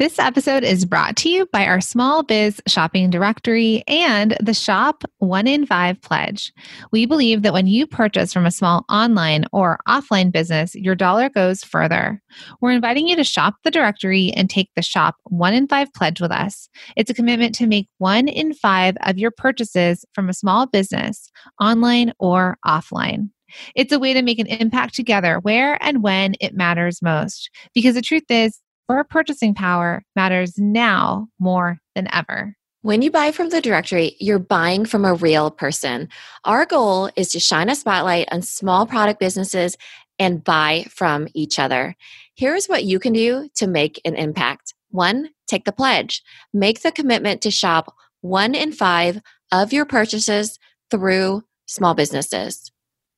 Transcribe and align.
This 0.00 0.18
episode 0.18 0.64
is 0.64 0.86
brought 0.86 1.14
to 1.16 1.28
you 1.28 1.44
by 1.52 1.66
our 1.66 1.82
small 1.82 2.22
biz 2.22 2.58
shopping 2.66 3.10
directory 3.10 3.84
and 3.86 4.34
the 4.40 4.54
Shop 4.54 5.04
One 5.18 5.46
in 5.46 5.66
Five 5.66 6.00
Pledge. 6.00 6.54
We 6.90 7.04
believe 7.04 7.42
that 7.42 7.52
when 7.52 7.66
you 7.66 7.86
purchase 7.86 8.32
from 8.32 8.46
a 8.46 8.50
small 8.50 8.86
online 8.88 9.44
or 9.52 9.78
offline 9.86 10.32
business, 10.32 10.74
your 10.74 10.94
dollar 10.94 11.28
goes 11.28 11.62
further. 11.62 12.22
We're 12.62 12.70
inviting 12.70 13.08
you 13.08 13.16
to 13.16 13.24
shop 13.24 13.56
the 13.62 13.70
directory 13.70 14.32
and 14.32 14.48
take 14.48 14.70
the 14.74 14.80
Shop 14.80 15.16
One 15.24 15.52
in 15.52 15.68
Five 15.68 15.92
Pledge 15.92 16.18
with 16.18 16.32
us. 16.32 16.70
It's 16.96 17.10
a 17.10 17.14
commitment 17.14 17.54
to 17.56 17.66
make 17.66 17.86
one 17.98 18.26
in 18.26 18.54
five 18.54 18.96
of 19.02 19.18
your 19.18 19.30
purchases 19.30 20.06
from 20.14 20.30
a 20.30 20.34
small 20.34 20.66
business, 20.66 21.30
online 21.60 22.14
or 22.18 22.56
offline. 22.66 23.28
It's 23.74 23.92
a 23.92 23.98
way 23.98 24.14
to 24.14 24.22
make 24.22 24.38
an 24.38 24.46
impact 24.46 24.94
together 24.94 25.40
where 25.40 25.76
and 25.84 26.02
when 26.02 26.36
it 26.40 26.54
matters 26.54 27.02
most. 27.02 27.50
Because 27.74 27.96
the 27.96 28.00
truth 28.00 28.30
is, 28.30 28.58
your 28.90 29.04
purchasing 29.04 29.54
power 29.54 30.02
matters 30.16 30.58
now 30.58 31.28
more 31.38 31.78
than 31.94 32.08
ever. 32.12 32.56
When 32.82 33.02
you 33.02 33.10
buy 33.10 33.30
from 33.30 33.50
the 33.50 33.60
directory, 33.60 34.16
you're 34.18 34.38
buying 34.38 34.86
from 34.86 35.04
a 35.04 35.14
real 35.14 35.50
person. 35.50 36.08
Our 36.44 36.64
goal 36.64 37.10
is 37.14 37.30
to 37.32 37.40
shine 37.40 37.68
a 37.68 37.74
spotlight 37.74 38.28
on 38.32 38.42
small 38.42 38.86
product 38.86 39.20
businesses 39.20 39.76
and 40.18 40.42
buy 40.42 40.86
from 40.90 41.28
each 41.34 41.58
other. 41.58 41.94
Here's 42.36 42.66
what 42.66 42.84
you 42.84 42.98
can 42.98 43.12
do 43.12 43.48
to 43.56 43.66
make 43.66 44.00
an 44.04 44.16
impact. 44.16 44.74
One, 44.90 45.30
take 45.46 45.66
the 45.66 45.72
pledge. 45.72 46.22
Make 46.52 46.82
the 46.82 46.90
commitment 46.90 47.42
to 47.42 47.50
shop 47.50 47.94
one 48.22 48.54
in 48.54 48.72
five 48.72 49.20
of 49.52 49.72
your 49.72 49.84
purchases 49.84 50.58
through 50.90 51.42
small 51.66 51.94
businesses. 51.94 52.72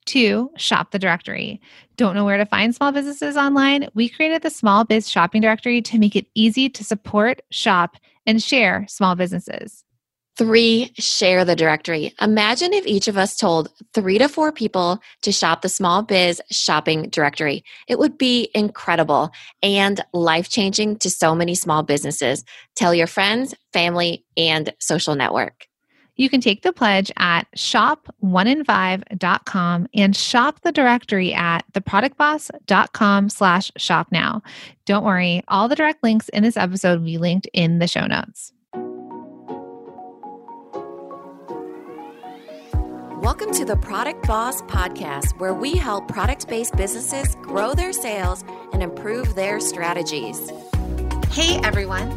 Two, 0.04 0.50
shop 0.56 0.90
the 0.90 0.98
directory. 0.98 1.60
Don't 1.96 2.14
know 2.14 2.24
where 2.24 2.38
to 2.38 2.46
find 2.46 2.74
small 2.74 2.90
businesses 2.90 3.36
online? 3.36 3.88
We 3.94 4.08
created 4.08 4.42
the 4.42 4.50
Small 4.50 4.84
Biz 4.84 5.08
Shopping 5.08 5.40
Directory 5.40 5.80
to 5.82 5.98
make 5.98 6.16
it 6.16 6.26
easy 6.34 6.68
to 6.70 6.84
support, 6.84 7.42
shop, 7.50 7.96
and 8.26 8.42
share 8.42 8.84
small 8.88 9.14
businesses. 9.14 9.84
Three, 10.38 10.92
share 10.96 11.44
the 11.44 11.54
directory. 11.54 12.14
Imagine 12.20 12.72
if 12.72 12.86
each 12.86 13.06
of 13.06 13.18
us 13.18 13.36
told 13.36 13.68
three 13.92 14.16
to 14.18 14.28
four 14.28 14.50
people 14.50 14.98
to 15.20 15.30
shop 15.30 15.60
the 15.60 15.68
Small 15.68 16.02
Biz 16.02 16.40
Shopping 16.50 17.10
Directory. 17.10 17.62
It 17.86 17.98
would 17.98 18.16
be 18.16 18.50
incredible 18.54 19.30
and 19.62 20.02
life 20.14 20.48
changing 20.48 20.96
to 20.98 21.10
so 21.10 21.34
many 21.34 21.54
small 21.54 21.82
businesses. 21.82 22.44
Tell 22.74 22.94
your 22.94 23.06
friends, 23.06 23.54
family, 23.74 24.24
and 24.36 24.72
social 24.80 25.14
network. 25.14 25.66
You 26.22 26.30
can 26.30 26.40
take 26.40 26.62
the 26.62 26.72
pledge 26.72 27.10
at 27.16 27.50
shop1in5.com 27.56 29.88
and 29.92 30.14
shop 30.14 30.60
the 30.60 30.70
directory 30.70 31.34
at 31.34 31.64
theproductboss.com 31.72 33.28
slash 33.28 33.72
shop 33.76 34.06
now. 34.12 34.40
Don't 34.84 35.02
worry, 35.02 35.42
all 35.48 35.66
the 35.66 35.74
direct 35.74 36.04
links 36.04 36.28
in 36.28 36.44
this 36.44 36.56
episode 36.56 37.00
will 37.00 37.06
be 37.06 37.18
linked 37.18 37.48
in 37.52 37.80
the 37.80 37.88
show 37.88 38.06
notes. 38.06 38.52
Welcome 43.20 43.52
to 43.54 43.64
the 43.64 43.76
Product 43.82 44.24
Boss 44.24 44.62
Podcast, 44.62 45.40
where 45.40 45.54
we 45.54 45.76
help 45.76 46.06
product 46.06 46.46
based 46.46 46.76
businesses 46.76 47.34
grow 47.42 47.74
their 47.74 47.92
sales 47.92 48.44
and 48.72 48.80
improve 48.80 49.34
their 49.34 49.58
strategies. 49.58 50.52
Hey 51.32 51.58
everyone. 51.64 52.16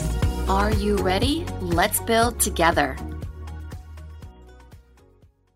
Are 0.51 0.69
you 0.69 0.97
ready? 0.97 1.45
Let's 1.61 2.01
build 2.01 2.41
together. 2.41 2.97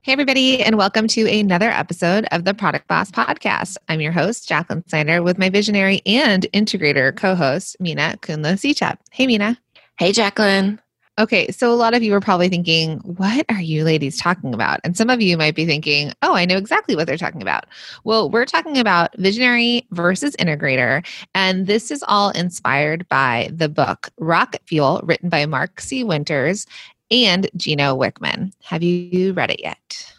Hey, 0.04 0.14
everybody, 0.14 0.64
and 0.64 0.78
welcome 0.78 1.10
to 1.10 1.30
another 1.30 1.70
episode 1.70 2.26
of 2.32 2.46
the 2.46 2.54
Product 2.54 2.88
Boss 2.88 3.12
Podcast. 3.12 3.76
I'm 3.90 4.00
your 4.00 4.14
host, 4.14 4.48
Jacqueline 4.48 4.88
Snyder, 4.88 5.22
with 5.22 5.38
my 5.38 5.50
visionary 5.50 6.02
and 6.06 6.48
integrator 6.54 7.14
co 7.14 7.36
host, 7.36 7.76
Minna 7.82 8.16
Khounlo-Sithep. 8.22 8.96
Hey, 9.12 9.28
Minna. 9.28 9.60
Hey, 9.98 10.14
Jacqueline. 10.14 10.80
Okay, 11.18 11.50
so 11.50 11.72
a 11.72 11.76
lot 11.76 11.94
of 11.94 12.04
you 12.04 12.14
are 12.14 12.20
probably 12.20 12.50
thinking, 12.50 12.98
what 13.00 13.46
are 13.48 13.62
you 13.62 13.86
ladies 13.86 14.18
talking 14.18 14.54
about? 14.54 14.82
And 14.84 14.98
some 14.98 15.10
of 15.10 15.22
you 15.22 15.38
might 15.38 15.56
be 15.56 15.66
thinking, 15.66 16.12
oh, 16.22 16.36
I 16.36 16.44
know 16.44 16.58
exactly 16.58 16.94
what 16.94 17.08
they're 17.08 17.16
talking 17.16 17.42
about. 17.42 17.68
Well, 18.04 18.30
we're 18.30 18.46
talking 18.46 18.78
about 18.78 19.16
visionary 19.18 19.88
versus 19.92 20.36
integrator. 20.36 21.06
And 21.34 21.68
this 21.68 21.90
is 21.90 22.04
all 22.10 22.32
inspired 22.32 23.08
by 23.08 23.50
the 23.54 23.70
book 23.70 24.10
Rocket 24.18 24.62
Fuel, 24.66 25.00
written 25.06 25.30
by 25.30 25.46
Mark 25.46 25.80
C. 25.80 26.04
Winters 26.04 26.68
and 27.10 27.50
Gino 27.56 27.96
Wickman. 27.98 28.52
Have 28.64 28.84
you 28.84 29.32
read 29.32 29.52
it 29.52 29.62
yet? 29.62 30.14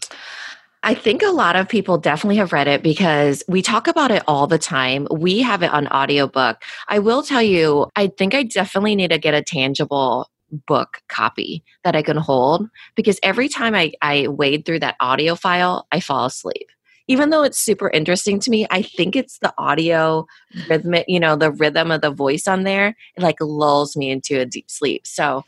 I 0.82 0.94
think 0.94 1.22
a 1.22 1.30
lot 1.30 1.56
of 1.56 1.68
people 1.68 1.98
definitely 1.98 2.36
have 2.36 2.52
read 2.52 2.68
it 2.68 2.82
because 2.82 3.42
we 3.48 3.60
talk 3.60 3.86
about 3.86 4.12
it 4.12 4.22
all 4.26 4.46
the 4.46 4.56
time. 4.56 5.08
We 5.10 5.42
have 5.42 5.62
it 5.62 5.72
on 5.72 5.88
audiobook. 5.88 6.62
I 6.88 7.00
will 7.00 7.22
tell 7.22 7.42
you, 7.42 7.90
I 7.96 8.06
think 8.06 8.34
I 8.34 8.44
definitely 8.44 8.94
need 8.94 9.10
to 9.10 9.18
get 9.18 9.34
a 9.34 9.42
tangible 9.42 10.30
book 10.50 11.02
copy 11.08 11.64
that 11.84 11.96
I 11.96 12.02
can 12.02 12.16
hold 12.16 12.68
because 12.94 13.18
every 13.22 13.48
time 13.48 13.74
I, 13.74 13.92
I 14.02 14.28
wade 14.28 14.64
through 14.64 14.80
that 14.80 14.96
audio 15.00 15.34
file, 15.34 15.86
I 15.92 16.00
fall 16.00 16.26
asleep. 16.26 16.68
Even 17.08 17.30
though 17.30 17.44
it's 17.44 17.58
super 17.58 17.88
interesting 17.88 18.40
to 18.40 18.50
me, 18.50 18.66
I 18.68 18.82
think 18.82 19.14
it's 19.14 19.38
the 19.38 19.54
audio 19.58 20.26
rhythmic, 20.68 21.04
you 21.06 21.20
know, 21.20 21.36
the 21.36 21.52
rhythm 21.52 21.92
of 21.92 22.00
the 22.00 22.10
voice 22.10 22.48
on 22.48 22.64
there, 22.64 22.96
it 23.16 23.22
like 23.22 23.36
lulls 23.40 23.96
me 23.96 24.10
into 24.10 24.40
a 24.40 24.44
deep 24.44 24.68
sleep. 24.68 25.06
So, 25.06 25.44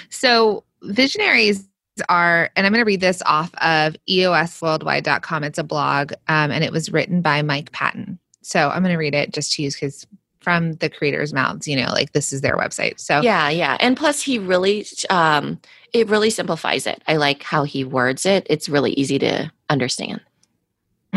So, 0.09 0.63
visionaries 0.83 1.67
are, 2.09 2.49
and 2.55 2.65
I'm 2.65 2.71
going 2.71 2.81
to 2.81 2.87
read 2.87 3.01
this 3.01 3.21
off 3.25 3.53
of 3.55 3.95
eosworldwide.com. 4.09 5.43
It's 5.43 5.57
a 5.57 5.63
blog, 5.63 6.13
um, 6.27 6.51
and 6.51 6.63
it 6.63 6.71
was 6.71 6.91
written 6.91 7.21
by 7.21 7.41
Mike 7.41 7.71
Paton. 7.71 8.19
So 8.47 8.69
I'm 8.69 8.81
going 8.81 8.93
to 8.93 8.97
read 8.97 9.13
it 9.13 9.33
just 9.33 9.53
to 9.53 9.63
use 9.63 9.75
because 9.75 10.07
from 10.39 10.73
the 10.75 10.89
creators' 10.89 11.33
mouths, 11.33 11.67
you 11.67 11.75
know, 11.75 11.91
like 11.91 12.13
this 12.13 12.31
is 12.31 12.39
their 12.39 12.55
website. 12.55 12.99
So 12.99 13.19
yeah, 13.19 13.49
yeah, 13.49 13.75
and 13.81 13.97
plus 13.97 14.21
he 14.21 14.39
really, 14.39 14.85
um, 15.09 15.59
it 15.91 16.07
really 16.07 16.29
simplifies 16.29 16.87
it. 16.87 17.03
I 17.07 17.17
like 17.17 17.43
how 17.43 17.63
he 17.63 17.83
words 17.83 18.25
it. 18.25 18.47
It's 18.49 18.69
really 18.69 18.91
easy 18.93 19.19
to 19.19 19.51
understand. 19.69 20.21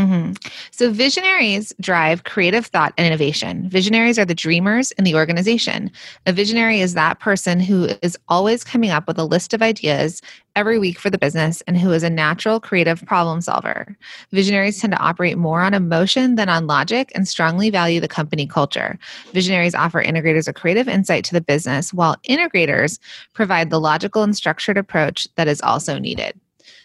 Mm-hmm. 0.00 0.32
So, 0.70 0.90
visionaries 0.90 1.74
drive 1.78 2.24
creative 2.24 2.64
thought 2.64 2.94
and 2.96 3.06
innovation. 3.06 3.68
Visionaries 3.68 4.18
are 4.18 4.24
the 4.24 4.34
dreamers 4.34 4.92
in 4.92 5.04
the 5.04 5.14
organization. 5.14 5.90
A 6.24 6.32
visionary 6.32 6.80
is 6.80 6.94
that 6.94 7.20
person 7.20 7.60
who 7.60 7.90
is 8.00 8.16
always 8.30 8.64
coming 8.64 8.88
up 8.88 9.06
with 9.06 9.18
a 9.18 9.24
list 9.24 9.52
of 9.52 9.60
ideas 9.60 10.22
every 10.56 10.78
week 10.78 10.98
for 10.98 11.10
the 11.10 11.18
business 11.18 11.60
and 11.66 11.76
who 11.76 11.92
is 11.92 12.02
a 12.02 12.08
natural 12.08 12.60
creative 12.60 13.04
problem 13.04 13.42
solver. 13.42 13.94
Visionaries 14.32 14.80
tend 14.80 14.94
to 14.94 14.98
operate 14.98 15.36
more 15.36 15.60
on 15.60 15.74
emotion 15.74 16.36
than 16.36 16.48
on 16.48 16.66
logic 16.66 17.12
and 17.14 17.28
strongly 17.28 17.68
value 17.68 18.00
the 18.00 18.08
company 18.08 18.46
culture. 18.46 18.98
Visionaries 19.34 19.74
offer 19.74 20.02
integrators 20.02 20.48
a 20.48 20.54
creative 20.54 20.88
insight 20.88 21.24
to 21.26 21.34
the 21.34 21.42
business, 21.42 21.92
while 21.92 22.16
integrators 22.26 22.98
provide 23.34 23.68
the 23.68 23.80
logical 23.80 24.22
and 24.22 24.34
structured 24.34 24.78
approach 24.78 25.28
that 25.34 25.46
is 25.46 25.60
also 25.60 25.98
needed. 25.98 26.40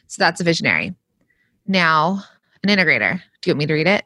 So, 0.07 0.19
that's 0.19 0.41
a 0.41 0.43
visionary. 0.43 0.93
Now, 1.65 2.23
an 2.67 2.75
integrator. 2.75 3.21
Do 3.41 3.49
you 3.49 3.53
want 3.53 3.59
me 3.59 3.65
to 3.67 3.73
read 3.73 3.87
it? 3.87 4.03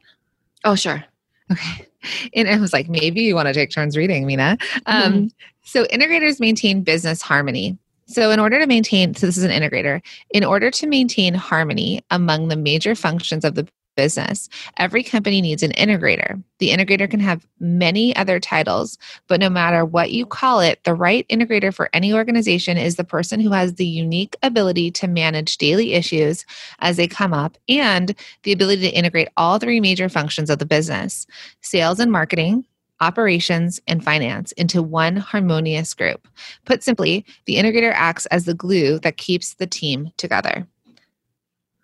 Oh, 0.64 0.76
sure. 0.76 1.04
Okay. 1.52 1.86
And 2.34 2.48
it 2.48 2.62
was 2.62 2.72
like, 2.72 2.88
maybe 2.88 3.24
you 3.24 3.36
want 3.36 3.50
to 3.50 3.54
take 3.54 3.72
turns 3.72 3.98
reading, 3.98 4.26
Minna. 4.26 4.58
Um, 4.86 5.14
mm-hmm. 5.14 5.28
So, 5.64 5.84
integrators 5.88 6.40
maintain 6.40 6.82
business 6.82 7.22
harmony. 7.22 7.78
So, 8.06 8.32
in 8.32 8.40
order 8.40 8.58
to 8.58 8.68
maintain, 8.68 9.14
so 9.16 9.26
this 9.26 9.36
is 9.36 9.44
an 9.44 9.52
integrator, 9.52 10.02
in 10.30 10.46
order 10.46 10.72
to 10.72 10.88
maintain 10.88 11.34
harmony 11.34 12.02
among 12.10 12.48
the 12.48 12.56
major 12.56 12.96
functions 12.96 13.44
of 13.44 13.56
the 13.56 13.68
business. 14.00 14.48
Every 14.78 15.04
company 15.04 15.42
needs 15.42 15.62
an 15.62 15.74
integrator. 15.74 16.42
The 16.60 16.70
integrator 16.70 17.12
can 17.12 17.20
have 17.20 17.46
many 17.60 18.16
other 18.16 18.40
titles, 18.40 18.98
but 19.28 19.42
no 19.42 19.50
matter 19.50 19.84
what 19.84 20.12
you 20.12 20.26
call 20.26 20.62
it, 20.62 20.82
the 20.86 20.94
right 20.94 21.28
integrator 21.28 21.74
for 21.74 21.90
any 21.92 22.14
organization 22.14 22.78
is 22.78 22.96
the 22.96 23.04
person 23.04 23.42
who 23.42 23.52
has 23.52 23.74
the 23.74 23.86
unique 23.86 24.38
ability 24.42 24.90
to 24.92 25.08
manage 25.10 25.58
daily 25.58 25.96
issues 25.96 26.46
as 26.80 26.96
they 26.96 27.10
come 27.10 27.34
up 27.34 27.58
and 27.68 28.16
the 28.44 28.54
ability 28.54 28.84
to 28.84 28.96
integrate 28.96 29.28
all 29.36 29.60
three 29.60 29.82
major 29.82 30.08
functions 30.08 30.50
of 30.50 30.60
the 30.60 30.66
business 30.66 31.28
sales 31.60 32.00
and 32.00 32.10
marketing, 32.10 32.64
operations, 33.02 33.82
and 33.86 34.02
finance 34.02 34.54
into 34.54 34.82
one 34.82 35.18
harmonious 35.18 35.94
group. 35.94 36.26
Put 36.64 36.84
simply, 36.84 37.26
the 37.48 37.58
integrator 37.58 37.92
acts 37.94 38.28
as 38.28 38.46
the 38.46 38.54
glue 38.54 38.98
that 39.00 39.18
keeps 39.18 39.56
the 39.56 39.68
team 39.68 40.12
together. 40.16 40.66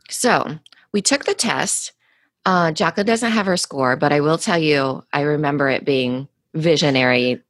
So, 0.10 0.60
we 0.96 1.02
took 1.02 1.26
the 1.26 1.34
test 1.34 1.92
uh, 2.46 2.72
Jacko 2.72 3.04
doesn't 3.04 3.32
have 3.32 3.46
her 3.46 3.58
score, 3.58 3.96
but 3.96 4.14
I 4.14 4.22
will 4.22 4.38
tell 4.38 4.60
you, 4.60 5.04
I 5.12 5.22
remember 5.22 5.70
it 5.70 5.84
being 5.84 6.28
visionary 6.54 7.42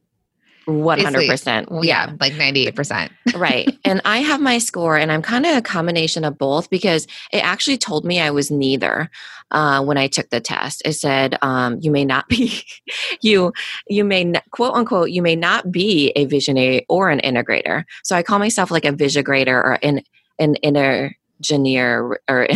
100%. 0.68 1.84
yeah, 1.84 2.14
like 2.20 2.34
98%. 2.34 3.10
right. 3.36 3.78
And 3.84 4.02
I 4.04 4.20
have 4.20 4.42
my 4.42 4.58
score, 4.58 4.98
and 4.98 5.12
I'm 5.12 5.22
kind 5.22 5.46
of 5.46 5.56
a 5.56 5.62
combination 5.62 6.24
of 6.24 6.38
both 6.38 6.70
because 6.70 7.08
it 7.32 7.44
actually 7.44 7.78
told 7.78 8.04
me 8.04 8.20
I 8.20 8.32
was 8.32 8.50
neither 8.50 9.12
uh, 9.52 9.84
when 9.84 9.98
I 9.98 10.08
took 10.08 10.30
the 10.30 10.40
test. 10.40 10.82
It 10.86 10.94
said, 10.94 11.38
um, 11.42 11.78
you 11.82 11.92
may 11.92 12.04
not 12.04 12.28
be, 12.28 12.64
you, 13.22 13.54
you 13.88 14.04
may, 14.04 14.24
not, 14.24 14.44
quote 14.52 14.74
unquote, 14.74 15.12
you 15.12 15.22
may 15.22 15.36
not 15.36 15.72
be 15.72 16.12
a 16.16 16.26
visionary 16.26 16.86
or 16.90 17.10
an 17.10 17.20
integrator. 17.20 17.84
So 18.04 18.16
I 18.16 18.24
call 18.24 18.40
myself 18.40 18.72
like 18.72 18.86
a 18.86 18.92
visionagrator 18.92 19.54
or 19.54 19.78
an, 19.84 20.02
an 20.40 20.56
inner 20.56 21.16
engineer 21.40 22.20
or 22.28 22.48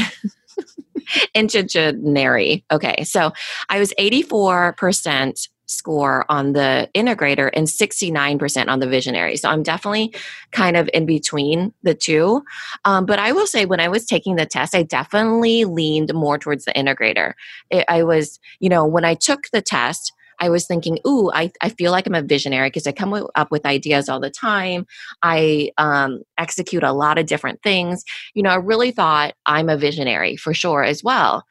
intergenary. 1.36 2.64
Okay, 2.72 3.04
so 3.04 3.32
I 3.70 3.80
was 3.80 3.94
84% 4.00 5.48
score 5.70 6.26
on 6.30 6.54
the 6.54 6.90
integrator 6.96 7.50
and 7.54 7.68
69% 7.68 8.68
on 8.68 8.80
the 8.80 8.88
visionary. 8.88 9.38
So 9.38 9.50
I'm 9.50 9.62
definitely 9.62 10.14
kind 10.52 10.76
of 10.76 10.90
in 10.94 11.06
between 11.06 11.74
the 11.84 11.94
two. 11.94 12.44
Um, 12.86 13.06
but 13.06 13.20
I 13.20 13.32
will 13.32 13.46
say, 13.46 13.66
when 13.66 13.80
I 13.80 13.88
was 13.88 14.06
taking 14.06 14.36
the 14.36 14.48
test, 14.48 14.74
I 14.74 14.84
definitely 14.84 15.66
leaned 15.66 16.12
more 16.14 16.40
towards 16.40 16.66
the 16.66 16.74
integrator. 16.74 17.34
It, 17.70 17.86
I 17.88 18.04
was, 18.04 18.40
you 18.60 18.70
know, 18.70 18.86
when 18.86 19.06
I 19.06 19.14
took 19.14 19.44
the 19.54 19.62
test, 19.62 20.12
I 20.40 20.50
was 20.50 20.66
thinking, 20.66 21.00
ooh, 21.06 21.32
I, 21.34 21.52
I 21.62 21.70
feel 21.70 21.92
like 21.92 22.08
I'm 22.08 22.16
a 22.16 22.22
visionary 22.22 22.70
because 22.70 22.88
I 22.88 22.92
come 22.92 23.28
up 23.36 23.52
with 23.52 23.66
ideas 23.66 24.10
all 24.10 24.20
the 24.20 24.30
time. 24.30 24.86
I 25.22 25.72
um, 25.78 26.22
execute 26.38 26.84
a 26.84 26.94
lot 26.94 27.18
of 27.18 27.26
different 27.26 27.62
things. 27.62 28.04
You 28.34 28.44
know, 28.44 28.52
I 28.52 28.56
really 28.56 28.92
thought 28.92 29.34
I'm 29.46 29.70
a 29.70 29.78
visionary 29.78 30.36
for 30.36 30.54
sure 30.54 30.84
as 30.84 31.04
well. 31.04 31.44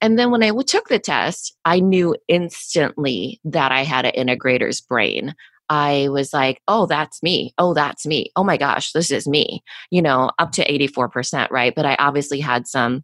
And 0.00 0.18
then 0.18 0.30
when 0.30 0.42
I 0.42 0.50
took 0.66 0.88
the 0.88 0.98
test, 0.98 1.54
I 1.64 1.80
knew 1.80 2.14
instantly 2.28 3.40
that 3.44 3.72
I 3.72 3.84
had 3.84 4.04
an 4.04 4.12
integrator's 4.12 4.80
brain. 4.80 5.34
I 5.70 6.08
was 6.10 6.32
like, 6.32 6.60
oh, 6.68 6.86
that's 6.86 7.22
me. 7.22 7.54
Oh, 7.56 7.72
that's 7.72 8.04
me. 8.06 8.30
Oh 8.36 8.44
my 8.44 8.56
gosh, 8.56 8.92
this 8.92 9.10
is 9.10 9.26
me, 9.26 9.62
you 9.90 10.02
know, 10.02 10.30
up 10.38 10.52
to 10.52 10.70
84%, 10.70 11.50
right? 11.50 11.74
But 11.74 11.86
I 11.86 11.96
obviously 11.98 12.40
had 12.40 12.66
some 12.66 13.02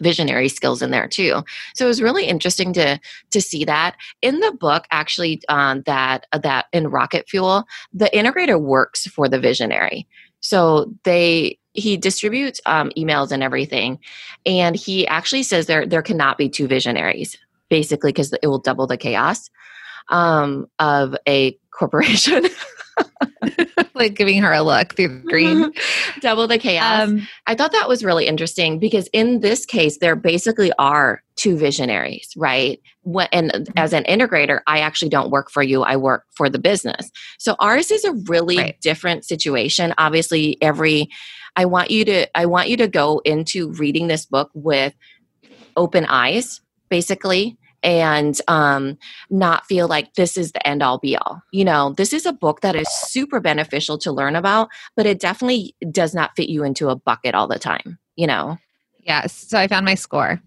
visionary 0.00 0.48
skills 0.48 0.82
in 0.82 0.90
there 0.90 1.08
too. 1.08 1.42
So 1.74 1.84
it 1.84 1.88
was 1.88 2.02
really 2.02 2.26
interesting 2.26 2.72
to 2.74 2.98
to 3.30 3.40
see 3.40 3.64
that. 3.64 3.96
In 4.22 4.40
the 4.40 4.52
book 4.52 4.86
actually 4.90 5.42
um, 5.48 5.82
that 5.82 6.26
uh, 6.32 6.38
that 6.38 6.66
in 6.72 6.88
rocket 6.88 7.28
fuel 7.28 7.64
the 7.92 8.10
integrator 8.12 8.60
works 8.60 9.06
for 9.06 9.28
the 9.28 9.38
visionary. 9.38 10.06
So 10.40 10.92
they 11.04 11.58
he 11.72 11.96
distributes 11.96 12.60
um, 12.66 12.90
emails 12.96 13.30
and 13.30 13.42
everything 13.42 13.98
and 14.44 14.76
he 14.76 15.06
actually 15.06 15.42
says 15.42 15.66
there 15.66 15.86
there 15.86 16.02
cannot 16.02 16.38
be 16.38 16.48
two 16.48 16.66
visionaries 16.66 17.38
basically 17.68 18.12
because 18.12 18.32
it 18.32 18.46
will 18.46 18.58
double 18.58 18.86
the 18.86 18.96
chaos 18.96 19.50
um, 20.08 20.68
of 20.78 21.16
a 21.28 21.58
corporation 21.70 22.44
like 23.94 24.14
giving 24.14 24.42
her 24.42 24.52
a 24.52 24.62
look 24.62 24.94
through 24.94 25.08
the 25.08 25.28
green. 25.28 25.72
Double 26.20 26.46
the 26.46 26.58
chaos. 26.58 27.08
Um, 27.08 27.26
I 27.46 27.54
thought 27.54 27.72
that 27.72 27.88
was 27.88 28.04
really 28.04 28.26
interesting 28.26 28.78
because 28.78 29.08
in 29.12 29.40
this 29.40 29.64
case, 29.66 29.98
there 29.98 30.16
basically 30.16 30.72
are 30.78 31.22
two 31.36 31.56
visionaries, 31.56 32.32
right? 32.36 32.80
And 33.32 33.68
as 33.76 33.92
an 33.92 34.04
integrator, 34.04 34.60
I 34.66 34.80
actually 34.80 35.10
don't 35.10 35.30
work 35.30 35.50
for 35.50 35.62
you, 35.62 35.82
I 35.82 35.96
work 35.96 36.24
for 36.34 36.48
the 36.48 36.58
business. 36.58 37.10
So 37.38 37.56
ours 37.58 37.90
is 37.90 38.04
a 38.04 38.12
really 38.26 38.58
right. 38.58 38.80
different 38.80 39.24
situation. 39.24 39.94
Obviously, 39.98 40.60
every 40.62 41.08
I 41.56 41.64
want 41.64 41.90
you 41.90 42.04
to 42.04 42.38
I 42.38 42.46
want 42.46 42.68
you 42.68 42.76
to 42.78 42.88
go 42.88 43.20
into 43.24 43.72
reading 43.72 44.08
this 44.08 44.26
book 44.26 44.50
with 44.54 44.94
open 45.76 46.04
eyes, 46.06 46.60
basically 46.88 47.56
and 47.82 48.40
um, 48.48 48.98
not 49.30 49.66
feel 49.66 49.88
like 49.88 50.14
this 50.14 50.36
is 50.36 50.52
the 50.52 50.66
end 50.66 50.82
all 50.82 50.98
be 50.98 51.16
all. 51.16 51.42
You 51.52 51.64
know, 51.64 51.94
this 51.96 52.12
is 52.12 52.26
a 52.26 52.32
book 52.32 52.60
that 52.60 52.76
is 52.76 52.88
super 52.88 53.40
beneficial 53.40 53.98
to 53.98 54.12
learn 54.12 54.36
about, 54.36 54.68
but 54.96 55.06
it 55.06 55.20
definitely 55.20 55.74
does 55.90 56.14
not 56.14 56.34
fit 56.36 56.48
you 56.48 56.64
into 56.64 56.88
a 56.88 56.96
bucket 56.96 57.34
all 57.34 57.46
the 57.46 57.58
time, 57.58 57.98
you 58.16 58.26
know? 58.26 58.58
Yes. 59.00 59.32
So 59.32 59.58
I 59.58 59.68
found 59.68 59.84
my 59.84 59.94
score. 59.94 60.40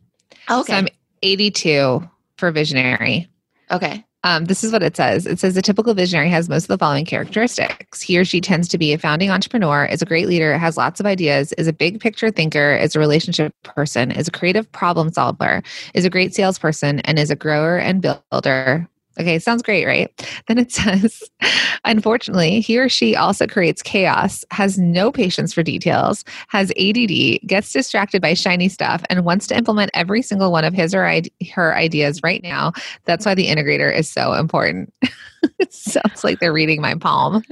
Okay. 0.49 0.71
So 0.71 0.77
I'm 0.77 0.87
82 1.21 2.09
for 2.37 2.51
visionary. 2.51 3.29
Okay. 3.71 4.05
Um, 4.23 4.45
this 4.45 4.63
is 4.63 4.73
what 4.73 4.83
it 4.83 4.97
says. 4.97 5.25
It 5.25 5.39
says 5.39 5.55
a 5.55 5.61
typical 5.61 5.93
visionary 5.93 6.29
has 6.29 6.49
most 6.49 6.63
of 6.63 6.67
the 6.67 6.77
following 6.77 7.05
characteristics. 7.05 8.01
He 8.01 8.19
or 8.19 8.25
she 8.25 8.41
tends 8.41 8.67
to 8.67 8.77
be 8.77 8.91
a 8.91 8.97
founding 8.97 9.31
entrepreneur, 9.31 9.85
is 9.85 10.01
a 10.01 10.05
great 10.05 10.27
leader, 10.27 10.57
has 10.57 10.75
lots 10.75 10.99
of 10.99 11.05
ideas, 11.05 11.53
is 11.53 11.67
a 11.67 11.73
big 11.73 12.01
picture 12.01 12.29
thinker, 12.29 12.75
is 12.75 12.95
a 12.95 12.99
relationship 12.99 13.53
person, 13.63 14.11
is 14.11 14.27
a 14.27 14.31
creative 14.31 14.69
problem 14.73 15.11
solver, 15.11 15.63
is 15.93 16.03
a 16.03 16.09
great 16.09 16.35
salesperson, 16.35 16.99
and 17.01 17.17
is 17.17 17.31
a 17.31 17.35
grower 17.35 17.77
and 17.77 18.01
builder 18.01 18.89
Okay, 19.19 19.37
sounds 19.37 19.61
great, 19.61 19.85
right? 19.85 20.09
Then 20.47 20.57
it 20.57 20.71
says, 20.71 21.23
unfortunately, 21.83 22.61
he 22.61 22.79
or 22.79 22.87
she 22.87 23.15
also 23.15 23.47
creates 23.47 23.81
chaos, 23.81 24.45
has 24.51 24.77
no 24.77 25.11
patience 25.11 25.53
for 25.53 25.61
details, 25.61 26.23
has 26.47 26.71
ADD, 26.71 27.41
gets 27.45 27.71
distracted 27.73 28.21
by 28.21 28.33
shiny 28.33 28.69
stuff, 28.69 29.03
and 29.09 29.25
wants 29.25 29.47
to 29.47 29.57
implement 29.57 29.91
every 29.93 30.21
single 30.21 30.51
one 30.51 30.63
of 30.63 30.73
his 30.73 30.95
or 30.95 31.09
her 31.53 31.75
ideas 31.75 32.21
right 32.23 32.41
now. 32.43 32.71
That's 33.05 33.25
why 33.25 33.35
the 33.35 33.47
integrator 33.47 33.93
is 33.93 34.09
so 34.09 34.33
important. 34.33 34.93
it 35.59 35.73
sounds 35.73 36.23
like 36.23 36.39
they're 36.39 36.53
reading 36.53 36.81
my 36.81 36.95
palm. 36.95 37.43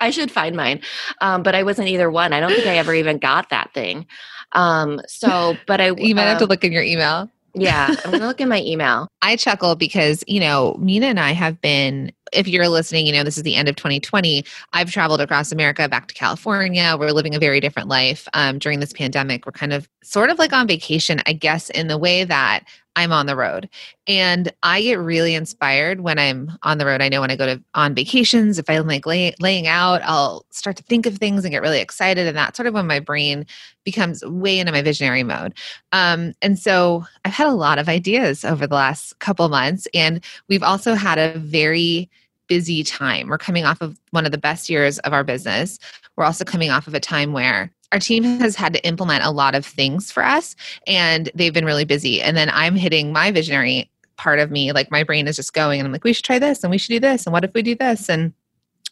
I 0.00 0.10
should 0.10 0.30
find 0.30 0.56
mine, 0.56 0.80
um, 1.20 1.42
but 1.42 1.54
I 1.54 1.62
wasn't 1.62 1.88
either 1.88 2.10
one. 2.10 2.32
I 2.32 2.40
don't 2.40 2.52
think 2.52 2.66
I 2.66 2.78
ever 2.78 2.94
even 2.94 3.18
got 3.18 3.50
that 3.50 3.72
thing. 3.74 4.06
Um, 4.52 5.00
so, 5.06 5.56
but 5.66 5.80
I 5.80 5.92
you 5.96 6.14
might 6.14 6.22
um, 6.24 6.28
have 6.28 6.38
to 6.38 6.44
um, 6.44 6.48
look 6.48 6.64
in 6.64 6.72
your 6.72 6.82
email. 6.82 7.30
Yeah, 7.54 7.94
I'm 8.04 8.10
going 8.10 8.20
to 8.20 8.26
look 8.26 8.40
in 8.40 8.48
my 8.48 8.62
email. 8.62 9.08
I 9.20 9.36
chuckle 9.36 9.74
because, 9.74 10.24
you 10.26 10.40
know, 10.40 10.76
Minna 10.78 11.06
and 11.06 11.20
I 11.20 11.32
have 11.32 11.60
been 11.60 12.12
if 12.32 12.48
you're 12.48 12.68
listening, 12.68 13.06
you 13.06 13.12
know, 13.12 13.24
this 13.24 13.36
is 13.36 13.42
the 13.42 13.56
end 13.56 13.68
of 13.68 13.76
2020. 13.76 14.44
I've 14.72 14.90
traveled 14.90 15.20
across 15.20 15.52
America 15.52 15.88
back 15.88 16.08
to 16.08 16.14
California. 16.14 16.96
We're 16.98 17.12
living 17.12 17.34
a 17.34 17.38
very 17.38 17.60
different 17.60 17.88
life 17.88 18.28
um, 18.34 18.58
during 18.58 18.80
this 18.80 18.92
pandemic. 18.92 19.46
We're 19.46 19.52
kind 19.52 19.72
of 19.72 19.88
sort 20.02 20.30
of 20.30 20.38
like 20.38 20.52
on 20.52 20.66
vacation, 20.66 21.20
I 21.26 21.32
guess, 21.32 21.70
in 21.70 21.88
the 21.88 21.98
way 21.98 22.24
that 22.24 22.64
I'm 22.94 23.12
on 23.12 23.26
the 23.26 23.36
road. 23.36 23.68
And 24.06 24.52
I 24.62 24.82
get 24.82 24.98
really 24.98 25.34
inspired 25.34 26.00
when 26.00 26.18
I'm 26.18 26.52
on 26.62 26.78
the 26.78 26.84
road. 26.84 27.00
I 27.00 27.08
know 27.08 27.22
when 27.22 27.30
I 27.30 27.36
go 27.36 27.46
to 27.46 27.62
on 27.74 27.94
vacations, 27.94 28.58
if 28.58 28.68
I'm 28.68 28.86
like 28.86 29.06
lay, 29.06 29.34
laying 29.40 29.66
out, 29.66 30.02
I'll 30.04 30.44
start 30.50 30.76
to 30.76 30.82
think 30.82 31.06
of 31.06 31.16
things 31.16 31.44
and 31.44 31.52
get 31.52 31.62
really 31.62 31.80
excited. 31.80 32.26
And 32.26 32.36
that's 32.36 32.56
sort 32.56 32.66
of 32.66 32.74
when 32.74 32.86
my 32.86 33.00
brain 33.00 33.46
becomes 33.84 34.24
way 34.24 34.58
into 34.58 34.72
my 34.72 34.82
visionary 34.82 35.22
mode. 35.22 35.54
Um, 35.92 36.34
and 36.42 36.58
so 36.58 37.06
I've 37.24 37.32
had 37.32 37.46
a 37.46 37.54
lot 37.54 37.78
of 37.78 37.88
ideas 37.88 38.44
over 38.44 38.66
the 38.66 38.74
last 38.74 39.18
couple 39.20 39.48
months. 39.48 39.88
And 39.94 40.22
we've 40.48 40.62
also 40.62 40.94
had 40.94 41.18
a 41.18 41.38
very 41.38 42.10
busy 42.48 42.84
time. 42.84 43.28
We're 43.28 43.38
coming 43.38 43.64
off 43.64 43.80
of 43.80 43.98
one 44.10 44.26
of 44.26 44.32
the 44.32 44.38
best 44.38 44.68
years 44.68 44.98
of 45.00 45.12
our 45.12 45.24
business. 45.24 45.78
We're 46.16 46.24
also 46.24 46.44
coming 46.44 46.70
off 46.70 46.86
of 46.86 46.94
a 46.94 47.00
time 47.00 47.32
where 47.32 47.70
our 47.92 47.98
team 47.98 48.24
has 48.40 48.56
had 48.56 48.72
to 48.72 48.84
implement 48.86 49.24
a 49.24 49.30
lot 49.30 49.54
of 49.54 49.66
things 49.66 50.10
for 50.10 50.24
us 50.24 50.56
and 50.86 51.30
they've 51.34 51.52
been 51.52 51.66
really 51.66 51.84
busy. 51.84 52.22
And 52.22 52.36
then 52.36 52.50
I'm 52.50 52.74
hitting 52.74 53.12
my 53.12 53.30
visionary 53.30 53.90
part 54.16 54.38
of 54.38 54.50
me, 54.50 54.72
like 54.72 54.90
my 54.90 55.04
brain 55.04 55.28
is 55.28 55.36
just 55.36 55.52
going 55.52 55.80
and 55.80 55.86
I'm 55.86 55.92
like, 55.92 56.04
we 56.04 56.12
should 56.12 56.24
try 56.24 56.38
this 56.38 56.64
and 56.64 56.70
we 56.70 56.78
should 56.78 56.92
do 56.92 57.00
this. 57.00 57.26
And 57.26 57.32
what 57.32 57.44
if 57.44 57.52
we 57.54 57.62
do 57.62 57.74
this? 57.74 58.08
And 58.08 58.32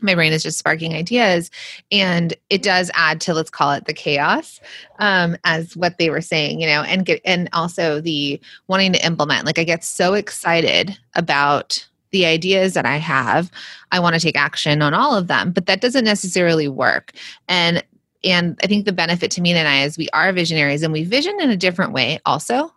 my 0.03 0.15
brain 0.15 0.33
is 0.33 0.43
just 0.43 0.59
sparking 0.59 0.95
ideas 0.95 1.51
and 1.91 2.35
it 2.49 2.63
does 2.63 2.91
add 2.95 3.21
to 3.23 3.35
let's 3.35 3.51
call 3.51 3.73
it 3.73 3.85
the 3.85 3.93
chaos 3.93 4.61
um, 4.99 5.37
as 5.45 5.77
what 5.77 5.99
they 5.99 6.11
were 6.11 6.21
saying 6.21 6.61
you 6.61 6.67
know 6.67 6.83
and 6.83 7.05
get 7.05 7.21
and 7.25 7.49
also 7.53 8.01
the 8.01 8.41
wanting 8.67 8.93
to 8.93 9.05
implement 9.05 9.45
like 9.45 9.59
i 9.59 9.65
get 9.65 9.85
so 9.85 10.15
excited 10.15 10.99
about 11.15 11.87
the 12.11 12.27
ideas 12.27 12.75
that 12.75 12.87
i 12.87 12.97
have 12.97 13.51
i 13.93 14.01
want 14.01 14.15
to 14.15 14.21
take 14.21 14.37
action 14.37 14.83
on 14.83 14.95
all 14.95 15.15
of 15.15 15.27
them 15.27 15.53
but 15.53 15.67
that 15.67 15.81
doesn't 15.81 16.05
necessarily 16.05 16.69
work 16.69 17.13
and 17.49 17.83
and 18.25 18.59
I 18.63 18.67
think 18.67 18.85
the 18.85 18.93
benefit 18.93 19.31
to 19.33 19.41
Minna 19.41 19.61
and 19.61 19.69
I 19.69 19.83
is 19.83 19.97
we 19.97 20.09
are 20.13 20.33
visionaries 20.33 20.83
and 20.83 20.93
we 20.93 21.05
vision 21.05 21.41
in 21.41 21.51
a 21.51 21.57
different 21.57 21.93
way 21.93 22.21
also. 22.27 22.73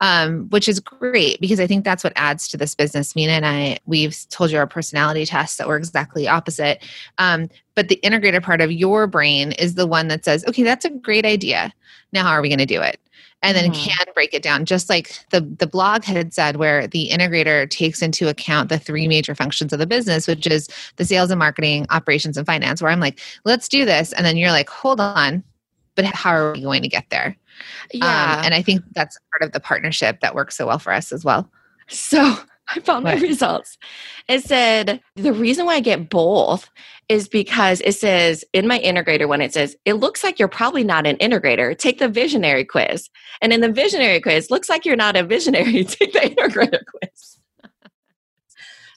Um, 0.00 0.48
which 0.50 0.68
is 0.68 0.80
great 0.80 1.40
because 1.40 1.60
I 1.60 1.68
think 1.68 1.84
that's 1.84 2.02
what 2.02 2.12
adds 2.16 2.48
to 2.48 2.56
this 2.56 2.74
business. 2.74 3.14
Minna 3.14 3.32
and 3.32 3.46
I, 3.46 3.78
we've 3.86 4.28
told 4.28 4.50
you 4.50 4.58
our 4.58 4.66
personality 4.66 5.24
tests 5.24 5.56
that 5.56 5.68
we're 5.68 5.76
exactly 5.76 6.26
opposite. 6.26 6.84
Um, 7.18 7.48
but 7.76 7.88
the 7.88 7.94
integrated 7.96 8.42
part 8.42 8.60
of 8.60 8.72
your 8.72 9.06
brain 9.06 9.52
is 9.52 9.76
the 9.76 9.86
one 9.86 10.08
that 10.08 10.24
says, 10.24 10.44
okay, 10.46 10.64
that's 10.64 10.84
a 10.84 10.90
great 10.90 11.24
idea. 11.24 11.72
Now, 12.12 12.24
how 12.24 12.30
are 12.30 12.42
we 12.42 12.48
going 12.48 12.58
to 12.58 12.66
do 12.66 12.82
it? 12.82 12.98
And 13.44 13.56
then 13.56 13.70
mm-hmm. 13.70 13.88
can 13.88 14.06
break 14.14 14.32
it 14.32 14.42
down 14.42 14.64
just 14.64 14.88
like 14.88 15.12
the 15.30 15.40
the 15.40 15.66
blog 15.66 16.02
had 16.02 16.32
said 16.32 16.56
where 16.56 16.86
the 16.86 17.10
integrator 17.10 17.68
takes 17.68 18.02
into 18.02 18.28
account 18.28 18.68
the 18.68 18.78
three 18.78 19.06
major 19.06 19.34
functions 19.34 19.72
of 19.72 19.78
the 19.78 19.86
business 19.86 20.26
which 20.26 20.46
is 20.46 20.68
the 20.96 21.04
sales 21.04 21.30
and 21.30 21.38
marketing 21.38 21.86
operations 21.90 22.36
and 22.36 22.46
finance 22.46 22.80
where 22.80 22.90
i'm 22.90 23.00
like 23.00 23.20
let's 23.44 23.68
do 23.68 23.84
this. 23.84 24.12
And 24.14 24.24
then 24.24 24.36
you're 24.36 24.50
like 24.50 24.68
hold 24.68 25.00
on 25.00 25.44
but 25.94 26.04
how 26.06 26.30
are 26.30 26.52
we 26.52 26.62
going 26.62 26.82
to 26.82 26.88
get 26.88 27.08
there? 27.10 27.36
Yeah. 27.92 28.38
um, 28.38 28.44
and 28.44 28.54
i 28.54 28.62
think 28.62 28.82
that's 28.94 29.18
part 29.32 29.46
of 29.46 29.52
the 29.52 29.60
partnership 29.60 30.20
that 30.20 30.34
works 30.34 30.56
so 30.56 30.66
well 30.66 30.78
for 30.78 30.92
us 30.92 31.12
as 31.12 31.24
well. 31.24 31.50
So 31.88 32.36
I 32.74 32.80
found 32.80 33.04
what? 33.04 33.16
my 33.16 33.20
results. 33.20 33.76
It 34.28 34.42
said 34.42 35.00
the 35.16 35.32
reason 35.32 35.66
why 35.66 35.74
I 35.74 35.80
get 35.80 36.08
both 36.08 36.70
is 37.08 37.28
because 37.28 37.80
it 37.82 37.92
says 37.92 38.44
in 38.52 38.66
my 38.66 38.78
integrator 38.78 39.28
when 39.28 39.40
it 39.40 39.52
says 39.52 39.76
it 39.84 39.94
looks 39.94 40.24
like 40.24 40.38
you're 40.38 40.48
probably 40.48 40.84
not 40.84 41.06
an 41.06 41.16
integrator. 41.16 41.76
Take 41.76 41.98
the 41.98 42.08
visionary 42.08 42.64
quiz, 42.64 43.10
and 43.42 43.52
in 43.52 43.60
the 43.60 43.70
visionary 43.70 44.20
quiz, 44.20 44.50
looks 44.50 44.68
like 44.68 44.84
you're 44.84 44.96
not 44.96 45.16
a 45.16 45.22
visionary. 45.22 45.84
Take 45.84 46.12
the 46.12 46.20
integrator 46.20 46.80
quiz. 46.86 47.38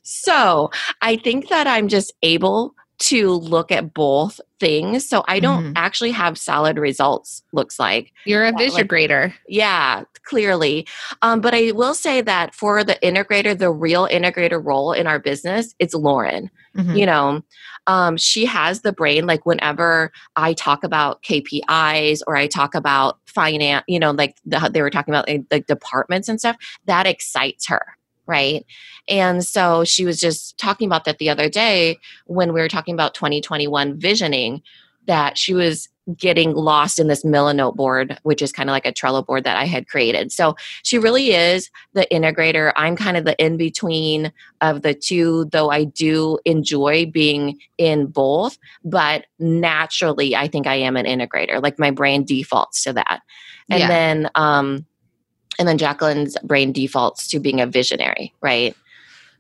so 0.04 0.72
I 1.02 1.18
think 1.18 1.50
that 1.50 1.68
I'm 1.68 1.88
just 1.88 2.14
able 2.24 2.74
to 3.00 3.32
look 3.32 3.72
at 3.72 3.94
both 3.94 4.42
things. 4.60 5.08
So 5.08 5.24
I 5.28 5.40
don't 5.40 5.64
mm-hmm. 5.66 5.74
actually 5.76 6.12
have 6.12 6.38
solid 6.38 6.78
results, 6.78 7.44
looks 7.54 7.80
like. 7.80 8.12
You're 8.26 8.46
a 8.46 8.52
visionator. 8.52 9.26
Like, 9.26 9.34
yeah, 9.48 10.04
clearly. 10.24 10.88
Um, 11.22 11.42
but 11.42 11.54
I 11.54 11.72
will 11.74 11.94
say 11.94 12.22
that 12.22 12.56
for 12.56 12.84
the 12.84 12.96
integrator, 13.04 13.58
the 13.58 13.72
real 13.72 14.08
integrator 14.08 14.64
role 14.64 14.94
in 14.94 15.06
our 15.06 15.20
business, 15.20 15.76
it's 15.78 15.94
Lauren. 15.94 16.50
Mm-hmm. 16.76 16.96
You 16.96 17.06
know, 17.06 17.42
um, 17.86 18.18
she 18.18 18.46
has 18.46 18.82
the 18.82 18.94
brain. 18.94 19.28
Like 19.28 19.46
whenever 19.46 20.12
I 20.36 20.54
talk 20.54 20.84
about 20.84 21.22
KPIs 21.24 22.22
or 22.26 22.36
I 22.36 22.48
talk 22.48 22.74
about 22.74 23.20
finance, 23.26 23.86
you 23.88 24.00
know, 24.00 24.12
like 24.12 24.38
the, 24.46 24.70
they 24.74 24.82
were 24.82 24.90
talking 24.90 25.14
about 25.14 25.28
like, 25.28 25.44
like 25.52 25.68
departments 25.68 26.30
and 26.30 26.40
stuff, 26.40 26.58
that 26.86 27.06
excites 27.06 27.68
her 27.68 27.97
right? 28.28 28.66
And 29.08 29.46
so 29.46 29.84
she 29.84 30.06
was 30.06 30.20
just 30.20 30.58
talking 30.58 30.88
about 30.88 31.06
that 31.06 31.18
the 31.18 31.30
other 31.30 31.50
day 31.50 32.00
when 32.26 32.54
we 32.54 32.60
were 32.60 32.68
talking 32.68 32.94
about 32.94 33.14
2021 33.14 34.00
visioning 34.00 34.62
that 35.06 35.38
she 35.38 35.54
was 35.54 35.90
getting 36.16 36.54
lost 36.54 37.00
in 37.00 37.08
this 37.08 37.24
Milanote 37.24 37.76
board, 37.76 38.18
which 38.24 38.42
is 38.42 38.52
kind 38.52 38.70
of 38.70 38.72
like 38.72 38.86
a 38.86 38.94
Trello 38.94 39.26
board 39.26 39.44
that 39.44 39.58
I 39.58 39.66
had 39.66 39.88
created. 39.88 40.32
So 40.32 40.56
she 40.84 40.98
really 40.98 41.32
is 41.32 41.70
the 41.94 42.08
integrator. 42.12 42.72
I'm 42.76 42.96
kind 42.96 43.18
of 43.18 43.26
the 43.26 43.38
in 43.44 43.58
between 43.58 44.32
of 44.62 44.84
the 44.84 44.94
two, 44.94 45.46
though 45.52 45.70
I 45.70 45.84
do 45.84 46.40
enjoy 46.46 47.08
being 47.08 47.60
in 47.78 48.08
both. 48.08 48.58
But 48.86 49.26
naturally, 49.40 50.36
I 50.36 50.48
think 50.48 50.66
I 50.66 50.76
am 50.76 50.96
an 50.96 51.06
integrator. 51.06 51.62
Like 51.62 51.78
my 51.78 51.92
brain 51.92 52.24
defaults 52.24 52.84
to 52.84 52.94
that. 52.94 53.22
And 53.70 53.80
yeah. 53.80 53.88
then, 53.88 54.30
um, 54.36 54.86
and 55.60 55.68
then 55.68 55.78
Jacqueline's 55.78 56.38
brain 56.44 56.72
defaults 56.72 57.28
to 57.30 57.40
being 57.40 57.60
a 57.60 57.66
visionary, 57.66 58.34
right? 58.42 58.76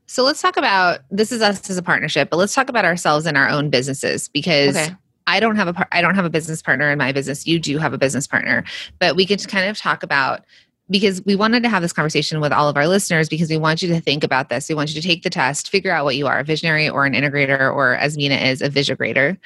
So 0.08 0.24
let's 0.24 0.42
talk 0.42 0.58
about 0.58 1.00
this 1.12 1.32
is 1.32 1.42
us 1.42 1.70
as 1.70 1.78
a 1.78 1.84
partnership, 1.84 2.30
but 2.30 2.38
let's 2.38 2.56
talk 2.56 2.70
about 2.70 2.86
ourselves 2.86 3.26
and 3.26 3.38
our 3.38 3.50
own 3.50 3.70
businesses 3.70 4.30
because 4.30 4.78
okay. 4.78 4.96
I 5.28 5.40
don't 5.40 5.58
have 5.58 5.68
a 5.68 5.88
I 5.92 6.02
don't 6.02 6.16
have 6.16 6.26
a 6.26 6.30
business 6.30 6.62
partner 6.62 6.90
in 6.90 6.98
my 6.98 7.12
business. 7.12 7.46
You 7.46 7.60
do 7.60 7.78
have 7.78 7.94
a 7.94 7.98
business 7.98 8.26
partner, 8.26 8.64
but 9.00 9.16
we 9.16 9.26
could 9.26 9.46
kind 9.48 9.70
of 9.70 9.78
talk 9.78 10.04
about 10.04 10.46
because 10.90 11.24
we 11.26 11.36
wanted 11.36 11.64
to 11.64 11.70
have 11.70 11.82
this 11.82 11.92
conversation 11.92 12.40
with 12.40 12.54
all 12.54 12.70
of 12.70 12.78
our 12.78 12.88
listeners 12.88 13.28
because 13.28 13.50
we 13.50 13.58
want 13.58 13.82
you 13.82 13.90
to 13.90 14.00
think 14.00 14.24
about 14.24 14.48
this. 14.48 14.70
We 14.70 14.76
want 14.76 14.94
you 14.94 15.02
to 15.02 15.06
take 15.06 15.24
the 15.24 15.30
test, 15.30 15.70
figure 15.70 15.92
out 15.92 16.06
what 16.06 16.16
you 16.16 16.28
are 16.28 16.40
a 16.40 16.44
visionary 16.44 16.88
or 16.88 17.06
an 17.06 17.14
integrator, 17.14 17.74
or 17.74 17.96
as 17.96 18.16
Minna 18.16 18.36
is, 18.36 18.62
a 18.62 18.70
visigrator. 18.70 19.38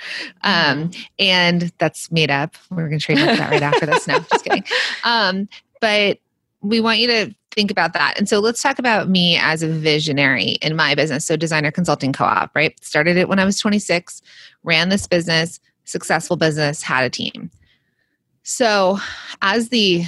Um, 0.43 0.89
mm-hmm. 0.89 1.01
And 1.17 1.73
that's 1.79 2.11
made 2.11 2.29
up. 2.29 2.55
We're 2.69 2.87
going 2.87 2.99
to 2.99 3.03
trademark 3.05 3.37
that 3.39 3.49
right 3.49 3.63
after 3.63 3.87
this. 3.87 4.07
No, 4.07 4.19
just 4.19 4.45
kidding. 4.45 4.63
Um, 5.03 5.49
but 5.79 6.19
we 6.61 6.79
want 6.79 6.99
you 6.99 7.07
to 7.07 7.33
think 7.51 7.71
about 7.71 7.93
that. 7.93 8.17
And 8.17 8.27
so 8.29 8.39
let's 8.39 8.61
talk 8.61 8.79
about 8.79 9.09
me 9.09 9.37
as 9.37 9.61
a 9.61 9.67
visionary 9.67 10.57
in 10.61 10.75
my 10.75 10.95
business. 10.95 11.25
So, 11.25 11.35
Designer 11.35 11.71
Consulting 11.71 12.13
Co 12.13 12.25
op, 12.25 12.55
right? 12.55 12.73
Started 12.83 13.17
it 13.17 13.27
when 13.27 13.39
I 13.39 13.45
was 13.45 13.59
26, 13.59 14.21
ran 14.63 14.89
this 14.89 15.07
business, 15.07 15.59
successful 15.85 16.37
business, 16.37 16.81
had 16.81 17.03
a 17.03 17.09
team. 17.09 17.51
So, 18.43 18.99
as 19.41 19.69
the 19.69 20.03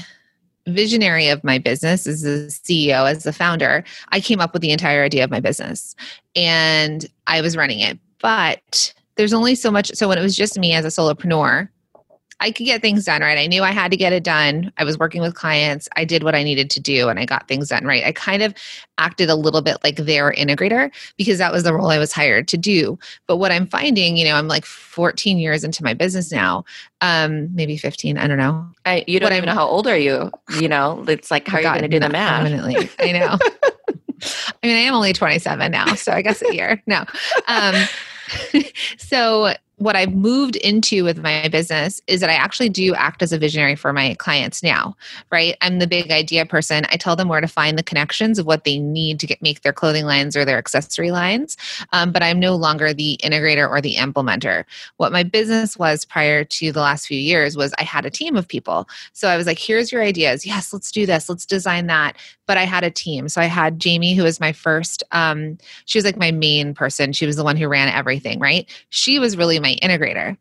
visionary 0.67 1.27
of 1.27 1.43
my 1.43 1.57
business, 1.57 2.07
as 2.07 2.21
the 2.21 2.47
CEO, 2.49 3.09
as 3.09 3.23
the 3.23 3.33
founder, 3.33 3.83
I 4.09 4.21
came 4.21 4.39
up 4.39 4.53
with 4.53 4.61
the 4.61 4.71
entire 4.71 5.03
idea 5.03 5.23
of 5.23 5.29
my 5.29 5.39
business 5.39 5.95
and 6.35 7.05
I 7.27 7.41
was 7.41 7.57
running 7.57 7.79
it. 7.79 7.99
But 8.21 8.93
there's 9.15 9.33
only 9.33 9.55
so 9.55 9.69
much. 9.69 9.91
So, 9.93 10.07
when 10.07 10.17
it 10.17 10.21
was 10.21 10.35
just 10.35 10.57
me 10.57 10.73
as 10.73 10.85
a 10.85 10.89
solopreneur, 10.89 11.67
I 12.43 12.51
could 12.51 12.65
get 12.65 12.81
things 12.81 13.05
done 13.05 13.21
right. 13.21 13.37
I 13.37 13.47
knew 13.47 13.63
I 13.63 13.71
had 13.71 13.89
to 13.91 13.95
get 13.97 14.11
it 14.11 14.21
done. 14.21 14.73
I 14.77 14.83
was 14.83 14.99
working 14.99 15.21
with 15.21 15.33
clients. 15.33 15.87
I 15.95 16.03
did 16.03 16.23
what 16.23 16.35
I 16.35 16.43
needed 16.43 16.69
to 16.71 16.81
do 16.81 17.07
and 17.07 17.17
I 17.17 17.25
got 17.25 17.47
things 17.47 17.69
done 17.69 17.85
right. 17.85 18.03
I 18.03 18.11
kind 18.11 18.43
of 18.43 18.53
acted 18.97 19.29
a 19.29 19.35
little 19.35 19.61
bit 19.61 19.77
like 19.81 19.95
their 19.95 20.33
integrator 20.33 20.91
because 21.15 21.37
that 21.37 21.53
was 21.53 21.63
the 21.63 21.73
role 21.73 21.89
I 21.89 21.97
was 21.97 22.11
hired 22.11 22.49
to 22.49 22.57
do. 22.57 22.99
But 23.27 23.37
what 23.37 23.53
I'm 23.53 23.65
finding, 23.65 24.17
you 24.17 24.25
know, 24.25 24.35
I'm 24.35 24.49
like 24.49 24.65
14 24.65 25.37
years 25.37 25.63
into 25.63 25.85
my 25.85 25.93
business 25.93 26.33
now, 26.33 26.65
um, 26.99 27.47
maybe 27.55 27.77
15. 27.77 28.17
I 28.17 28.27
don't 28.27 28.37
know. 28.37 28.67
I, 28.85 29.05
you 29.07 29.21
don't 29.21 29.27
what 29.27 29.37
even 29.37 29.47
I'm, 29.47 29.55
know 29.55 29.61
how 29.61 29.67
old 29.67 29.87
are 29.87 29.97
you? 29.97 30.29
You 30.59 30.67
know, 30.67 31.05
it's 31.07 31.31
like 31.31 31.47
how 31.47 31.59
are 31.59 31.61
you 31.61 31.67
going 31.67 31.81
to 31.83 31.87
do 31.87 31.99
the 32.01 32.09
math? 32.09 32.43
Permanently. 32.43 32.89
I 32.99 33.11
know. 33.13 33.37
I 34.61 34.67
mean, 34.67 34.75
I 34.75 34.81
am 34.81 34.95
only 34.95 35.13
27 35.13 35.71
now, 35.71 35.95
so 35.95 36.11
I 36.11 36.21
guess 36.21 36.41
a 36.41 36.53
year. 36.53 36.83
No. 36.87 37.05
Um, 37.47 37.75
so 38.97 39.53
what 39.83 39.97
I've 39.97 40.13
moved 40.13 40.55
into 40.57 41.03
with 41.03 41.17
my 41.17 41.49
business 41.49 41.99
is 42.07 42.21
that 42.21 42.29
I 42.29 42.35
actually 42.35 42.69
do 42.69 42.95
act 42.95 43.21
as 43.21 43.33
a 43.33 43.37
visionary 43.37 43.75
for 43.75 43.91
my 43.91 44.15
clients 44.15 44.63
now, 44.63 44.95
right? 45.29 45.57
I'm 45.59 45.79
the 45.79 45.87
big 45.87 46.09
idea 46.09 46.45
person. 46.45 46.85
I 46.89 46.95
tell 46.95 47.17
them 47.17 47.27
where 47.27 47.41
to 47.41 47.47
find 47.47 47.77
the 47.77 47.83
connections 47.83 48.39
of 48.39 48.45
what 48.45 48.63
they 48.63 48.79
need 48.79 49.19
to 49.19 49.27
get 49.27 49.41
make 49.41 49.61
their 49.61 49.73
clothing 49.73 50.05
lines 50.05 50.37
or 50.37 50.45
their 50.45 50.57
accessory 50.57 51.11
lines. 51.11 51.57
Um, 51.91 52.13
but 52.13 52.23
I'm 52.23 52.39
no 52.39 52.55
longer 52.55 52.93
the 52.93 53.19
integrator 53.21 53.69
or 53.69 53.81
the 53.81 53.95
implementer. 53.95 54.63
What 54.97 55.11
my 55.11 55.23
business 55.23 55.77
was 55.77 56.05
prior 56.05 56.45
to 56.45 56.71
the 56.71 56.79
last 56.79 57.05
few 57.05 57.19
years 57.19 57.57
was 57.57 57.73
I 57.77 57.83
had 57.83 58.05
a 58.05 58.09
team 58.09 58.37
of 58.37 58.47
people. 58.47 58.87
So 59.11 59.27
I 59.27 59.35
was 59.35 59.47
like, 59.47 59.59
here's 59.59 59.91
your 59.91 60.01
ideas. 60.01 60.45
Yes, 60.45 60.71
let's 60.71 60.91
do 60.91 61.05
this. 61.05 61.27
Let's 61.27 61.45
design 61.45 61.87
that. 61.87 62.15
But 62.47 62.57
I 62.57 62.63
had 62.63 62.83
a 62.83 62.91
team. 62.91 63.27
So 63.27 63.41
I 63.41 63.45
had 63.45 63.79
Jamie, 63.79 64.15
who 64.15 64.23
was 64.23 64.39
my 64.39 64.53
first, 64.53 65.03
um, 65.11 65.57
she 65.85 65.97
was 65.97 66.05
like 66.05 66.17
my 66.17 66.31
main 66.31 66.73
person. 66.73 67.11
She 67.11 67.25
was 67.25 67.35
the 67.35 67.43
one 67.43 67.57
who 67.57 67.67
ran 67.67 67.89
everything, 67.89 68.39
right? 68.39 68.69
She 68.89 69.19
was 69.19 69.37
really 69.37 69.59
my 69.59 69.72
integrator. 69.81 70.37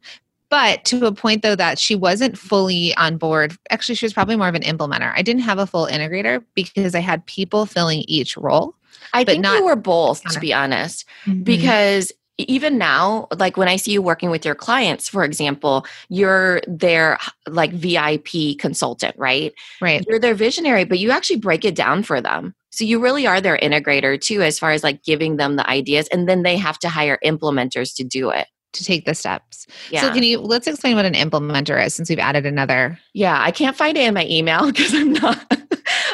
but 0.51 0.85
to 0.85 1.07
a 1.07 1.13
point 1.13 1.43
though 1.43 1.57
that 1.57 1.79
she 1.79 1.95
wasn't 1.95 2.37
fully 2.37 2.95
on 2.97 3.17
board. 3.17 3.57
Actually, 3.71 3.95
she 3.95 4.05
was 4.05 4.13
probably 4.13 4.37
more 4.37 4.49
of 4.49 4.55
an 4.55 4.63
implementer. 4.63 5.11
I 5.17 5.23
didn't 5.23 5.43
have 5.43 5.59
a 5.59 5.67
full 5.67 5.87
integrator 5.87 6.45
because 6.55 6.95
I 6.95 7.01
had 7.01 7.25
people 7.25 7.65
filling 7.65 8.05
each 8.07 8.37
role. 8.37 8.75
I 9.15 9.25
but 9.25 9.33
think 9.33 9.43
not- 9.43 9.59
you 9.59 9.65
were 9.65 9.77
both, 9.77 10.23
to 10.25 10.41
be 10.41 10.53
honest, 10.53 11.07
mm-hmm. 11.25 11.43
because 11.43 12.13
even 12.39 12.79
now 12.79 13.29
like 13.37 13.57
when 13.57 13.69
i 13.69 13.77
see 13.77 13.93
you 13.93 14.03
working 14.03 14.31
with 14.31 14.45
your 14.45 14.55
clients 14.55 15.09
for 15.09 15.23
example 15.23 15.85
you're 16.09 16.61
their 16.67 17.19
like 17.47 17.73
vip 17.73 18.59
consultant 18.59 19.15
right 19.19 19.53
right. 19.81 20.05
you're 20.09 20.19
their 20.19 20.35
visionary 20.35 20.85
but 20.85 20.99
you 20.99 21.11
actually 21.11 21.37
break 21.37 21.65
it 21.65 21.75
down 21.75 22.03
for 22.03 22.21
them 22.21 22.55
so 22.71 22.85
you 22.85 22.99
really 23.01 23.27
are 23.27 23.41
their 23.41 23.59
integrator 23.59 24.21
too 24.21 24.43
as 24.43 24.59
far 24.59 24.73
as 24.73 24.83
like 24.83 25.03
giving 25.05 25.37
them 25.37 25.57
the 25.57 25.69
ideas 25.69 26.09
and 26.09 26.29
then 26.29 26.43
they 26.43 26.57
have 26.57 26.79
to 26.79 26.89
hire 26.89 27.19
implementers 27.25 27.95
to 27.95 28.03
do 28.03 28.31
it 28.31 28.47
To 28.73 28.85
take 28.85 29.05
the 29.05 29.15
steps. 29.15 29.67
yeah 29.91 30.01
So 30.01 30.13
can 30.13 30.23
you 30.23 30.39
let's 30.41 30.67
explain 30.67 30.97
what 30.97 31.05
an 31.05 31.13
implementer 31.15 31.85
is 31.85 31.95
since 31.95 32.09
we've 32.09 32.19
added 32.19 32.47
another 32.47 32.99
yeah 33.13 33.39
i 33.41 33.51
can't 33.51 33.77
find 33.77 33.97
it 33.99 34.07
in 34.09 34.15
my 34.15 34.27
email 34.27 34.67
because 34.73 34.95
i'm 34.95 35.13
not 35.13 35.45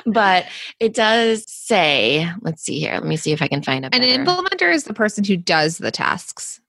but 0.07 0.45
it 0.81 0.93
does 0.95 1.45
say 1.49 2.29
let's 2.43 2.63
see 2.63 2.81
here 2.81 2.95
let 2.95 3.05
me 3.07 3.17
see 3.17 3.33
if 3.33 3.43
i 3.43 3.49
can 3.49 3.63
find 3.63 3.85
it 3.85 3.95
An 3.95 4.03
implementer 4.03 4.73
is 4.75 4.85
the 4.85 4.95
person 4.95 5.23
who 5.25 5.37
does 5.37 5.79
the 5.79 5.91
tasks. 5.93 6.61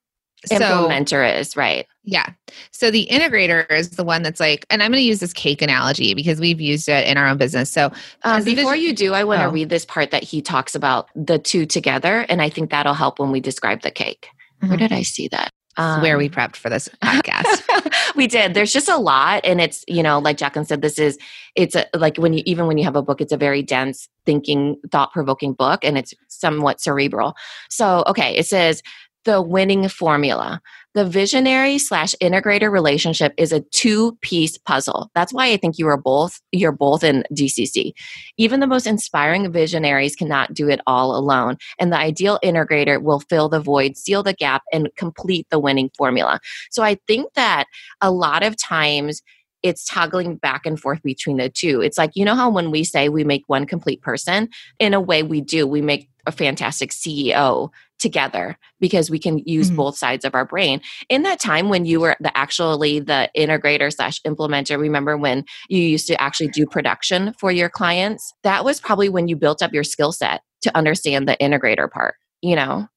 So 0.45 0.55
implementer 0.57 1.39
is 1.39 1.57
right 1.57 1.85
yeah. 2.05 2.29
So 2.71 2.89
the 2.89 3.07
integrator 3.11 3.69
is 3.71 3.91
the 3.91 4.03
one 4.03 4.23
that's 4.23 4.39
like, 4.39 4.65
and 4.71 4.81
I'm 4.81 4.89
going 4.89 4.99
to 5.01 5.05
use 5.05 5.19
this 5.19 5.33
cake 5.33 5.61
analogy 5.61 6.15
because 6.15 6.39
we've 6.39 6.59
used 6.59 6.89
it 6.89 7.07
in 7.07 7.17
our 7.17 7.27
own 7.27 7.37
business. 7.37 7.69
So 7.69 7.91
Um, 8.23 8.43
before 8.43 8.75
you 8.75 8.93
do, 8.95 9.13
I 9.13 9.23
want 9.25 9.41
to 9.41 9.45
Oh. 9.47 9.51
read 9.51 9.69
this 9.69 9.85
part 9.85 10.09
that 10.09 10.23
he 10.23 10.41
talks 10.41 10.73
about 10.73 11.09
the 11.15 11.37
two 11.37 11.67
together, 11.67 12.25
and 12.27 12.41
I 12.41 12.49
think 12.49 12.71
that'll 12.71 12.95
help 12.95 13.19
when 13.19 13.29
we 13.31 13.39
describe 13.41 13.81
the 13.83 13.91
cake. 13.91 14.27
Where 14.59 14.71
Mhm. 14.71 14.79
did 14.79 14.91
I 14.91 15.03
see 15.03 15.27
that? 15.27 15.51
It's 15.77 16.01
where 16.01 16.17
we 16.17 16.25
Um, 16.25 16.31
prepped 16.31 16.55
for 16.55 16.69
this 16.69 16.89
podcast. 17.03 17.63
we 18.15 18.27
did. 18.27 18.53
There's 18.53 18.73
just 18.73 18.89
a 18.89 18.97
lot, 18.97 19.41
and 19.45 19.61
it's 19.61 19.85
you 19.87 20.03
know, 20.03 20.19
like 20.19 20.37
Jacqueline 20.37 20.65
said, 20.65 20.81
this 20.81 20.99
is 20.99 21.17
it's 21.55 21.75
a, 21.75 21.85
like 21.93 22.17
when 22.17 22.33
you 22.33 22.43
even 22.45 22.67
when 22.67 22.77
you 22.77 22.83
have 22.83 22.95
a 22.95 23.01
book, 23.01 23.21
it's 23.21 23.31
a 23.31 23.37
very 23.37 23.61
dense, 23.61 24.09
thinking, 24.25 24.77
thought 24.91 25.13
provoking 25.13 25.53
book, 25.53 25.83
and 25.83 25.97
it's 25.97 26.13
somewhat 26.27 26.81
cerebral. 26.81 27.35
So, 27.69 28.03
okay, 28.07 28.35
it 28.35 28.45
says 28.45 28.81
the 29.25 29.41
winning 29.41 29.87
formula. 29.87 30.61
The 30.95 31.05
visionary 31.05 31.77
slash 31.77 32.15
integrator 32.21 32.71
relationship 32.71 33.33
is 33.37 33.51
a 33.51 33.61
two 33.61 34.17
piece 34.21 34.57
puzzle. 34.57 35.11
That's 35.13 35.31
why 35.31 35.51
I 35.51 35.57
think 35.57 35.77
you 35.77 35.87
are 35.87 35.97
both 35.97 36.41
you're 36.51 36.71
both 36.71 37.03
in 37.03 37.23
DCC. 37.31 37.93
Even 38.37 38.59
the 38.59 38.67
most 38.67 38.87
inspiring 38.87 39.51
visionaries 39.51 40.15
cannot 40.15 40.53
do 40.53 40.67
it 40.67 40.81
all 40.87 41.15
alone, 41.15 41.57
and 41.79 41.91
the 41.91 41.97
ideal 41.97 42.39
integrator 42.43 43.01
will 43.01 43.19
fill 43.19 43.49
the 43.49 43.59
void, 43.59 43.97
seal 43.97 44.23
the 44.23 44.33
gap, 44.33 44.63
and 44.73 44.89
complete 44.95 45.45
the 45.51 45.59
winning 45.59 45.91
formula. 45.95 46.39
So 46.71 46.81
I 46.81 46.97
think 47.07 47.33
that 47.35 47.65
a 48.01 48.09
lot 48.09 48.41
of 48.41 48.57
times 48.57 49.21
it's 49.61 49.85
toggling 49.85 50.37
back 50.37 50.65
and 50.65 50.79
forth 50.79 51.03
between 51.03 51.37
the 51.37 51.49
two. 51.49 51.81
It's 51.81 51.97
like, 51.97 52.11
you 52.15 52.25
know 52.25 52.35
how 52.35 52.49
when 52.49 52.71
we 52.71 52.83
say 52.83 53.09
we 53.09 53.23
make 53.23 53.43
one 53.47 53.65
complete 53.65 54.01
person, 54.01 54.49
in 54.79 54.93
a 54.93 55.01
way 55.01 55.21
we 55.21 55.41
do, 55.41 55.67
we 55.67 55.81
make 55.81 56.09
a 56.25 56.31
fantastic 56.31 56.91
CEO 56.91 57.69
together 57.99 58.57
because 58.79 59.09
we 59.09 59.19
can 59.19 59.39
use 59.45 59.69
Mhm. 59.69 59.75
both 59.75 59.97
sides 59.97 60.25
of 60.25 60.33
our 60.33 60.45
brain. 60.45 60.81
In 61.09 61.23
that 61.23 61.39
time 61.39 61.69
when 61.69 61.85
you 61.85 61.99
were 61.99 62.15
the 62.19 62.35
actually 62.37 62.99
the 62.99 63.29
integrator 63.37 63.93
slash 63.93 64.21
implementer, 64.23 64.79
remember 64.79 65.17
when 65.17 65.45
you 65.67 65.81
used 65.81 66.07
to 66.07 66.21
actually 66.21 66.47
do 66.49 66.65
production 66.65 67.33
for 67.39 67.51
your 67.51 67.69
clients? 67.69 68.33
That 68.43 68.65
was 68.65 68.79
probably 68.79 69.09
when 69.09 69.27
you 69.27 69.35
built 69.35 69.61
up 69.61 69.73
your 69.73 69.83
skill 69.83 70.11
set 70.11 70.41
to 70.61 70.75
understand 70.75 71.27
the 71.27 71.37
integrator 71.41 71.89
part, 71.89 72.15
you 72.41 72.55
know? 72.55 72.87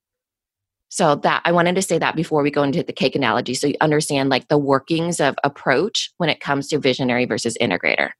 So 0.89 1.15
that 1.17 1.41
I 1.45 1.53
wanted 1.53 1.75
to 1.77 1.83
say 1.83 1.99
that 1.99 2.17
before 2.17 2.43
we 2.43 2.51
go 2.51 2.63
into 2.63 2.83
the 2.83 2.93
cake 2.93 3.17
analogy, 3.17 3.55
so 3.55 3.67
you 3.67 3.77
understand 3.81 4.29
like 4.29 4.49
the 4.49 4.59
workings 4.59 5.21
of 5.21 5.35
approach 5.43 6.11
when 6.19 6.29
it 6.29 6.41
comes 6.41 6.69
to 6.69 6.79
visionary 6.79 7.25
versus 7.25 7.57
integrator. 7.61 8.11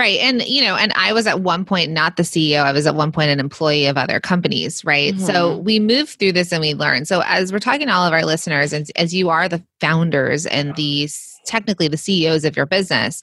Right. 0.00 0.18
And, 0.20 0.42
you 0.48 0.62
know, 0.62 0.76
and 0.76 0.94
I 0.96 1.12
was 1.12 1.26
at 1.26 1.42
one 1.42 1.66
point 1.66 1.90
not 1.90 2.16
the 2.16 2.22
CEO, 2.22 2.62
I 2.62 2.72
was 2.72 2.86
at 2.86 2.94
one 2.94 3.12
point 3.12 3.28
an 3.28 3.38
employee 3.38 3.84
of 3.84 3.98
other 3.98 4.18
companies, 4.18 4.82
right? 4.82 5.14
So 5.20 5.56
mm-hmm. 5.56 5.64
we 5.64 5.78
move 5.78 6.08
through 6.08 6.32
this 6.32 6.52
and 6.52 6.62
we 6.62 6.72
learn. 6.72 7.04
So 7.04 7.20
as 7.26 7.52
we're 7.52 7.58
talking 7.58 7.86
to 7.86 7.92
all 7.92 8.06
of 8.06 8.14
our 8.14 8.24
listeners, 8.24 8.72
and 8.72 8.90
as 8.96 9.14
you 9.14 9.28
are 9.28 9.46
the 9.46 9.62
founders 9.78 10.46
and 10.46 10.74
the 10.74 11.06
technically 11.44 11.86
the 11.86 11.98
CEOs 11.98 12.46
of 12.46 12.56
your 12.56 12.64
business, 12.64 13.20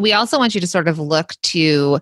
we 0.00 0.14
also 0.14 0.38
want 0.38 0.54
you 0.54 0.60
to 0.62 0.66
sort 0.66 0.88
of 0.88 0.98
look 0.98 1.34
to 1.42 2.00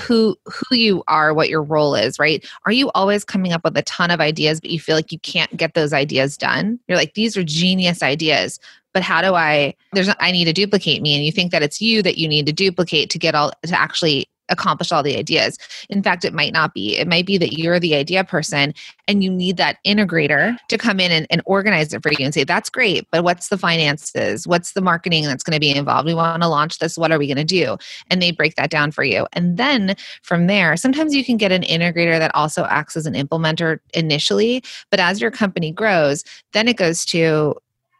who 0.00 0.36
who 0.44 0.76
you 0.76 1.02
are 1.08 1.32
what 1.32 1.48
your 1.48 1.62
role 1.62 1.94
is 1.94 2.18
right 2.18 2.44
are 2.66 2.72
you 2.72 2.90
always 2.94 3.24
coming 3.24 3.52
up 3.52 3.62
with 3.64 3.76
a 3.76 3.82
ton 3.82 4.10
of 4.10 4.20
ideas 4.20 4.60
but 4.60 4.68
you 4.68 4.80
feel 4.80 4.96
like 4.96 5.12
you 5.12 5.18
can't 5.20 5.56
get 5.56 5.74
those 5.74 5.92
ideas 5.92 6.36
done 6.36 6.78
you're 6.86 6.98
like 6.98 7.14
these 7.14 7.36
are 7.36 7.44
genius 7.44 8.02
ideas 8.02 8.58
but 8.96 9.02
how 9.02 9.20
do 9.20 9.34
i 9.34 9.74
there's 9.92 10.08
i 10.20 10.32
need 10.32 10.46
to 10.46 10.54
duplicate 10.54 11.02
me. 11.02 11.14
And 11.14 11.22
you 11.22 11.30
think 11.30 11.52
that 11.52 11.62
it's 11.62 11.82
you 11.82 12.00
that 12.00 12.16
you 12.16 12.26
need 12.26 12.46
to 12.46 12.52
duplicate 12.52 13.10
to 13.10 13.18
get 13.18 13.34
all 13.34 13.52
to 13.62 13.78
actually 13.78 14.26
accomplish 14.48 14.90
all 14.90 15.02
the 15.02 15.18
ideas. 15.18 15.58
In 15.90 16.02
fact 16.02 16.24
it 16.24 16.32
might 16.32 16.52
not 16.52 16.72
be. 16.72 16.96
It 16.96 17.06
might 17.06 17.26
be 17.26 17.36
that 17.36 17.58
you're 17.58 17.78
the 17.78 17.94
idea 17.94 18.24
person 18.24 18.72
and 19.06 19.22
you 19.22 19.30
need 19.30 19.58
that 19.58 19.78
integrator 19.84 20.56
to 20.68 20.78
come 20.78 20.98
in 20.98 21.12
and, 21.12 21.26
and 21.28 21.42
organize 21.44 21.92
it 21.92 22.02
for 22.02 22.10
you 22.12 22.24
and 22.24 22.32
say 22.32 22.44
that's 22.44 22.70
great 22.70 23.06
but 23.10 23.22
what's 23.22 23.48
the 23.48 23.58
finances? 23.58 24.46
What's 24.46 24.72
the 24.72 24.80
marketing 24.80 25.24
that's 25.24 25.42
going 25.42 25.56
to 25.56 25.60
be 25.60 25.74
involved? 25.74 26.06
We 26.06 26.14
want 26.14 26.42
to 26.42 26.48
launch 26.48 26.78
this. 26.78 26.96
What 26.96 27.12
are 27.12 27.18
we 27.18 27.26
going 27.26 27.36
to 27.36 27.44
do? 27.44 27.76
And 28.08 28.22
they 28.22 28.30
break 28.30 28.54
that 28.54 28.70
down 28.70 28.92
for 28.92 29.04
you. 29.04 29.26
And 29.34 29.58
then 29.58 29.94
from 30.22 30.46
there 30.46 30.74
sometimes 30.78 31.14
you 31.14 31.22
can 31.22 31.36
get 31.36 31.52
an 31.52 31.64
integrator 31.64 32.18
that 32.18 32.34
also 32.34 32.64
acts 32.64 32.96
as 32.96 33.04
an 33.04 33.12
implementer 33.12 33.80
initially 33.92 34.64
but 34.90 35.00
as 35.00 35.20
your 35.20 35.30
company 35.30 35.70
grows 35.70 36.24
then 36.54 36.66
it 36.66 36.78
goes 36.78 37.04
to 37.04 37.56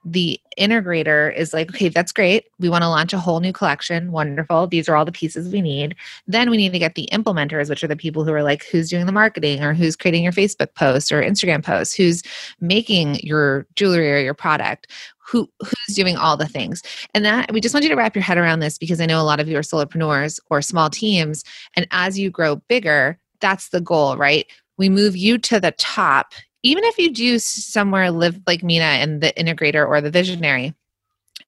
the 0.07 0.41
integrator 0.59 1.35
is 1.35 1.53
like, 1.53 1.71
okay, 1.71 1.89
that's 1.89 2.13
great. 2.13 2.47
We 2.59 2.69
want 2.69 2.83
to 2.83 2.89
launch 2.89 3.13
a 3.13 3.19
whole 3.19 3.41
new 3.41 3.53
collection. 3.53 4.13
Wonderful. 4.13 4.67
These 4.67 4.89
are 4.89 4.97
all 4.97 5.05
the 5.05 5.13
pieces 5.13 5.53
we 5.53 5.63
need. 5.63 5.95
Then 6.27 6.51
we 6.51 6.57
need 6.57 6.73
to 6.73 6.79
get 6.79 6.95
the 6.95 7.09
implementers, 7.13 7.69
which 7.69 7.85
are 7.85 7.89
the 7.89 7.97
people 7.97 8.25
who 8.25 8.33
are 8.33 8.43
like, 8.43 8.65
who's 8.65 8.91
doing 8.91 9.07
the 9.07 9.13
marketing 9.13 9.63
or 9.63 9.75
who's 9.75 9.97
creating 9.97 10.25
your 10.25 10.33
Facebook 10.33 10.75
posts 10.75 11.13
or 11.13 11.23
Instagram 11.23 11.65
posts, 11.65 11.95
who's 11.95 12.23
making 12.61 13.21
your 13.21 13.67
jewelry 13.75 14.13
or 14.13 14.19
your 14.19 14.35
product. 14.35 14.91
Who, 15.29 15.51
who's 15.59 15.97
doing 15.97 16.17
all 16.17 16.37
the 16.37 16.47
things 16.47 16.85
and 17.13 17.25
that 17.25 17.51
we 17.51 17.61
just 17.61 17.75
want 17.75 17.83
you 17.83 17.91
to 17.91 17.97
wrap 17.97 18.15
your 18.15 18.23
head 18.23 18.39
around 18.39 18.61
this 18.61 18.79
because 18.79 19.01
i 19.01 19.07
know 19.07 19.21
a 19.21 19.27
lot 19.27 19.41
of 19.41 19.49
you 19.49 19.57
are 19.57 19.61
solopreneurs 19.61 20.39
or 20.51 20.63
small 20.63 20.89
teams 20.89 21.43
and 21.75 21.85
as 21.91 22.17
you 22.17 22.31
grow 22.31 22.55
bigger 22.69 23.19
that's 23.41 23.71
the 23.71 23.81
goal 23.81 24.17
right 24.17 24.47
we 24.79 24.89
move 24.89 25.17
you 25.17 25.37
to 25.39 25.59
the 25.59 25.73
top 25.73 26.33
even 26.63 26.85
if 26.85 26.99
you 26.99 27.13
do 27.13 27.39
somewhere 27.39 28.11
live 28.11 28.41
like 28.47 28.63
Minna 28.63 28.85
and 28.85 29.21
the 29.21 29.33
integrator 29.35 29.87
or 29.87 30.01
the 30.01 30.11
visionary, 30.11 30.75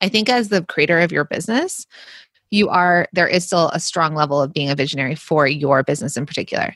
I 0.00 0.08
think 0.08 0.28
as 0.28 0.48
the 0.48 0.64
creator 0.64 1.00
of 1.00 1.12
your 1.12 1.24
business, 1.24 1.86
you 2.50 2.68
are 2.68 3.08
there 3.12 3.26
is 3.26 3.44
still 3.44 3.68
a 3.70 3.80
strong 3.80 4.14
level 4.14 4.40
of 4.40 4.52
being 4.52 4.70
a 4.70 4.74
visionary 4.74 5.14
for 5.14 5.46
your 5.46 5.82
business 5.82 6.16
in 6.16 6.26
particular. 6.26 6.74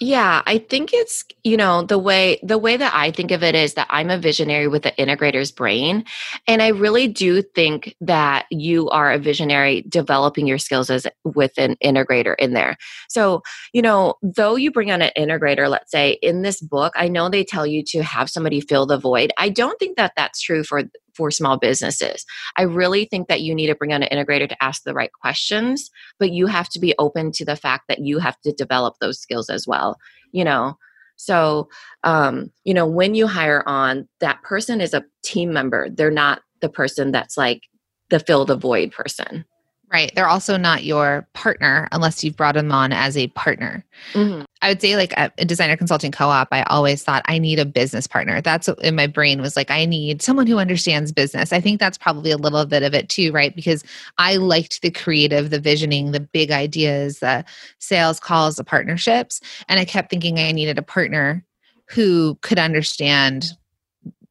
Yeah, 0.00 0.42
I 0.44 0.58
think 0.58 0.90
it's, 0.92 1.24
you 1.44 1.56
know, 1.56 1.82
the 1.82 1.98
way 2.00 2.40
the 2.42 2.58
way 2.58 2.76
that 2.76 2.92
I 2.96 3.12
think 3.12 3.30
of 3.30 3.44
it 3.44 3.54
is 3.54 3.74
that 3.74 3.86
I'm 3.90 4.10
a 4.10 4.18
visionary 4.18 4.66
with 4.66 4.82
the 4.82 4.90
integrator's 4.98 5.52
brain, 5.52 6.04
and 6.48 6.60
I 6.60 6.68
really 6.68 7.06
do 7.06 7.42
think 7.42 7.94
that 8.00 8.46
you 8.50 8.88
are 8.90 9.12
a 9.12 9.20
visionary 9.20 9.82
developing 9.88 10.48
your 10.48 10.58
skills 10.58 10.90
as 10.90 11.06
with 11.22 11.52
an 11.58 11.76
integrator 11.82 12.34
in 12.40 12.54
there. 12.54 12.76
So, 13.08 13.42
you 13.72 13.82
know, 13.82 14.14
though 14.20 14.56
you 14.56 14.72
bring 14.72 14.90
on 14.90 15.00
an 15.00 15.12
integrator, 15.16 15.70
let's 15.70 15.92
say 15.92 16.18
in 16.22 16.42
this 16.42 16.60
book, 16.60 16.92
I 16.96 17.06
know 17.06 17.28
they 17.28 17.44
tell 17.44 17.66
you 17.66 17.84
to 17.88 18.02
have 18.02 18.28
somebody 18.28 18.60
fill 18.60 18.86
the 18.86 18.98
void. 18.98 19.32
I 19.38 19.48
don't 19.48 19.78
think 19.78 19.96
that 19.96 20.14
that's 20.16 20.40
true 20.42 20.64
for 20.64 20.82
for 21.14 21.30
small 21.30 21.56
businesses. 21.56 22.24
I 22.56 22.62
really 22.62 23.04
think 23.04 23.28
that 23.28 23.42
you 23.42 23.54
need 23.54 23.68
to 23.68 23.74
bring 23.74 23.92
on 23.92 24.02
an 24.02 24.16
integrator 24.16 24.48
to 24.48 24.62
ask 24.62 24.82
the 24.84 24.94
right 24.94 25.12
questions, 25.12 25.90
but 26.18 26.32
you 26.32 26.46
have 26.46 26.68
to 26.70 26.78
be 26.78 26.94
open 26.98 27.32
to 27.32 27.44
the 27.44 27.56
fact 27.56 27.84
that 27.88 28.00
you 28.00 28.18
have 28.18 28.40
to 28.42 28.52
develop 28.52 28.96
those 29.00 29.20
skills 29.20 29.50
as 29.50 29.66
well, 29.66 29.98
you 30.32 30.44
know. 30.44 30.78
So, 31.16 31.68
um, 32.02 32.50
you 32.64 32.74
know, 32.74 32.86
when 32.86 33.14
you 33.14 33.26
hire 33.26 33.62
on, 33.66 34.08
that 34.20 34.42
person 34.42 34.80
is 34.80 34.94
a 34.94 35.04
team 35.22 35.52
member. 35.52 35.88
They're 35.88 36.10
not 36.10 36.42
the 36.60 36.68
person 36.68 37.12
that's 37.12 37.36
like 37.36 37.62
the 38.10 38.18
fill 38.18 38.44
the 38.44 38.56
void 38.56 38.92
person. 38.92 39.44
Right. 39.92 40.10
They're 40.16 40.28
also 40.28 40.56
not 40.56 40.82
your 40.82 41.28
partner 41.34 41.86
unless 41.92 42.24
you've 42.24 42.36
brought 42.36 42.56
them 42.56 42.72
on 42.72 42.92
as 42.92 43.16
a 43.16 43.28
partner. 43.28 43.84
Mhm. 44.12 44.44
I 44.60 44.68
would 44.70 44.80
say, 44.80 44.96
like 44.96 45.12
a 45.16 45.30
designer 45.44 45.76
consulting 45.76 46.10
co 46.10 46.28
op, 46.30 46.48
I 46.50 46.62
always 46.64 47.04
thought 47.04 47.22
I 47.26 47.38
need 47.38 47.58
a 47.60 47.64
business 47.64 48.06
partner. 48.06 48.40
That's 48.40 48.66
what 48.66 48.82
in 48.82 48.96
my 48.96 49.06
brain 49.06 49.40
was 49.40 49.56
like, 49.56 49.70
I 49.70 49.84
need 49.84 50.20
someone 50.22 50.46
who 50.46 50.58
understands 50.58 51.12
business. 51.12 51.52
I 51.52 51.60
think 51.60 51.78
that's 51.78 51.98
probably 51.98 52.30
a 52.32 52.38
little 52.38 52.64
bit 52.64 52.82
of 52.82 52.94
it 52.94 53.08
too, 53.08 53.30
right? 53.30 53.54
Because 53.54 53.84
I 54.18 54.36
liked 54.36 54.80
the 54.82 54.90
creative, 54.90 55.50
the 55.50 55.60
visioning, 55.60 56.10
the 56.10 56.20
big 56.20 56.50
ideas, 56.50 57.20
the 57.20 57.44
sales 57.78 58.18
calls, 58.18 58.56
the 58.56 58.64
partnerships. 58.64 59.40
And 59.68 59.78
I 59.78 59.84
kept 59.84 60.10
thinking 60.10 60.38
I 60.38 60.50
needed 60.50 60.78
a 60.78 60.82
partner 60.82 61.44
who 61.90 62.36
could 62.40 62.58
understand, 62.58 63.52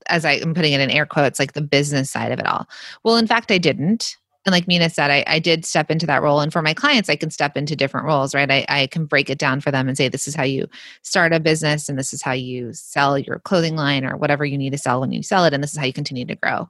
as 0.07 0.25
I 0.25 0.33
am 0.33 0.53
putting 0.55 0.73
it 0.73 0.81
in 0.81 0.89
air 0.89 1.05
quotes, 1.05 1.39
like 1.39 1.53
the 1.53 1.61
business 1.61 2.09
side 2.09 2.31
of 2.31 2.39
it 2.39 2.47
all. 2.47 2.67
Well, 3.03 3.17
in 3.17 3.27
fact, 3.27 3.51
I 3.51 3.59
didn't 3.59 4.17
and 4.45 4.51
like 4.51 4.67
Minna 4.67 4.89
said, 4.89 5.09
I, 5.09 5.23
I 5.25 5.39
did 5.39 5.63
step 5.65 5.89
into 5.89 6.05
that 6.05 6.21
role. 6.21 6.41
And 6.41 6.51
for 6.51 6.61
my 6.61 6.73
clients, 6.73 7.09
I 7.09 7.15
can 7.15 7.31
step 7.31 7.55
into 7.55 7.75
different 7.75 8.05
roles, 8.05 8.35
right? 8.35 8.49
I, 8.51 8.65
I 8.67 8.87
can 8.87 9.05
break 9.05 9.29
it 9.29 9.37
down 9.37 9.61
for 9.61 9.71
them 9.71 9.87
and 9.87 9.95
say, 9.95 10.09
this 10.09 10.27
is 10.27 10.35
how 10.35 10.43
you 10.43 10.67
start 11.01 11.33
a 11.33 11.39
business, 11.39 11.87
and 11.87 11.97
this 11.97 12.13
is 12.13 12.21
how 12.21 12.33
you 12.33 12.73
sell 12.73 13.17
your 13.17 13.39
clothing 13.39 13.75
line 13.75 14.05
or 14.05 14.17
whatever 14.17 14.43
you 14.43 14.57
need 14.57 14.71
to 14.71 14.77
sell 14.77 14.99
when 14.99 15.11
you 15.11 15.23
sell 15.23 15.45
it, 15.45 15.53
and 15.53 15.63
this 15.63 15.71
is 15.71 15.77
how 15.77 15.85
you 15.85 15.93
continue 15.93 16.25
to 16.25 16.35
grow. 16.35 16.67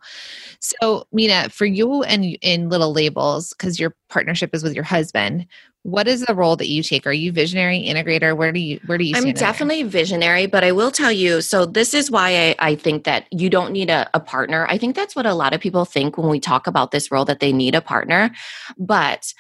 So, 0.60 1.08
Minna, 1.12 1.50
for 1.50 1.66
you 1.66 2.04
and 2.04 2.38
in 2.42 2.70
Little 2.70 2.94
Labels, 2.94 3.54
because 3.54 3.80
your 3.80 3.96
partnership 4.10 4.54
is 4.54 4.64
with 4.64 4.76
your 4.76 4.84
husband, 4.84 5.48
what 5.84 6.08
is 6.08 6.22
the 6.22 6.34
role 6.34 6.56
that 6.56 6.70
you 6.70 6.82
take? 6.82 7.06
Are 7.06 7.14
you 7.14 7.32
visionary 7.32 7.86
integrator? 7.86 8.36
Where 8.36 8.52
do 8.52 8.60
you 8.60 8.80
where 8.86 8.98
do 8.98 9.04
you? 9.04 9.14
I'm 9.16 9.34
definitely 9.34 9.84
visionary, 9.84 10.46
but 10.46 10.64
I 10.64 10.72
will 10.72 10.92
tell 10.92 11.12
you. 11.12 11.42
So 11.42 11.66
this 11.66 11.94
is 11.94 12.10
why 12.10 12.30
I, 12.30 12.56
I 12.60 12.76
think 12.76 13.04
that 13.04 13.28
you 13.32 13.50
don't 13.50 13.74
need 13.74 13.90
a, 13.90 14.10
a 14.14 14.20
partner. 14.20 14.66
I 14.70 14.78
think 14.78 14.96
that's 14.96 15.16
what 15.16 15.26
a 15.26 15.34
lot 15.34 15.54
of 15.54 15.60
people 15.60 15.84
think 15.84 16.18
when 16.18 16.30
we 16.30 16.40
talk 16.40 16.68
about 16.68 16.92
this 16.92 17.12
role 17.12 17.26
that 17.26 17.42
they 17.42 17.52
need 17.52 17.76
a 17.76 17.82
partner, 17.82 18.32
but 18.78 19.34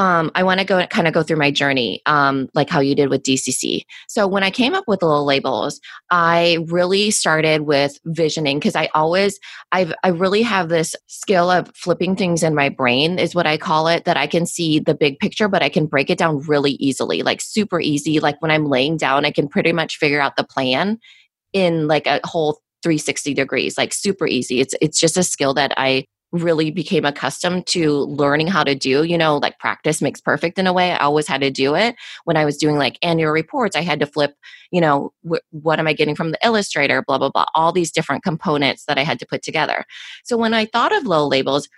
um, 0.00 0.30
I 0.34 0.44
want 0.44 0.60
to 0.60 0.66
go 0.66 0.86
kind 0.86 1.06
of 1.06 1.12
go 1.12 1.22
through 1.22 1.36
my 1.36 1.50
journey, 1.50 2.00
um, 2.06 2.48
like 2.54 2.70
how 2.70 2.80
you 2.80 2.94
did 2.94 3.10
with 3.10 3.22
DCC. 3.22 3.82
So 4.08 4.26
when 4.26 4.42
I 4.42 4.50
came 4.50 4.72
up 4.72 4.84
with 4.88 5.02
little 5.02 5.26
labels, 5.26 5.78
I 6.10 6.64
really 6.68 7.10
started 7.10 7.66
with 7.66 7.98
visioning 8.06 8.58
because 8.58 8.74
I 8.74 8.88
always, 8.94 9.38
I've, 9.72 9.92
I 10.02 10.08
really 10.08 10.40
have 10.40 10.70
this 10.70 10.96
skill 11.06 11.50
of 11.50 11.70
flipping 11.76 12.16
things 12.16 12.42
in 12.42 12.54
my 12.54 12.70
brain, 12.70 13.18
is 13.18 13.34
what 13.34 13.46
I 13.46 13.58
call 13.58 13.88
it, 13.88 14.06
that 14.06 14.16
I 14.16 14.26
can 14.26 14.46
see 14.46 14.78
the 14.78 14.94
big 14.94 15.18
picture, 15.18 15.48
but 15.48 15.62
I 15.62 15.68
can 15.68 15.84
break 15.84 16.08
it 16.08 16.16
down 16.16 16.38
really 16.38 16.72
easily, 16.72 17.22
like 17.22 17.42
super 17.42 17.78
easy. 17.78 18.20
Like 18.20 18.40
when 18.40 18.50
I'm 18.50 18.64
laying 18.64 18.96
down, 18.96 19.26
I 19.26 19.30
can 19.30 19.48
pretty 19.48 19.74
much 19.74 19.98
figure 19.98 20.22
out 20.22 20.36
the 20.36 20.44
plan 20.44 20.98
in 21.52 21.88
like 21.88 22.06
a 22.06 22.20
whole 22.24 22.62
360 22.82 23.34
degrees 23.34 23.76
like 23.76 23.92
super 23.92 24.26
easy 24.26 24.60
it's 24.60 24.74
it's 24.80 24.98
just 24.98 25.18
a 25.18 25.22
skill 25.22 25.52
that 25.52 25.70
i 25.76 26.02
really 26.32 26.70
became 26.70 27.04
accustomed 27.04 27.66
to 27.66 28.00
learning 28.02 28.46
how 28.46 28.62
to 28.62 28.74
do 28.74 29.02
you 29.02 29.18
know 29.18 29.38
like 29.38 29.58
practice 29.58 30.00
makes 30.00 30.20
perfect 30.20 30.58
in 30.58 30.66
a 30.66 30.72
way. 30.72 30.92
I 30.92 30.98
always 30.98 31.26
had 31.26 31.40
to 31.40 31.50
do 31.50 31.74
it. 31.74 31.96
When 32.24 32.36
i 32.36 32.44
was 32.44 32.56
doing 32.56 32.76
like 32.76 32.98
annual 33.02 33.32
reports 33.32 33.76
i 33.76 33.80
had 33.82 34.00
to 34.00 34.06
flip 34.06 34.34
you 34.70 34.80
know 34.80 35.12
wh- 35.28 35.42
what 35.50 35.78
am 35.78 35.86
i 35.86 35.92
getting 35.92 36.14
from 36.14 36.30
the 36.30 36.38
illustrator 36.44 37.02
blah 37.02 37.18
blah 37.18 37.30
blah 37.30 37.46
all 37.54 37.72
these 37.72 37.90
different 37.90 38.22
components 38.22 38.84
that 38.86 38.98
i 38.98 39.02
had 39.04 39.18
to 39.18 39.26
put 39.26 39.42
together. 39.42 39.84
So 40.24 40.36
when 40.36 40.54
i 40.54 40.66
thought 40.66 40.94
of 40.96 41.06
low 41.06 41.26
labels 41.26 41.68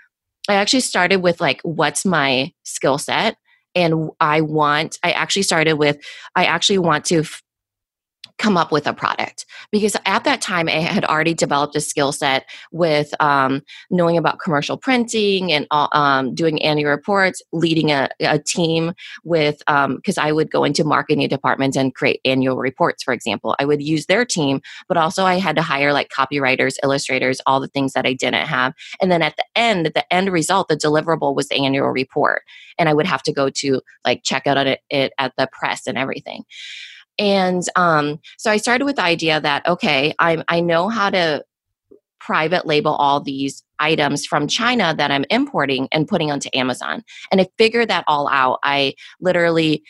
i 0.49 0.55
actually 0.55 0.81
started 0.81 1.17
with 1.17 1.41
like 1.41 1.61
what's 1.63 2.05
my 2.05 2.53
skill 2.65 2.99
set? 2.99 3.37
And 3.75 4.11
i 4.21 4.41
want 4.41 4.99
i 5.03 5.13
actually 5.13 5.43
started 5.43 5.75
with 5.75 5.99
i 6.37 6.45
actually 6.45 6.79
want 6.79 7.05
to 7.07 7.21
f- 7.21 7.43
come 8.39 8.57
up 8.57 8.73
with 8.73 8.87
a 8.87 8.93
product. 8.93 9.47
Because 9.71 9.97
at 10.07 10.25
that 10.25 10.41
time 10.41 10.69
i 10.69 10.73
had 10.73 11.05
already 11.05 11.35
developed 11.35 11.77
a 11.77 11.81
skill 11.81 12.13
set 12.13 12.49
with 12.71 13.13
um, 13.21 13.63
knowing 13.91 14.17
about 14.17 14.39
commercial 14.39 14.77
printing 14.77 15.53
and 15.53 15.67
um, 15.71 16.35
doing 16.35 16.63
annual 16.63 16.91
reports 16.91 17.43
leading 17.53 17.91
a, 17.91 18.09
a 18.21 18.39
team 18.39 18.93
with 19.25 19.59
because 19.59 20.19
um, 20.19 20.25
i 20.25 20.33
would 20.33 20.51
go 20.51 20.65
into 20.65 20.85
marketing 20.85 21.27
departments 21.29 21.77
and 21.77 21.95
create 21.95 22.21
annual 22.25 22.57
reports 22.57 23.03
for 23.03 23.15
example. 23.15 23.55
I 23.59 23.65
would 23.65 23.83
use 23.83 24.07
their 24.07 24.25
team 24.25 24.61
but 24.89 24.97
also 24.97 25.25
i 25.25 25.39
had 25.39 25.57
to 25.57 25.63
hire 25.63 25.93
like 25.93 26.11
copywriters 26.11 26.77
illustrators 26.83 27.41
all 27.47 27.61
the 27.61 27.69
things 27.69 27.93
that 27.93 28.07
i 28.07 28.13
didn't 28.13 28.47
have. 28.47 28.75
And 29.01 29.11
then 29.11 29.23
at 29.23 29.37
the 29.37 29.45
end 29.57 29.87
the 29.87 30.13
end 30.13 30.33
result 30.33 30.69
the 30.69 30.77
deliverable 30.77 31.35
was 31.35 31.49
the 31.49 31.57
annual 31.57 31.89
report. 31.89 32.43
And 32.79 32.89
i 32.89 32.95
would 32.95 33.07
have 33.07 33.23
to 33.25 33.33
go 33.33 33.51
to 33.51 33.81
like 34.05 34.23
check 34.23 34.47
out 34.47 34.67
it, 34.67 34.81
it 34.91 35.13
at 35.19 35.33
the 35.37 35.49
press 35.53 35.87
and 35.87 35.99
everything 35.99 36.45
and 37.19 37.63
um, 37.77 38.21
so 38.39 38.51
I 38.51 38.57
started 38.57 38.85
with 38.85 38.97
the 38.97 39.03
idea 39.03 39.41
that, 39.41 39.67
okay, 39.67 40.15
I, 40.19 40.43
I 40.49 40.61
know 40.61 40.89
how 40.89 41.11
to 41.11 41.45
private 42.21 42.67
label 42.67 42.95
all 42.95 43.21
these 43.21 43.63
items 43.79 44.25
from 44.25 44.47
China 44.47 44.95
that 44.97 45.11
I'm 45.11 45.25
importing 45.29 45.89
and 45.91 46.07
putting 46.07 46.31
onto 46.31 46.49
Amazon. 46.55 47.03
And 47.31 47.41
I 47.41 47.49
figured 47.59 47.89
that 47.91 48.05
all 48.07 48.29
out. 48.29 48.61
I 48.63 48.95
literally 49.21 49.83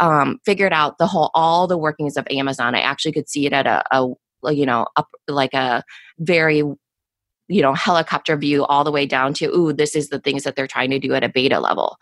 um, 0.00 0.38
figured 0.44 0.72
out 0.72 0.98
the 0.98 1.06
whole, 1.06 1.30
all 1.34 1.66
the 1.66 1.78
workings 1.78 2.16
of 2.16 2.26
Amazon. 2.30 2.74
I 2.74 2.80
actually 2.80 3.12
could 3.12 3.28
see 3.28 3.46
it 3.46 3.52
at 3.52 3.66
a, 3.66 3.82
a 3.90 4.52
you 4.52 4.66
know, 4.66 4.86
up 4.96 5.08
like 5.26 5.54
a 5.54 5.82
very 6.18 6.62
you 7.48 7.62
know 7.62 7.74
helicopter 7.74 8.36
view 8.36 8.64
all 8.66 8.84
the 8.84 8.92
way 8.92 9.06
down 9.06 9.32
to 9.34 9.46
ooh 9.46 9.72
this 9.72 9.96
is 9.96 10.10
the 10.10 10.20
things 10.20 10.44
that 10.44 10.54
they're 10.54 10.66
trying 10.66 10.90
to 10.90 10.98
do 10.98 11.14
at 11.14 11.24
a 11.24 11.28
beta 11.28 11.58
level 11.58 11.96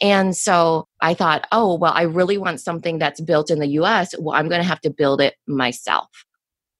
and 0.00 0.36
so 0.36 0.88
I 1.00 1.14
thought, 1.14 1.46
oh, 1.52 1.76
well, 1.76 1.92
I 1.94 2.02
really 2.02 2.38
want 2.38 2.60
something 2.60 2.98
that's 2.98 3.20
built 3.20 3.50
in 3.50 3.58
the 3.58 3.68
US. 3.68 4.14
Well, 4.18 4.36
I'm 4.36 4.48
going 4.48 4.60
to 4.60 4.68
have 4.68 4.80
to 4.82 4.90
build 4.90 5.20
it 5.20 5.34
myself. 5.46 6.08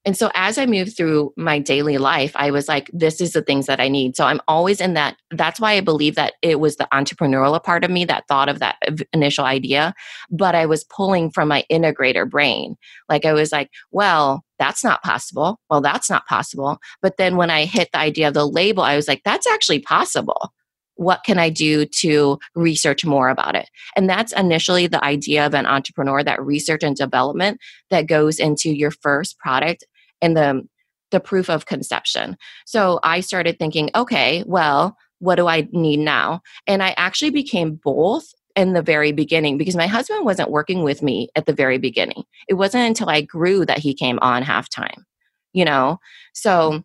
And 0.07 0.16
so 0.16 0.31
as 0.35 0.59
I 0.59 0.66
moved 0.66 0.96
through 0.96 1.33
my 1.37 1.59
daily 1.59 1.96
life, 1.96 2.33
I 2.35 2.50
was 2.50 2.68
like, 2.68 2.90
this 2.92 3.22
is 3.22 3.33
the 3.33 3.40
things 3.40 3.64
that 3.66 3.81
I 3.81 3.88
need. 3.88 4.16
So 4.16 4.27
I'm 4.27 4.40
always 4.46 4.81
in 4.81 4.92
that. 4.94 5.16
That's 5.31 5.59
why 5.59 5.72
I 5.72 5.81
believe 5.81 6.14
that 6.16 6.35
it 6.42 6.61
was 6.61 6.77
the 6.77 6.87
entrepreneurial 6.92 7.62
part 7.62 7.85
of 7.85 7.90
me 7.90 8.05
that 8.05 8.29
thought 8.29 8.50
of 8.50 8.59
that 8.59 8.77
initial 9.14 9.46
idea. 9.46 9.94
But 10.31 10.55
I 10.55 10.66
was 10.66 10.85
pulling 10.85 11.31
from 11.31 11.48
my 11.48 11.64
integrator 11.72 12.29
brain. 12.29 12.77
Like 13.09 13.24
I 13.24 13.33
was 13.33 13.50
like, 13.50 13.70
well, 13.92 14.44
that's 14.59 14.85
not 14.85 15.03
possible. 15.03 15.59
Well, 15.70 15.81
that's 15.81 16.11
not 16.11 16.27
possible. 16.27 16.79
But 17.00 17.16
then 17.16 17.37
when 17.37 17.48
I 17.48 17.64
hit 17.64 17.88
the 17.92 17.98
idea 17.98 18.29
of 18.29 18.35
the 18.35 18.46
label, 18.46 18.83
I 18.83 18.96
was 18.96 19.09
like, 19.09 19.22
that's 19.24 19.46
actually 19.46 19.81
possible 19.81 20.53
what 20.96 21.24
can 21.24 21.38
I 21.38 21.50
do 21.50 21.87
to 21.87 22.38
research 22.54 23.04
more 23.04 23.28
about 23.28 23.57
it? 23.57 23.68
And 23.96 24.09
that's 24.09 24.33
initially 24.33 24.87
the 24.87 25.04
idea 25.04 25.46
of 25.46 25.54
an 25.54 25.66
entrepreneur, 25.66 26.22
that 26.22 26.44
research 26.44 26.83
and 26.83 26.96
development 26.96 27.61
that 27.90 28.07
goes 28.07 28.38
into 28.38 28.70
your 28.70 28.90
first 28.90 29.38
product 29.38 29.85
and 30.22 30.37
the, 30.37 30.66
the 31.11 31.20
proof 31.20 31.50
of 31.50 31.66
conception. 31.66 32.37
So 32.66 33.00
I 33.02 33.20
started 33.20 33.59
thinking, 33.59 33.90
okay, 33.94 34.44
well, 34.46 34.96
what 35.18 35.37
do 35.37 35.46
I 35.46 35.68
need 35.72 35.98
now? 35.98 36.42
And 36.66 36.83
I 36.83 36.94
actually 36.96 37.30
became 37.30 37.80
both 37.83 38.26
in 38.57 38.72
the 38.72 38.83
very 38.83 39.11
beginning 39.11 39.59
because 39.59 39.74
my 39.74 39.87
husband 39.87 40.24
wasn't 40.24 40.50
working 40.50 40.83
with 40.83 41.02
me 41.02 41.28
at 41.35 41.46
the 41.46 41.52
very 41.52 41.78
beginning. 41.78 42.22
It 42.48 42.54
wasn't 42.54 42.87
until 42.87 43.09
I 43.09 43.20
grew 43.20 43.64
that 43.66 43.78
he 43.78 43.94
came 43.94 44.18
on 44.22 44.42
half 44.42 44.68
time, 44.68 45.04
you 45.52 45.64
know? 45.64 45.98
So 46.35 46.85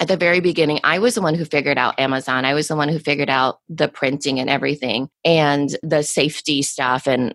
at 0.00 0.08
the 0.08 0.16
very 0.16 0.40
beginning, 0.40 0.80
I 0.82 0.98
was 0.98 1.14
the 1.14 1.22
one 1.22 1.34
who 1.34 1.44
figured 1.44 1.78
out 1.78 1.98
Amazon. 2.00 2.44
I 2.44 2.54
was 2.54 2.66
the 2.66 2.76
one 2.76 2.88
who 2.88 2.98
figured 2.98 3.30
out 3.30 3.60
the 3.68 3.88
printing 3.88 4.40
and 4.40 4.50
everything 4.50 5.08
and 5.24 5.76
the 5.82 6.02
safety 6.02 6.62
stuff. 6.62 7.06
And 7.06 7.34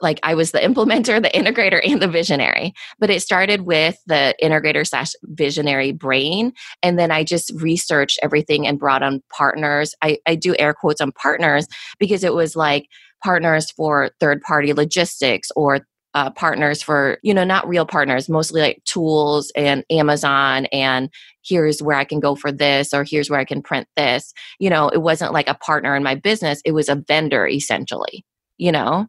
like 0.00 0.20
I 0.22 0.34
was 0.34 0.52
the 0.52 0.58
implementer, 0.60 1.20
the 1.20 1.30
integrator, 1.30 1.80
and 1.84 2.00
the 2.00 2.06
visionary. 2.06 2.74
But 3.00 3.10
it 3.10 3.22
started 3.22 3.62
with 3.62 3.98
the 4.06 4.36
integrator 4.40 4.86
slash 4.86 5.12
visionary 5.24 5.90
brain. 5.90 6.52
And 6.80 6.96
then 6.96 7.10
I 7.10 7.24
just 7.24 7.52
researched 7.56 8.20
everything 8.22 8.68
and 8.68 8.78
brought 8.78 9.02
on 9.02 9.22
partners. 9.36 9.94
I, 10.00 10.18
I 10.26 10.36
do 10.36 10.54
air 10.60 10.74
quotes 10.74 11.00
on 11.00 11.10
partners 11.10 11.66
because 11.98 12.22
it 12.22 12.34
was 12.34 12.54
like, 12.54 12.86
partners 13.22 13.70
for 13.70 14.10
third 14.18 14.40
party 14.40 14.72
logistics 14.72 15.50
or 15.54 15.80
uh, 16.14 16.30
partners 16.30 16.82
for 16.82 17.18
you 17.22 17.32
know 17.32 17.44
not 17.44 17.68
real 17.68 17.86
partners 17.86 18.28
mostly 18.28 18.60
like 18.60 18.82
tools 18.84 19.52
and 19.54 19.84
amazon 19.90 20.66
and 20.66 21.08
here's 21.42 21.82
where 21.82 21.96
i 21.96 22.04
can 22.04 22.20
go 22.20 22.34
for 22.34 22.50
this 22.50 22.92
or 22.92 23.04
here's 23.04 23.30
where 23.30 23.40
i 23.40 23.44
can 23.44 23.62
print 23.62 23.86
this 23.96 24.32
you 24.58 24.68
know 24.68 24.88
it 24.88 25.02
wasn't 25.02 25.32
like 25.32 25.48
a 25.48 25.54
partner 25.54 25.94
in 25.94 26.02
my 26.02 26.14
business 26.14 26.60
it 26.64 26.72
was 26.72 26.88
a 26.88 26.96
vendor 26.96 27.46
essentially 27.46 28.24
you 28.58 28.72
know 28.72 29.06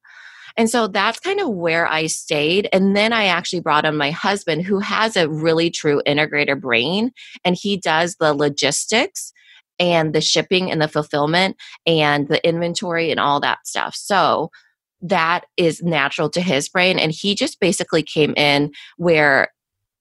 and 0.57 0.69
so 0.69 0.87
that's 0.87 1.19
kind 1.19 1.39
of 1.39 1.49
where 1.49 1.87
I 1.87 2.07
stayed. 2.07 2.67
And 2.73 2.95
then 2.95 3.13
I 3.13 3.25
actually 3.25 3.61
brought 3.61 3.85
on 3.85 3.95
my 3.95 4.11
husband, 4.11 4.63
who 4.63 4.79
has 4.79 5.15
a 5.15 5.29
really 5.29 5.69
true 5.69 6.01
integrator 6.05 6.59
brain, 6.59 7.11
and 7.45 7.55
he 7.55 7.77
does 7.77 8.15
the 8.15 8.33
logistics 8.33 9.31
and 9.79 10.13
the 10.13 10.21
shipping 10.21 10.71
and 10.71 10.81
the 10.81 10.87
fulfillment 10.87 11.57
and 11.85 12.27
the 12.27 12.45
inventory 12.47 13.11
and 13.11 13.19
all 13.19 13.39
that 13.39 13.65
stuff. 13.65 13.95
So 13.95 14.51
that 15.01 15.45
is 15.57 15.81
natural 15.81 16.29
to 16.29 16.41
his 16.41 16.69
brain 16.69 16.99
and 16.99 17.11
he 17.11 17.35
just 17.35 17.59
basically 17.59 18.03
came 18.03 18.33
in 18.35 18.71
where 18.97 19.49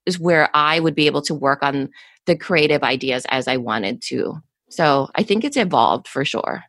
is 0.07 0.19
where 0.19 0.49
I 0.55 0.81
would 0.81 0.95
be 0.95 1.07
able 1.07 1.23
to 1.23 1.35
work 1.35 1.63
on 1.63 1.91
the 2.27 2.37
creative 2.37 2.83
ideas 2.83 3.25
as 3.31 3.49
I 3.49 3.57
wanted 3.57 4.03
to. 4.03 4.41
So 4.69 5.09
I 5.15 5.23
think 5.23 5.45
it's 5.45 5.57
evolved 5.57 6.09
for 6.09 6.25
sure. 6.25 6.65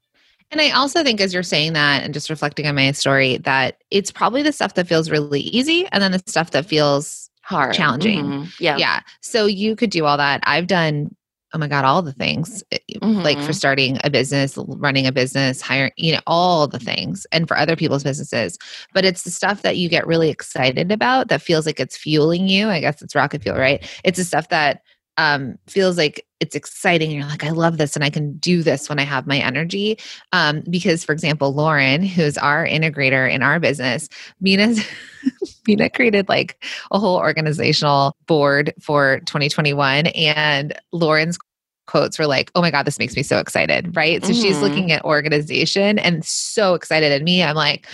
And 0.52 0.60
I 0.60 0.72
also 0.72 1.02
think, 1.02 1.22
as 1.22 1.34
you're 1.34 1.44
saying 1.44 1.74
that, 1.74 2.04
and 2.04 2.14
just 2.14 2.30
reflecting 2.30 2.68
on 2.68 2.76
my 2.76 2.92
story, 2.92 3.38
that 3.38 3.78
it's 3.90 4.12
probably 4.12 4.44
the 4.44 4.52
stuff 4.52 4.74
that 4.74 4.88
feels 4.88 5.10
really 5.10 5.40
easy, 5.40 5.88
and 5.94 6.04
then 6.04 6.12
the 6.12 6.22
stuff 6.26 6.52
that 6.52 6.66
feels 6.66 7.30
hard, 7.42 7.74
challenging. 7.74 8.26
Mm-hmm. 8.26 8.50
Yeah, 8.60 8.76
yeah. 8.76 9.00
So 9.22 9.46
you 9.46 9.78
could 9.78 9.92
do 9.92 10.06
all 10.06 10.18
that. 10.18 10.42
I've 10.44 10.68
done 10.68 11.16
oh 11.54 11.58
my 11.58 11.68
god 11.68 11.86
all 11.86 12.02
the 12.02 12.14
things 12.14 12.64
mm-hmm. 12.72 13.22
like 13.22 13.38
for 13.38 13.44
mm-hmm. 13.44 13.52
starting 13.52 13.98
a 14.04 14.10
business 14.10 14.58
running 14.58 15.06
a 15.06 15.12
business 15.12 15.62
hiring 15.62 15.92
you 15.98 16.12
know 16.14 16.22
all 16.28 16.68
the 16.68 16.80
things 16.80 17.26
and 17.32 17.48
for 17.48 17.58
other 17.58 17.76
people's 17.76 18.04
businesses 18.04 18.58
but 18.94 19.06
it's 19.06 19.24
the 19.24 19.32
stuff 19.32 19.62
that 19.62 19.78
you 19.78 19.90
get 19.90 20.08
really 20.08 20.30
excited 20.30 20.92
about 20.92 21.28
that 21.28 21.42
feels 21.42 21.66
like 21.66 21.80
it's 21.80 21.98
fueling 21.98 22.48
you 22.48 22.70
i 22.70 22.80
guess 22.80 23.02
it's 23.02 23.16
rocket 23.16 23.44
fuel 23.44 23.58
right 23.58 23.88
it's 24.04 24.18
the 24.18 24.24
stuff 24.24 24.50
that 24.50 24.82
um, 25.22 25.60
feels 25.68 25.98
like 25.98 26.26
it's 26.40 26.56
exciting. 26.56 27.12
You're 27.12 27.26
like, 27.26 27.44
I 27.44 27.52
love 27.52 27.78
this, 27.78 27.96
and 27.96 28.04
I 28.04 28.10
can 28.10 28.34
do 28.38 28.64
this 28.64 28.90
when 28.90 28.98
I 28.98 29.04
have 29.04 29.28
my 29.28 29.38
energy. 29.38 30.00
Um, 30.32 30.64
because, 30.68 31.04
for 31.04 31.12
example, 31.12 31.54
Lauren, 31.54 32.02
who's 32.02 32.38
our 32.40 32.66
integrator 32.66 33.32
in 33.32 33.44
our 33.44 33.60
business, 33.60 34.10
Minna's 34.40 34.84
Minna 35.68 35.92
created 35.92 36.28
like 36.28 36.64
a 36.92 36.98
whole 36.98 37.18
organizational 37.18 38.16
board 38.26 38.74
for 38.82 39.20
2021, 39.22 40.08
and 40.08 40.74
Lauren's 40.92 41.38
quotes 41.86 42.18
were 42.18 42.28
like, 42.28 42.52
oh 42.56 42.62
my 42.62 42.72
God, 42.72 42.84
this 42.84 42.98
makes 42.98 43.16
me 43.16 43.22
so 43.22 43.38
excited, 43.38 43.96
right? 43.96 44.24
So 44.26 44.32
mm-hmm. 44.32 44.42
she's 44.42 44.60
looking 44.60 44.92
at 44.92 45.04
organization 45.04 46.00
and 46.00 46.26
so 46.26 46.74
excited. 46.74 47.12
And 47.12 47.24
me, 47.24 47.44
I'm 47.44 47.56
like, 47.56 47.86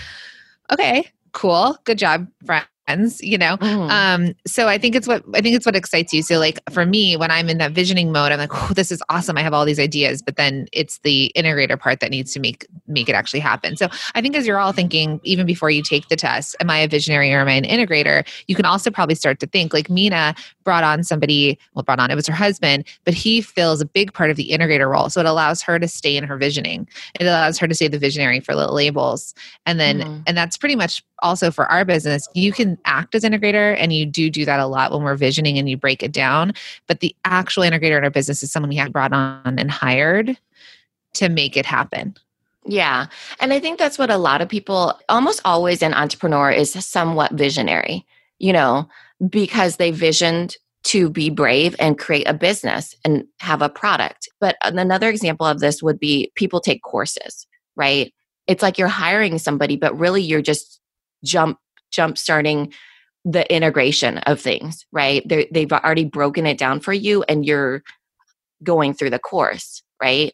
okay, 0.71 1.09
cool. 1.33 1.77
Good 1.83 1.97
job, 1.97 2.27
friend 2.45 2.67
friends 2.87 3.21
you 3.21 3.37
know? 3.37 3.57
Mm. 3.57 3.89
um 3.91 4.35
so 4.45 4.67
i 4.67 4.77
think 4.77 4.95
it's 4.95 5.07
what 5.07 5.23
i 5.33 5.41
think 5.41 5.55
it's 5.55 5.65
what 5.65 5.75
excites 5.75 6.13
you. 6.13 6.21
So 6.21 6.39
like 6.39 6.59
for 6.71 6.85
me 6.85 7.17
when 7.17 7.31
i'm 7.31 7.49
in 7.49 7.57
that 7.57 7.71
visioning 7.71 8.11
mode 8.11 8.31
i'm 8.31 8.39
like 8.39 8.53
oh 8.53 8.71
this 8.73 8.91
is 8.91 9.03
awesome. 9.09 9.37
I 9.37 9.41
have 9.41 9.53
all 9.53 9.65
these 9.65 9.79
ideas. 9.79 10.21
But 10.21 10.35
then 10.37 10.67
it's 10.71 10.99
the 10.99 11.31
integrator 11.35 11.79
part 11.79 11.99
that 11.99 12.11
needs 12.11 12.33
to 12.33 12.39
make 12.39 12.65
make 12.87 13.09
it 13.09 13.13
actually 13.13 13.39
happen. 13.41 13.75
So 13.77 13.87
i 14.15 14.21
think 14.21 14.35
as 14.35 14.47
you're 14.47 14.59
all 14.59 14.71
thinking 14.71 15.19
even 15.23 15.45
before 15.45 15.69
you 15.69 15.83
take 15.83 16.07
the 16.07 16.15
test 16.15 16.55
am 16.59 16.69
i 16.69 16.77
a 16.77 16.87
visionary 16.87 17.33
or 17.33 17.39
am 17.39 17.47
i 17.47 17.53
an 17.53 17.63
integrator? 17.63 18.25
You 18.47 18.55
can 18.55 18.65
also 18.65 18.89
probably 18.91 19.15
start 19.15 19.39
to 19.41 19.47
think 19.47 19.73
like 19.73 19.89
minna 19.89 20.35
brought 20.67 20.83
on 20.83 21.01
somebody 21.01 21.57
well 21.73 21.83
brought 21.83 21.97
on 21.97 22.11
it 22.11 22.15
was 22.15 22.27
her 22.27 22.33
husband 22.33 22.83
but 23.05 23.13
he 23.13 23.39
fills 23.39 23.79
a 23.79 23.85
big 23.85 24.11
part 24.11 24.29
of 24.29 24.35
the 24.35 24.49
integrator 24.49 24.91
role. 24.91 25.09
So 25.09 25.21
it 25.21 25.25
allows 25.25 25.61
her 25.61 25.79
to 25.79 25.87
stay 25.87 26.17
in 26.17 26.25
her 26.25 26.35
visioning. 26.35 26.89
It 27.17 27.25
allows 27.25 27.57
her 27.57 27.69
to 27.69 27.73
stay 27.73 27.87
the 27.87 27.97
visionary 27.97 28.41
for 28.41 28.53
little 28.53 28.75
labels. 28.75 29.33
And 29.65 29.79
then 29.79 29.99
mm. 30.01 30.23
and 30.27 30.35
that's 30.35 30.57
pretty 30.57 30.75
much 30.75 31.01
also 31.19 31.51
for 31.51 31.65
our 31.67 31.85
business 31.85 32.27
you 32.33 32.51
can 32.51 32.77
act 32.83 33.15
as 33.15 33.23
integrator 33.23 33.77
and 33.79 33.93
you 33.93 34.05
do 34.05 34.29
do 34.29 34.43
that 34.43 34.59
a 34.59 34.67
lot 34.67 34.91
when 34.91 35.03
we're 35.03 35.15
visioning 35.15 35.57
and 35.57 35.69
you 35.69 35.77
break 35.77 36.03
it 36.03 36.11
down. 36.11 36.53
But 36.85 36.99
the 36.99 37.15
actual 37.23 37.63
integrator 37.63 37.97
in 37.97 38.03
our 38.03 38.09
business 38.09 38.43
is 38.43 38.51
someone 38.51 38.69
we 38.69 38.75
have 38.75 38.91
brought 38.91 39.13
on 39.13 39.57
and 39.57 39.71
hired 39.71 40.37
to 41.13 41.29
make 41.29 41.55
it 41.55 41.65
happen. 41.65 42.13
Yeah. 42.65 43.07
And 43.39 43.53
i 43.53 43.59
think 43.61 43.79
that's 43.79 43.97
what 43.97 44.09
a 44.09 44.17
lot 44.17 44.41
of 44.41 44.49
people 44.49 44.99
almost 45.07 45.39
always 45.45 45.81
an 45.81 45.93
entrepreneur 45.93 46.51
is 46.51 46.73
somewhat 46.85 47.31
visionary 47.31 48.05
you 48.39 48.53
know 48.53 48.87
because 49.29 49.77
they 49.77 49.91
visioned 49.91 50.55
to 50.83 51.09
be 51.09 51.29
brave 51.29 51.75
and 51.79 51.97
create 51.97 52.27
a 52.27 52.33
business 52.33 52.95
and 53.03 53.23
have 53.39 53.61
a 53.61 53.69
product 53.69 54.29
but 54.39 54.55
another 54.63 55.09
example 55.09 55.45
of 55.45 55.59
this 55.59 55.81
would 55.81 55.99
be 55.99 56.31
people 56.35 56.59
take 56.59 56.81
courses 56.83 57.47
right 57.75 58.13
it's 58.45 58.61
like 58.61 58.77
you're 58.77 58.87
hiring 58.87 59.37
somebody 59.37 59.75
but 59.75 59.97
really 59.97 60.21
you're 60.21 60.41
just 60.41 60.79
jump 61.23 61.57
jump 61.91 62.17
starting 62.17 62.71
the 63.29 63.53
integration 63.53 64.19
of 64.19 64.39
things, 64.39 64.85
right? 64.93 65.21
they 65.27 65.49
they've 65.51 65.71
already 65.71 66.05
broken 66.05 66.45
it 66.45 66.57
down 66.57 66.79
for 66.79 66.93
you 66.93 67.23
and 67.27 67.45
you're 67.45 67.83
going 68.63 68.93
through 68.93 69.09
the 69.09 69.19
course, 69.19 69.83
right? 70.01 70.33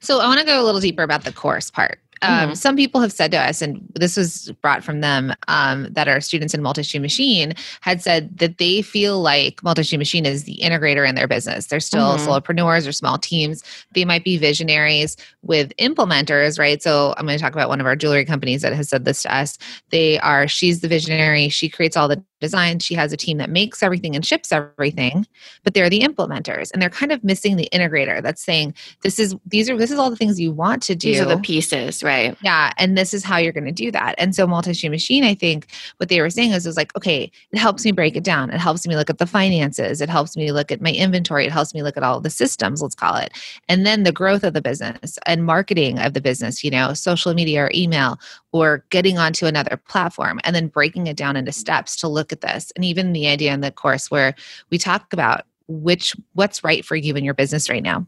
So 0.00 0.20
I 0.20 0.26
want 0.26 0.38
to 0.38 0.46
go 0.46 0.62
a 0.62 0.64
little 0.64 0.80
deeper 0.80 1.02
about 1.02 1.24
the 1.24 1.32
course 1.32 1.70
part. 1.70 1.98
Um, 2.22 2.30
mm-hmm. 2.30 2.54
Some 2.54 2.76
people 2.76 3.00
have 3.00 3.12
said 3.12 3.30
to 3.30 3.38
us, 3.38 3.62
and 3.62 3.86
this 3.94 4.16
was 4.16 4.52
brought 4.60 4.84
from 4.84 5.00
them, 5.00 5.32
um, 5.48 5.88
that 5.92 6.08
our 6.08 6.20
students 6.20 6.54
in 6.54 6.62
Multi 6.62 6.82
Stream 6.82 7.02
Machine 7.02 7.54
had 7.80 8.02
said 8.02 8.38
that 8.38 8.58
they 8.58 8.82
feel 8.82 9.20
like 9.20 9.62
Multi 9.62 9.82
Stream 9.82 10.00
Machine 10.00 10.26
is 10.26 10.44
the 10.44 10.58
integrator 10.62 11.08
in 11.08 11.14
their 11.14 11.28
business. 11.28 11.66
They're 11.66 11.80
still 11.80 12.16
mm-hmm. 12.16 12.28
solopreneurs 12.28 12.86
or 12.86 12.92
small 12.92 13.18
teams. 13.18 13.62
They 13.94 14.04
might 14.04 14.24
be 14.24 14.36
visionaries 14.36 15.16
with 15.42 15.72
implementers, 15.78 16.58
right? 16.58 16.82
So 16.82 17.14
I'm 17.16 17.26
going 17.26 17.38
to 17.38 17.42
talk 17.42 17.54
about 17.54 17.68
one 17.68 17.80
of 17.80 17.86
our 17.86 17.96
jewelry 17.96 18.24
companies 18.24 18.62
that 18.62 18.72
has 18.72 18.88
said 18.88 19.04
this 19.04 19.22
to 19.22 19.34
us. 19.34 19.58
They 19.90 20.18
are, 20.20 20.46
she's 20.46 20.80
the 20.80 20.88
visionary. 20.88 21.48
She 21.48 21.68
creates 21.68 21.96
all 21.96 22.08
the 22.08 22.22
design. 22.40 22.78
She 22.78 22.94
has 22.94 23.12
a 23.12 23.16
team 23.16 23.38
that 23.38 23.50
makes 23.50 23.82
everything 23.82 24.16
and 24.16 24.24
ships 24.24 24.50
everything, 24.50 25.26
but 25.62 25.74
they're 25.74 25.90
the 25.90 26.00
implementers 26.00 26.70
and 26.72 26.80
they're 26.80 26.88
kind 26.88 27.12
of 27.12 27.22
missing 27.22 27.56
the 27.56 27.68
integrator 27.72 28.22
that's 28.22 28.42
saying, 28.42 28.74
this 29.02 29.18
is, 29.18 29.36
these 29.46 29.68
are, 29.68 29.76
this 29.76 29.90
is 29.90 29.98
all 29.98 30.10
the 30.10 30.16
things 30.16 30.40
you 30.40 30.50
want 30.50 30.82
to 30.84 30.94
do. 30.94 31.10
These 31.10 31.20
are 31.20 31.26
the 31.26 31.38
pieces, 31.38 32.02
right? 32.02 32.09
Yeah. 32.42 32.72
And 32.78 32.96
this 32.96 33.14
is 33.14 33.24
how 33.24 33.36
you're 33.38 33.52
going 33.52 33.64
to 33.64 33.72
do 33.72 33.90
that. 33.90 34.14
And 34.18 34.34
so 34.34 34.46
multi 34.46 34.74
stream 34.74 34.92
machine, 34.92 35.24
I 35.24 35.34
think 35.34 35.66
what 35.98 36.08
they 36.08 36.20
were 36.20 36.30
saying 36.30 36.52
is, 36.52 36.66
is 36.66 36.76
like, 36.76 36.94
okay, 36.96 37.30
it 37.52 37.58
helps 37.58 37.84
me 37.84 37.92
break 37.92 38.16
it 38.16 38.24
down. 38.24 38.50
It 38.50 38.58
helps 38.58 38.86
me 38.86 38.96
look 38.96 39.10
at 39.10 39.18
the 39.18 39.26
finances. 39.26 40.00
It 40.00 40.08
helps 40.08 40.36
me 40.36 40.52
look 40.52 40.72
at 40.72 40.80
my 40.80 40.92
inventory. 40.92 41.46
It 41.46 41.52
helps 41.52 41.74
me 41.74 41.82
look 41.82 41.96
at 41.96 42.02
all 42.02 42.20
the 42.20 42.30
systems, 42.30 42.82
let's 42.82 42.94
call 42.94 43.16
it. 43.16 43.32
And 43.68 43.86
then 43.86 44.02
the 44.02 44.12
growth 44.12 44.44
of 44.44 44.54
the 44.54 44.62
business 44.62 45.18
and 45.26 45.44
marketing 45.44 45.98
of 45.98 46.14
the 46.14 46.20
business, 46.20 46.64
you 46.64 46.70
know, 46.70 46.94
social 46.94 47.34
media 47.34 47.64
or 47.64 47.70
email 47.74 48.18
or 48.52 48.84
getting 48.90 49.18
onto 49.18 49.46
another 49.46 49.76
platform 49.88 50.40
and 50.44 50.54
then 50.56 50.68
breaking 50.68 51.06
it 51.06 51.16
down 51.16 51.36
into 51.36 51.52
steps 51.52 51.96
to 51.96 52.08
look 52.08 52.32
at 52.32 52.40
this. 52.40 52.72
And 52.76 52.84
even 52.84 53.12
the 53.12 53.28
idea 53.28 53.52
in 53.52 53.60
the 53.60 53.70
course 53.70 54.10
where 54.10 54.34
we 54.70 54.78
talk 54.78 55.12
about 55.12 55.44
which 55.68 56.16
what's 56.34 56.64
right 56.64 56.84
for 56.84 56.96
you 56.96 57.14
in 57.14 57.24
your 57.24 57.34
business 57.34 57.70
right 57.70 57.82
now. 57.82 58.06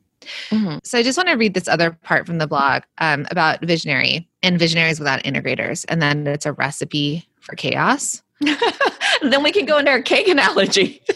Mm-hmm. 0.51 0.79
So 0.85 0.99
I 0.99 1.03
just 1.03 1.17
want 1.17 1.29
to 1.29 1.35
read 1.35 1.55
this 1.55 1.69
other 1.69 1.93
part 2.03 2.27
from 2.27 2.39
the 2.39 2.47
blog 2.47 2.83
um, 2.99 3.27
about 3.31 3.61
visionary 3.63 4.29
and 4.43 4.59
visionaries 4.59 4.99
without 4.99 5.23
integrators, 5.23 5.85
and 5.89 6.01
then 6.03 6.27
it's 6.27 6.47
a 6.47 6.53
recipe 6.53 7.27
for 7.41 7.55
chaos. 7.55 8.23
then 9.23 9.43
we 9.43 9.53
can 9.53 9.67
go 9.67 9.79
into 9.79 9.91
our 9.91 10.03
cake 10.03 10.29
analogy. 10.29 11.03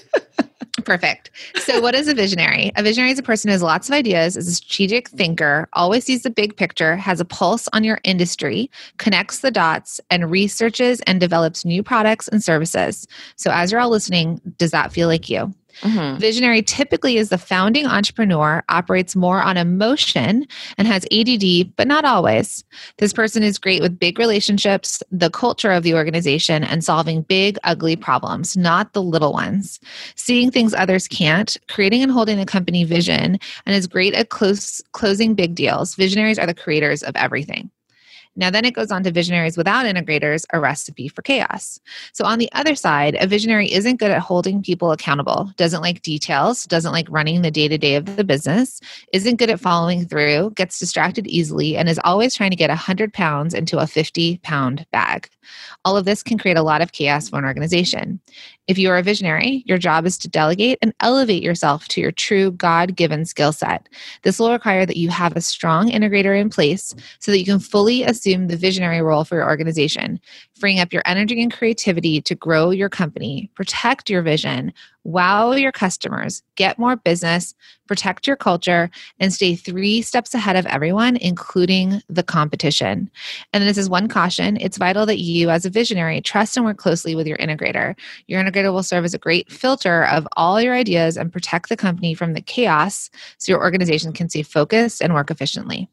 Perfect. 0.84 1.30
So, 1.56 1.80
what 1.80 1.94
is 1.94 2.06
a 2.06 2.14
visionary? 2.14 2.70
A 2.76 2.82
visionary 2.82 3.10
is 3.10 3.18
a 3.18 3.22
person 3.22 3.48
who 3.48 3.52
has 3.52 3.62
lots 3.62 3.88
of 3.88 3.94
ideas, 3.94 4.36
is 4.36 4.46
a 4.46 4.54
strategic 4.54 5.08
thinker, 5.08 5.68
always 5.72 6.04
sees 6.04 6.22
the 6.22 6.30
big 6.30 6.56
picture, 6.56 6.96
has 6.96 7.18
a 7.18 7.24
pulse 7.24 7.66
on 7.72 7.82
your 7.82 7.98
industry, 8.04 8.70
connects 8.98 9.40
the 9.40 9.50
dots, 9.50 10.00
and 10.10 10.30
researches 10.30 11.00
and 11.00 11.18
develops 11.18 11.64
new 11.64 11.82
products 11.82 12.28
and 12.28 12.44
services. 12.44 13.06
So, 13.34 13.50
as 13.50 13.72
you're 13.72 13.80
all 13.80 13.90
listening, 13.90 14.40
does 14.58 14.70
that 14.70 14.92
feel 14.92 15.08
like 15.08 15.28
you? 15.28 15.52
Mm-hmm. 15.82 16.18
Visionary 16.18 16.62
typically 16.62 17.16
is 17.16 17.28
the 17.28 17.38
founding 17.38 17.86
entrepreneur, 17.86 18.64
operates 18.68 19.14
more 19.14 19.42
on 19.42 19.56
emotion, 19.56 20.46
and 20.78 20.88
has 20.88 21.06
ADD, 21.12 21.76
but 21.76 21.86
not 21.86 22.04
always. 22.04 22.64
This 22.98 23.12
person 23.12 23.42
is 23.42 23.58
great 23.58 23.82
with 23.82 23.98
big 23.98 24.18
relationships, 24.18 25.02
the 25.10 25.30
culture 25.30 25.70
of 25.70 25.82
the 25.82 25.94
organization, 25.94 26.64
and 26.64 26.82
solving 26.82 27.22
big, 27.22 27.58
ugly 27.64 27.96
problems, 27.96 28.56
not 28.56 28.92
the 28.92 29.02
little 29.02 29.32
ones. 29.32 29.80
Seeing 30.14 30.50
things 30.50 30.74
others 30.74 31.08
can't, 31.08 31.56
creating 31.68 32.02
and 32.02 32.12
holding 32.12 32.38
the 32.38 32.46
company 32.46 32.84
vision, 32.84 33.38
and 33.66 33.76
is 33.76 33.86
great 33.86 34.14
at 34.14 34.30
close, 34.30 34.82
closing 34.92 35.34
big 35.34 35.54
deals. 35.54 35.94
Visionaries 35.94 36.38
are 36.38 36.46
the 36.46 36.54
creators 36.54 37.02
of 37.02 37.14
everything. 37.16 37.70
Now, 38.36 38.50
then 38.50 38.64
it 38.64 38.74
goes 38.74 38.90
on 38.90 39.02
to 39.04 39.10
visionaries 39.10 39.56
without 39.56 39.86
integrators, 39.86 40.44
a 40.52 40.60
recipe 40.60 41.08
for 41.08 41.22
chaos. 41.22 41.80
So, 42.12 42.24
on 42.24 42.38
the 42.38 42.50
other 42.52 42.74
side, 42.74 43.16
a 43.18 43.26
visionary 43.26 43.72
isn't 43.72 43.96
good 43.96 44.10
at 44.10 44.20
holding 44.20 44.62
people 44.62 44.92
accountable, 44.92 45.50
doesn't 45.56 45.80
like 45.80 46.02
details, 46.02 46.64
doesn't 46.64 46.92
like 46.92 47.06
running 47.10 47.42
the 47.42 47.50
day 47.50 47.68
to 47.68 47.78
day 47.78 47.94
of 47.96 48.16
the 48.16 48.24
business, 48.24 48.80
isn't 49.12 49.36
good 49.36 49.50
at 49.50 49.60
following 49.60 50.06
through, 50.06 50.50
gets 50.50 50.78
distracted 50.78 51.26
easily, 51.26 51.76
and 51.76 51.88
is 51.88 52.00
always 52.04 52.34
trying 52.34 52.50
to 52.50 52.56
get 52.56 52.70
100 52.70 53.12
pounds 53.12 53.54
into 53.54 53.78
a 53.78 53.86
50 53.86 54.38
pound 54.38 54.86
bag. 54.92 55.30
All 55.84 55.96
of 55.96 56.04
this 56.04 56.22
can 56.22 56.38
create 56.38 56.56
a 56.56 56.62
lot 56.62 56.82
of 56.82 56.92
chaos 56.92 57.28
for 57.28 57.38
an 57.38 57.44
organization. 57.44 58.20
If 58.66 58.78
you 58.78 58.90
are 58.90 58.98
a 58.98 59.02
visionary, 59.02 59.62
your 59.66 59.78
job 59.78 60.06
is 60.06 60.18
to 60.18 60.28
delegate 60.28 60.78
and 60.82 60.92
elevate 61.00 61.42
yourself 61.42 61.86
to 61.88 62.00
your 62.00 62.10
true 62.10 62.50
God 62.50 62.96
given 62.96 63.24
skill 63.24 63.52
set. 63.52 63.88
This 64.22 64.40
will 64.40 64.50
require 64.50 64.84
that 64.84 64.96
you 64.96 65.08
have 65.08 65.36
a 65.36 65.40
strong 65.40 65.88
integrator 65.88 66.38
in 66.38 66.50
place 66.50 66.94
so 67.20 67.30
that 67.30 67.38
you 67.38 67.44
can 67.44 67.60
fully 67.60 68.02
assume 68.02 68.25
the 68.34 68.56
visionary 68.56 69.00
role 69.00 69.24
for 69.24 69.36
your 69.36 69.48
organization, 69.48 70.20
freeing 70.58 70.80
up 70.80 70.92
your 70.92 71.02
energy 71.06 71.40
and 71.40 71.52
creativity 71.52 72.20
to 72.20 72.34
grow 72.34 72.70
your 72.70 72.88
company, 72.88 73.50
protect 73.54 74.10
your 74.10 74.22
vision, 74.22 74.72
wow 75.04 75.52
your 75.52 75.70
customers, 75.70 76.42
get 76.56 76.78
more 76.78 76.96
business, 76.96 77.54
protect 77.86 78.26
your 78.26 78.34
culture, 78.34 78.90
and 79.20 79.32
stay 79.32 79.54
three 79.54 80.02
steps 80.02 80.34
ahead 80.34 80.56
of 80.56 80.66
everyone, 80.66 81.16
including 81.16 82.02
the 82.08 82.24
competition. 82.24 83.08
And 83.52 83.62
this 83.62 83.78
is 83.78 83.88
one 83.88 84.08
caution 84.08 84.56
it's 84.60 84.78
vital 84.78 85.06
that 85.06 85.20
you, 85.20 85.50
as 85.50 85.64
a 85.64 85.70
visionary, 85.70 86.20
trust 86.20 86.56
and 86.56 86.66
work 86.66 86.78
closely 86.78 87.14
with 87.14 87.26
your 87.26 87.38
integrator. 87.38 87.96
Your 88.26 88.42
integrator 88.42 88.72
will 88.72 88.82
serve 88.82 89.04
as 89.04 89.14
a 89.14 89.18
great 89.18 89.50
filter 89.50 90.04
of 90.06 90.26
all 90.36 90.60
your 90.60 90.74
ideas 90.74 91.16
and 91.16 91.32
protect 91.32 91.68
the 91.68 91.76
company 91.76 92.14
from 92.14 92.32
the 92.32 92.40
chaos 92.40 93.08
so 93.38 93.52
your 93.52 93.62
organization 93.62 94.12
can 94.12 94.28
stay 94.28 94.42
focused 94.42 95.00
and 95.00 95.14
work 95.14 95.30
efficiently. 95.30 95.88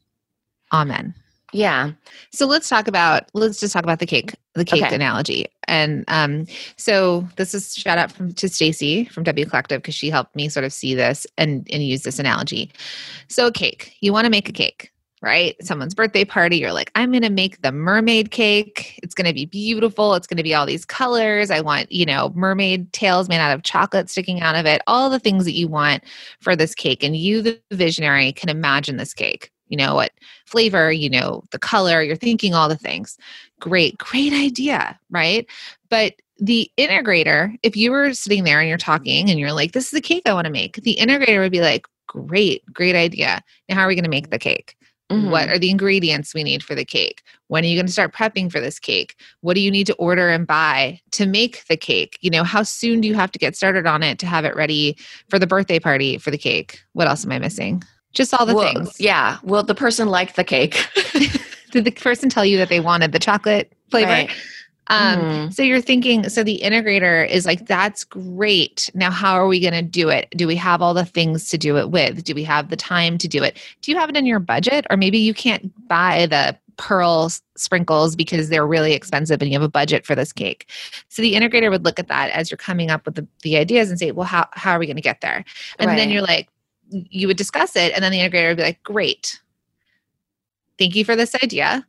Amen. 0.72 1.14
Yeah. 1.54 1.92
So 2.32 2.46
let's 2.46 2.68
talk 2.68 2.88
about 2.88 3.30
let's 3.32 3.60
just 3.60 3.72
talk 3.72 3.84
about 3.84 4.00
the 4.00 4.06
cake 4.06 4.34
the 4.54 4.64
cake 4.64 4.82
okay. 4.82 4.94
analogy. 4.94 5.46
And 5.68 6.04
um, 6.08 6.46
so 6.76 7.26
this 7.36 7.54
is 7.54 7.74
shout 7.74 7.96
out 7.96 8.10
from 8.10 8.32
to 8.34 8.48
Stacy 8.48 9.04
from 9.04 9.22
W 9.22 9.46
Collective 9.46 9.80
because 9.80 9.94
she 9.94 10.10
helped 10.10 10.34
me 10.34 10.48
sort 10.48 10.64
of 10.64 10.72
see 10.72 10.94
this 10.94 11.28
and 11.38 11.68
and 11.72 11.84
use 11.84 12.02
this 12.02 12.18
analogy. 12.18 12.72
So 13.28 13.46
a 13.46 13.52
cake, 13.52 13.94
you 14.00 14.12
want 14.12 14.24
to 14.24 14.30
make 14.30 14.48
a 14.48 14.52
cake, 14.52 14.90
right? 15.22 15.54
Someone's 15.64 15.94
birthday 15.94 16.24
party, 16.24 16.56
you're 16.56 16.72
like, 16.72 16.90
I'm 16.96 17.12
gonna 17.12 17.30
make 17.30 17.62
the 17.62 17.70
mermaid 17.70 18.32
cake. 18.32 18.98
It's 19.04 19.14
gonna 19.14 19.32
be 19.32 19.46
beautiful. 19.46 20.14
It's 20.16 20.26
gonna 20.26 20.42
be 20.42 20.54
all 20.54 20.66
these 20.66 20.84
colors. 20.84 21.52
I 21.52 21.60
want, 21.60 21.92
you 21.92 22.04
know, 22.04 22.32
mermaid 22.34 22.92
tails 22.92 23.28
made 23.28 23.38
out 23.38 23.54
of 23.54 23.62
chocolate 23.62 24.10
sticking 24.10 24.40
out 24.40 24.56
of 24.56 24.66
it, 24.66 24.82
all 24.88 25.08
the 25.08 25.20
things 25.20 25.44
that 25.44 25.52
you 25.52 25.68
want 25.68 26.02
for 26.40 26.56
this 26.56 26.74
cake. 26.74 27.04
And 27.04 27.16
you, 27.16 27.42
the 27.42 27.60
visionary, 27.70 28.32
can 28.32 28.48
imagine 28.48 28.96
this 28.96 29.14
cake 29.14 29.52
you 29.68 29.76
know 29.76 29.94
what 29.94 30.12
flavor 30.46 30.90
you 30.92 31.08
know 31.08 31.42
the 31.50 31.58
color 31.58 32.02
you're 32.02 32.16
thinking 32.16 32.54
all 32.54 32.68
the 32.68 32.76
things 32.76 33.18
great 33.60 33.96
great 33.98 34.32
idea 34.32 34.98
right 35.10 35.46
but 35.90 36.14
the 36.38 36.70
integrator 36.76 37.56
if 37.62 37.76
you 37.76 37.90
were 37.90 38.12
sitting 38.12 38.44
there 38.44 38.60
and 38.60 38.68
you're 38.68 38.78
talking 38.78 39.30
and 39.30 39.38
you're 39.38 39.52
like 39.52 39.72
this 39.72 39.86
is 39.86 39.90
the 39.92 40.00
cake 40.00 40.22
i 40.26 40.32
want 40.32 40.46
to 40.46 40.52
make 40.52 40.76
the 40.76 40.96
integrator 41.00 41.40
would 41.40 41.52
be 41.52 41.60
like 41.60 41.86
great 42.06 42.64
great 42.72 42.94
idea 42.94 43.42
now 43.68 43.76
how 43.76 43.82
are 43.82 43.88
we 43.88 43.94
going 43.94 44.04
to 44.04 44.10
make 44.10 44.30
the 44.30 44.38
cake 44.38 44.76
Mm-hmm. 45.10 45.30
What 45.30 45.48
are 45.48 45.58
the 45.58 45.70
ingredients 45.70 46.34
we 46.34 46.42
need 46.42 46.62
for 46.62 46.74
the 46.74 46.84
cake? 46.84 47.22
When 47.48 47.62
are 47.62 47.66
you 47.66 47.76
going 47.76 47.86
to 47.86 47.92
start 47.92 48.14
prepping 48.14 48.50
for 48.50 48.60
this 48.60 48.78
cake? 48.78 49.16
What 49.42 49.54
do 49.54 49.60
you 49.60 49.70
need 49.70 49.86
to 49.88 49.94
order 49.94 50.30
and 50.30 50.46
buy 50.46 51.00
to 51.12 51.26
make 51.26 51.64
the 51.66 51.76
cake? 51.76 52.18
You 52.20 52.30
know, 52.30 52.42
how 52.42 52.62
soon 52.62 53.00
do 53.00 53.08
you 53.08 53.14
have 53.14 53.30
to 53.32 53.38
get 53.38 53.54
started 53.54 53.86
on 53.86 54.02
it 54.02 54.18
to 54.20 54.26
have 54.26 54.44
it 54.44 54.56
ready 54.56 54.96
for 55.28 55.38
the 55.38 55.46
birthday 55.46 55.78
party 55.78 56.16
for 56.16 56.30
the 56.30 56.38
cake? 56.38 56.82
What 56.94 57.06
else 57.06 57.24
am 57.24 57.32
I 57.32 57.38
missing? 57.38 57.82
Just 58.14 58.32
all 58.32 58.46
the 58.46 58.54
well, 58.54 58.72
things. 58.72 59.00
Yeah. 59.00 59.38
Will 59.42 59.62
the 59.62 59.74
person 59.74 60.08
like 60.08 60.34
the 60.34 60.44
cake? 60.44 60.86
Did 61.70 61.84
the 61.84 61.90
person 61.90 62.28
tell 62.28 62.44
you 62.44 62.56
that 62.58 62.68
they 62.68 62.80
wanted 62.80 63.12
the 63.12 63.18
chocolate 63.18 63.72
flavor? 63.90 64.10
Right. 64.10 64.30
Um, 64.88 65.18
Mhm. 65.18 65.54
So 65.54 65.62
you're 65.62 65.80
thinking, 65.80 66.28
so 66.28 66.44
the 66.44 66.60
integrator 66.62 67.28
is 67.28 67.46
like, 67.46 67.66
that's 67.66 68.04
great. 68.04 68.90
Now, 68.94 69.10
how 69.10 69.34
are 69.34 69.46
we 69.46 69.58
going 69.58 69.72
to 69.72 69.82
do 69.82 70.08
it? 70.10 70.28
Do 70.36 70.46
we 70.46 70.56
have 70.56 70.82
all 70.82 70.94
the 70.94 71.04
things 71.04 71.48
to 71.50 71.58
do 71.58 71.78
it 71.78 71.90
with? 71.90 72.22
Do 72.22 72.34
we 72.34 72.44
have 72.44 72.68
the 72.70 72.76
time 72.76 73.18
to 73.18 73.28
do 73.28 73.42
it? 73.42 73.58
Do 73.80 73.90
you 73.90 73.98
have 73.98 74.10
it 74.10 74.16
in 74.16 74.26
your 74.26 74.40
budget? 74.40 74.86
Or 74.90 74.96
maybe 74.96 75.18
you 75.18 75.34
can't 75.34 75.72
buy 75.88 76.26
the 76.26 76.56
pearl 76.76 77.30
sprinkles 77.56 78.16
because 78.16 78.48
they're 78.48 78.66
really 78.66 78.92
expensive 78.92 79.40
and 79.40 79.50
you 79.50 79.58
have 79.58 79.62
a 79.62 79.68
budget 79.68 80.04
for 80.04 80.14
this 80.14 80.32
cake. 80.32 80.68
So 81.08 81.22
the 81.22 81.34
integrator 81.34 81.70
would 81.70 81.84
look 81.84 81.98
at 81.98 82.08
that 82.08 82.30
as 82.30 82.50
you're 82.50 82.58
coming 82.58 82.90
up 82.90 83.06
with 83.06 83.14
the, 83.14 83.26
the 83.42 83.56
ideas 83.56 83.90
and 83.90 83.98
say, 83.98 84.10
well, 84.10 84.26
how, 84.26 84.48
how 84.52 84.72
are 84.72 84.78
we 84.78 84.86
going 84.86 84.96
to 84.96 85.02
get 85.02 85.20
there? 85.20 85.44
And 85.78 85.96
then 85.96 86.10
you're 86.10 86.22
like, 86.22 86.48
you 86.90 87.26
would 87.26 87.36
discuss 87.36 87.76
it. 87.76 87.92
And 87.92 88.02
then 88.02 88.12
the 88.12 88.18
integrator 88.18 88.48
would 88.48 88.56
be 88.58 88.62
like, 88.62 88.82
great. 88.82 89.40
Thank 90.78 90.94
you 90.94 91.04
for 91.04 91.16
this 91.16 91.34
idea. 91.36 91.86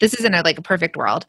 This 0.00 0.14
isn't 0.14 0.34
a, 0.34 0.42
like 0.42 0.58
a 0.58 0.62
perfect 0.62 0.96
world. 0.96 1.26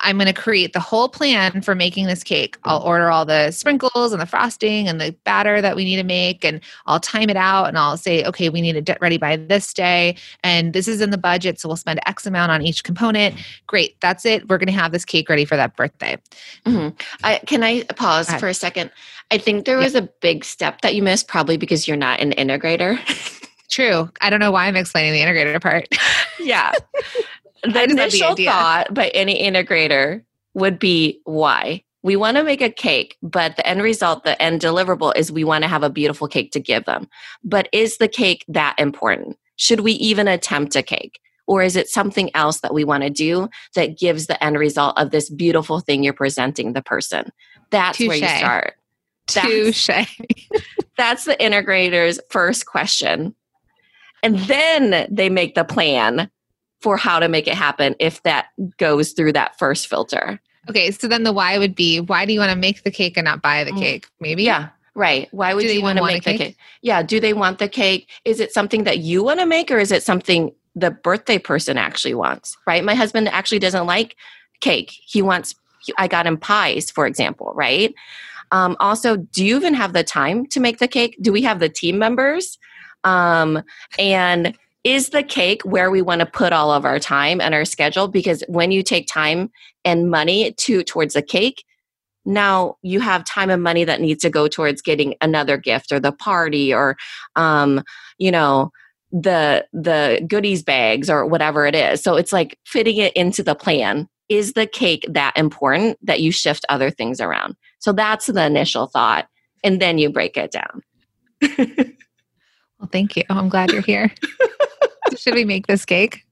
I'm 0.00 0.16
going 0.16 0.32
to 0.32 0.40
create 0.40 0.72
the 0.72 0.80
whole 0.80 1.08
plan 1.08 1.62
for 1.62 1.74
making 1.74 2.06
this 2.06 2.22
cake. 2.22 2.56
I'll 2.64 2.80
order 2.80 3.10
all 3.10 3.24
the 3.24 3.50
sprinkles 3.50 4.12
and 4.12 4.20
the 4.20 4.26
frosting 4.26 4.88
and 4.88 5.00
the 5.00 5.14
batter 5.24 5.60
that 5.60 5.76
we 5.76 5.84
need 5.84 5.96
to 5.96 6.04
make, 6.04 6.44
and 6.44 6.60
I'll 6.86 7.00
time 7.00 7.30
it 7.30 7.36
out 7.36 7.66
and 7.66 7.78
I'll 7.78 7.96
say, 7.96 8.24
okay, 8.24 8.48
we 8.48 8.60
need 8.60 8.72
to 8.72 8.80
get 8.80 9.00
ready 9.00 9.18
by 9.18 9.36
this 9.36 9.72
day. 9.72 10.16
And 10.42 10.72
this 10.72 10.88
is 10.88 11.00
in 11.00 11.10
the 11.10 11.18
budget. 11.18 11.60
So 11.60 11.68
we'll 11.68 11.76
spend 11.76 12.00
X 12.06 12.26
amount 12.26 12.52
on 12.52 12.62
each 12.62 12.84
component. 12.84 13.36
Great. 13.66 14.00
That's 14.00 14.24
it. 14.24 14.48
We're 14.48 14.58
going 14.58 14.66
to 14.66 14.72
have 14.72 14.92
this 14.92 15.04
cake 15.04 15.28
ready 15.28 15.44
for 15.44 15.56
that 15.56 15.76
birthday. 15.76 16.16
Mhm. 16.66 16.98
I, 17.22 17.38
can 17.46 17.62
I 17.62 17.82
pause 17.96 18.32
for 18.34 18.48
a 18.48 18.54
second? 18.54 18.90
I 19.30 19.38
think 19.38 19.64
there 19.64 19.78
was 19.78 19.94
a 19.94 20.02
big 20.02 20.44
step 20.44 20.80
that 20.80 20.94
you 20.94 21.02
missed, 21.02 21.28
probably 21.28 21.56
because 21.56 21.86
you're 21.86 21.96
not 21.96 22.20
an 22.20 22.32
integrator. 22.32 22.98
True. 23.70 24.10
I 24.20 24.30
don't 24.30 24.40
know 24.40 24.50
why 24.50 24.66
I'm 24.66 24.76
explaining 24.76 25.12
the 25.12 25.20
integrator 25.20 25.60
part. 25.62 25.86
yeah. 26.40 26.72
The 27.62 27.68
I 27.68 27.86
just 27.86 27.98
had 27.98 27.98
the 27.98 28.02
initial 28.02 28.36
thought 28.36 28.94
by 28.94 29.08
any 29.08 29.42
integrator 29.42 30.24
would 30.54 30.78
be 30.78 31.20
why? 31.24 31.84
We 32.02 32.16
want 32.16 32.38
to 32.38 32.44
make 32.44 32.62
a 32.62 32.70
cake, 32.70 33.16
but 33.22 33.56
the 33.56 33.66
end 33.66 33.82
result, 33.82 34.24
the 34.24 34.40
end 34.40 34.60
deliverable 34.60 35.12
is 35.16 35.30
we 35.30 35.44
want 35.44 35.64
to 35.64 35.68
have 35.68 35.82
a 35.82 35.90
beautiful 35.90 36.28
cake 36.28 36.50
to 36.52 36.60
give 36.60 36.86
them. 36.86 37.08
But 37.44 37.68
is 37.72 37.98
the 37.98 38.08
cake 38.08 38.44
that 38.48 38.74
important? 38.78 39.36
Should 39.56 39.80
we 39.80 39.92
even 39.92 40.26
attempt 40.26 40.76
a 40.76 40.82
cake? 40.82 41.20
Or 41.46 41.62
is 41.62 41.76
it 41.76 41.88
something 41.88 42.30
else 42.34 42.60
that 42.60 42.72
we 42.72 42.84
want 42.84 43.02
to 43.02 43.10
do 43.10 43.48
that 43.74 43.98
gives 43.98 44.28
the 44.28 44.42
end 44.42 44.58
result 44.58 44.96
of 44.96 45.10
this 45.10 45.28
beautiful 45.28 45.80
thing 45.80 46.02
you're 46.02 46.12
presenting 46.14 46.72
the 46.72 46.82
person? 46.82 47.30
That's 47.70 47.98
where 47.98 48.16
you 48.16 48.28
start. 48.28 48.74
That's-. 49.26 49.88
That's 50.96 51.24
the 51.24 51.36
integrator's 51.36 52.20
first 52.30 52.66
question. 52.66 53.34
And 54.22 54.38
then 54.40 55.06
they 55.10 55.28
make 55.28 55.54
the 55.54 55.64
plan 55.64 56.30
for 56.80 56.96
how 56.96 57.18
to 57.18 57.28
make 57.28 57.46
it 57.46 57.54
happen 57.54 57.94
if 57.98 58.22
that 58.22 58.46
goes 58.78 59.12
through 59.12 59.32
that 59.34 59.58
first 59.58 59.86
filter. 59.88 60.40
Okay, 60.68 60.90
so 60.90 61.08
then 61.08 61.22
the 61.24 61.32
why 61.32 61.58
would 61.58 61.74
be 61.74 62.00
why 62.00 62.24
do 62.26 62.32
you 62.32 62.40
want 62.40 62.50
to 62.52 62.56
make 62.58 62.82
the 62.82 62.90
cake 62.90 63.16
and 63.16 63.24
not 63.24 63.42
buy 63.42 63.64
the 63.64 63.72
Mm. 63.72 63.78
cake? 63.78 64.06
Maybe. 64.20 64.44
Yeah, 64.44 64.68
right. 64.94 65.28
Why 65.32 65.54
would 65.54 65.64
you 65.64 65.82
want 65.82 65.98
to 65.98 66.04
make 66.04 66.22
the 66.24 66.32
cake? 66.32 66.38
cake? 66.40 66.56
Yeah, 66.82 67.02
do 67.02 67.20
they 67.20 67.32
want 67.32 67.58
the 67.58 67.68
cake? 67.68 68.08
Is 68.24 68.40
it 68.40 68.52
something 68.52 68.84
that 68.84 68.98
you 68.98 69.22
want 69.22 69.40
to 69.40 69.46
make 69.46 69.70
or 69.70 69.78
is 69.78 69.92
it 69.92 70.02
something 70.02 70.52
the 70.74 70.90
birthday 70.90 71.38
person 71.38 71.76
actually 71.78 72.14
wants? 72.14 72.56
Right? 72.66 72.84
My 72.84 72.94
husband 72.94 73.28
actually 73.28 73.58
doesn't 73.58 73.86
like 73.86 74.16
cake. 74.60 74.92
He 75.06 75.22
wants 75.22 75.54
I 75.96 76.08
got 76.08 76.26
him 76.26 76.36
pies, 76.36 76.90
for 76.90 77.06
example, 77.06 77.52
right? 77.54 77.94
Um, 78.52 78.76
also, 78.80 79.16
do 79.16 79.44
you 79.44 79.56
even 79.56 79.72
have 79.74 79.94
the 79.94 80.04
time 80.04 80.44
to 80.46 80.60
make 80.60 80.78
the 80.78 80.88
cake? 80.88 81.16
Do 81.22 81.32
we 81.32 81.40
have 81.42 81.58
the 81.58 81.70
team 81.70 81.98
members? 81.98 82.58
Um, 83.04 83.62
and 83.98 84.56
is 84.84 85.10
the 85.10 85.22
cake 85.22 85.62
where 85.62 85.90
we 85.90 86.02
want 86.02 86.20
to 86.20 86.26
put 86.26 86.52
all 86.52 86.70
of 86.70 86.84
our 86.84 86.98
time 86.98 87.40
and 87.40 87.54
our 87.54 87.64
schedule? 87.64 88.08
Because 88.08 88.42
when 88.48 88.70
you 88.70 88.82
take 88.82 89.06
time 89.06 89.50
and 89.84 90.10
money 90.10 90.52
to 90.52 90.82
towards 90.82 91.14
the 91.14 91.22
cake, 91.22 91.64
now 92.24 92.76
you 92.82 93.00
have 93.00 93.24
time 93.24 93.50
and 93.50 93.62
money 93.62 93.84
that 93.84 94.00
needs 94.00 94.22
to 94.22 94.30
go 94.30 94.48
towards 94.48 94.82
getting 94.82 95.14
another 95.20 95.56
gift 95.56 95.90
or 95.92 96.00
the 96.00 96.12
party 96.12 96.72
or 96.72 96.96
um, 97.36 97.82
you 98.18 98.30
know 98.30 98.70
the 99.12 99.66
the 99.72 100.24
goodies 100.28 100.62
bags 100.62 101.10
or 101.10 101.26
whatever 101.26 101.66
it 101.66 101.74
is. 101.74 102.02
So 102.02 102.16
it's 102.16 102.32
like 102.32 102.58
fitting 102.64 102.98
it 102.98 103.12
into 103.14 103.42
the 103.42 103.54
plan. 103.54 104.08
Is 104.28 104.52
the 104.52 104.66
cake 104.66 105.04
that 105.08 105.36
important 105.36 105.98
that 106.06 106.20
you 106.20 106.30
shift 106.30 106.64
other 106.68 106.90
things 106.90 107.20
around? 107.20 107.56
So 107.80 107.92
that's 107.92 108.26
the 108.26 108.44
initial 108.44 108.86
thought 108.86 109.26
and 109.62 109.80
then 109.80 109.98
you 109.98 110.10
break 110.10 110.36
it 110.36 110.52
down 110.52 110.82
Well, 112.80 112.88
thank 112.90 113.16
you. 113.16 113.22
I'm 113.28 113.48
glad 113.48 113.70
you're 113.70 113.82
here. 113.82 114.10
Should 115.16 115.34
we 115.34 115.44
make 115.44 115.66
this 115.66 115.84
cake? 115.84 116.24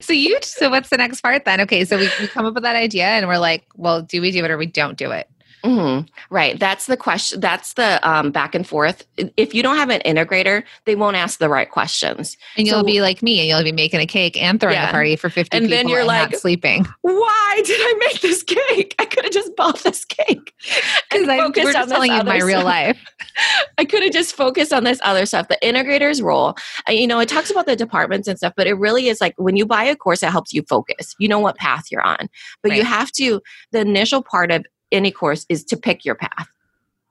So 0.00 0.12
you 0.12 0.38
so 0.42 0.70
what's 0.70 0.90
the 0.90 0.98
next 0.98 1.20
part 1.20 1.44
then? 1.44 1.60
Okay, 1.62 1.84
so 1.84 1.98
we, 1.98 2.08
we 2.20 2.28
come 2.28 2.44
up 2.44 2.54
with 2.54 2.62
that 2.62 2.76
idea 2.76 3.06
and 3.06 3.26
we're 3.26 3.38
like, 3.38 3.64
well, 3.76 4.02
do 4.02 4.20
we 4.20 4.30
do 4.30 4.44
it 4.44 4.50
or 4.50 4.58
we 4.58 4.66
don't 4.66 4.96
do 4.96 5.10
it? 5.10 5.28
Mhm. 5.66 6.08
Right. 6.30 6.58
That's 6.60 6.86
the 6.86 6.96
question. 6.96 7.40
That's 7.40 7.72
the 7.74 7.98
um, 8.08 8.30
back 8.30 8.54
and 8.54 8.66
forth. 8.66 9.04
If 9.36 9.52
you 9.52 9.62
don't 9.62 9.76
have 9.76 9.90
an 9.90 10.00
integrator, 10.06 10.62
they 10.84 10.94
won't 10.94 11.16
ask 11.16 11.38
the 11.40 11.48
right 11.48 11.68
questions. 11.68 12.36
And 12.56 12.66
you'll 12.66 12.80
So- 12.80 12.84
be 12.86 13.00
like 13.02 13.20
me 13.22 13.40
and 13.40 13.48
you'll 13.48 13.64
be 13.64 13.72
making 13.72 14.00
a 14.00 14.06
cake 14.06 14.40
and 14.40 14.60
throwing 14.60 14.76
Yeah. 14.76 14.88
a 14.88 14.92
party 14.92 15.16
for 15.16 15.28
50 15.28 15.56
And 15.56 15.64
people 15.66 15.76
then 15.76 15.88
you're 15.88 16.00
and 16.00 16.06
not 16.08 16.30
like- 16.30 16.38
sleeping. 16.40 16.86
Why 17.02 17.62
did 17.64 17.80
I 17.80 17.94
make 17.98 18.20
this 18.20 18.42
cake? 18.44 18.94
I 19.00 19.06
could 19.06 19.24
have 19.24 19.32
just 19.32 19.56
bought 19.56 19.82
this 19.82 20.04
cake. 20.04 20.54
Because 21.10 21.26
focused 21.26 21.76
on 21.76 21.88
telling 21.88 22.12
you 22.12 22.22
my 22.24 22.38
real 22.38 22.62
life. 22.62 22.98
I 23.78 23.84
could 23.86 24.02
have 24.02 24.12
just 24.12 24.34
focused 24.36 24.72
on 24.72 24.84
this 24.84 25.00
other 25.02 25.24
stuff. 25.24 25.48
The 25.48 25.58
integrator's 25.62 26.20
role, 26.20 26.56
uh, 26.88 26.92
you 26.92 27.06
know, 27.06 27.18
it 27.20 27.28
talks 27.28 27.50
about 27.50 27.64
the 27.66 27.74
departments 27.76 28.28
and 28.28 28.36
stuff, 28.36 28.52
but 28.56 28.66
it 28.66 28.74
really 28.74 29.08
is 29.08 29.20
like 29.20 29.34
when 29.38 29.56
you 29.56 29.64
buy 29.66 29.84
a 29.84 29.96
course, 29.96 30.22
it 30.22 30.30
helps 30.30 30.52
you 30.52 30.62
focus. 30.68 31.14
You 31.18 31.28
know 31.28 31.38
what 31.38 31.56
path 31.56 31.84
you're 31.90 32.02
on. 32.02 32.28
But 32.62 32.72
you 32.76 32.84
have 32.84 33.10
to, 33.12 33.40
the 33.72 33.80
initial 33.80 34.22
part 34.22 34.50
of 34.50 34.66
any 34.92 35.10
course 35.10 35.46
is 35.48 35.64
to 35.64 35.76
pick 35.76 36.04
your 36.04 36.14
path. 36.14 36.48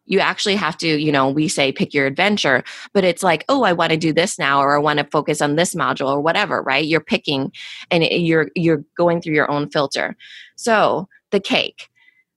You 0.07 0.19
actually 0.19 0.55
have 0.55 0.77
to, 0.77 0.88
you 0.88 1.11
know, 1.11 1.29
we 1.29 1.47
say 1.47 1.71
pick 1.71 1.93
your 1.93 2.05
adventure, 2.05 2.63
but 2.93 3.03
it's 3.03 3.23
like, 3.23 3.43
oh, 3.49 3.63
I 3.63 3.73
want 3.73 3.91
to 3.91 3.97
do 3.97 4.13
this 4.13 4.38
now, 4.38 4.59
or 4.61 4.75
I 4.75 4.79
want 4.79 4.99
to 4.99 5.07
focus 5.11 5.41
on 5.41 5.55
this 5.55 5.73
module, 5.73 6.11
or 6.11 6.21
whatever, 6.21 6.61
right? 6.61 6.85
You're 6.85 6.99
picking, 6.99 7.51
and 7.89 8.03
you're 8.03 8.49
you're 8.55 8.83
going 8.95 9.21
through 9.21 9.33
your 9.33 9.49
own 9.49 9.69
filter. 9.69 10.15
So 10.55 11.07
the 11.31 11.39
cake. 11.39 11.89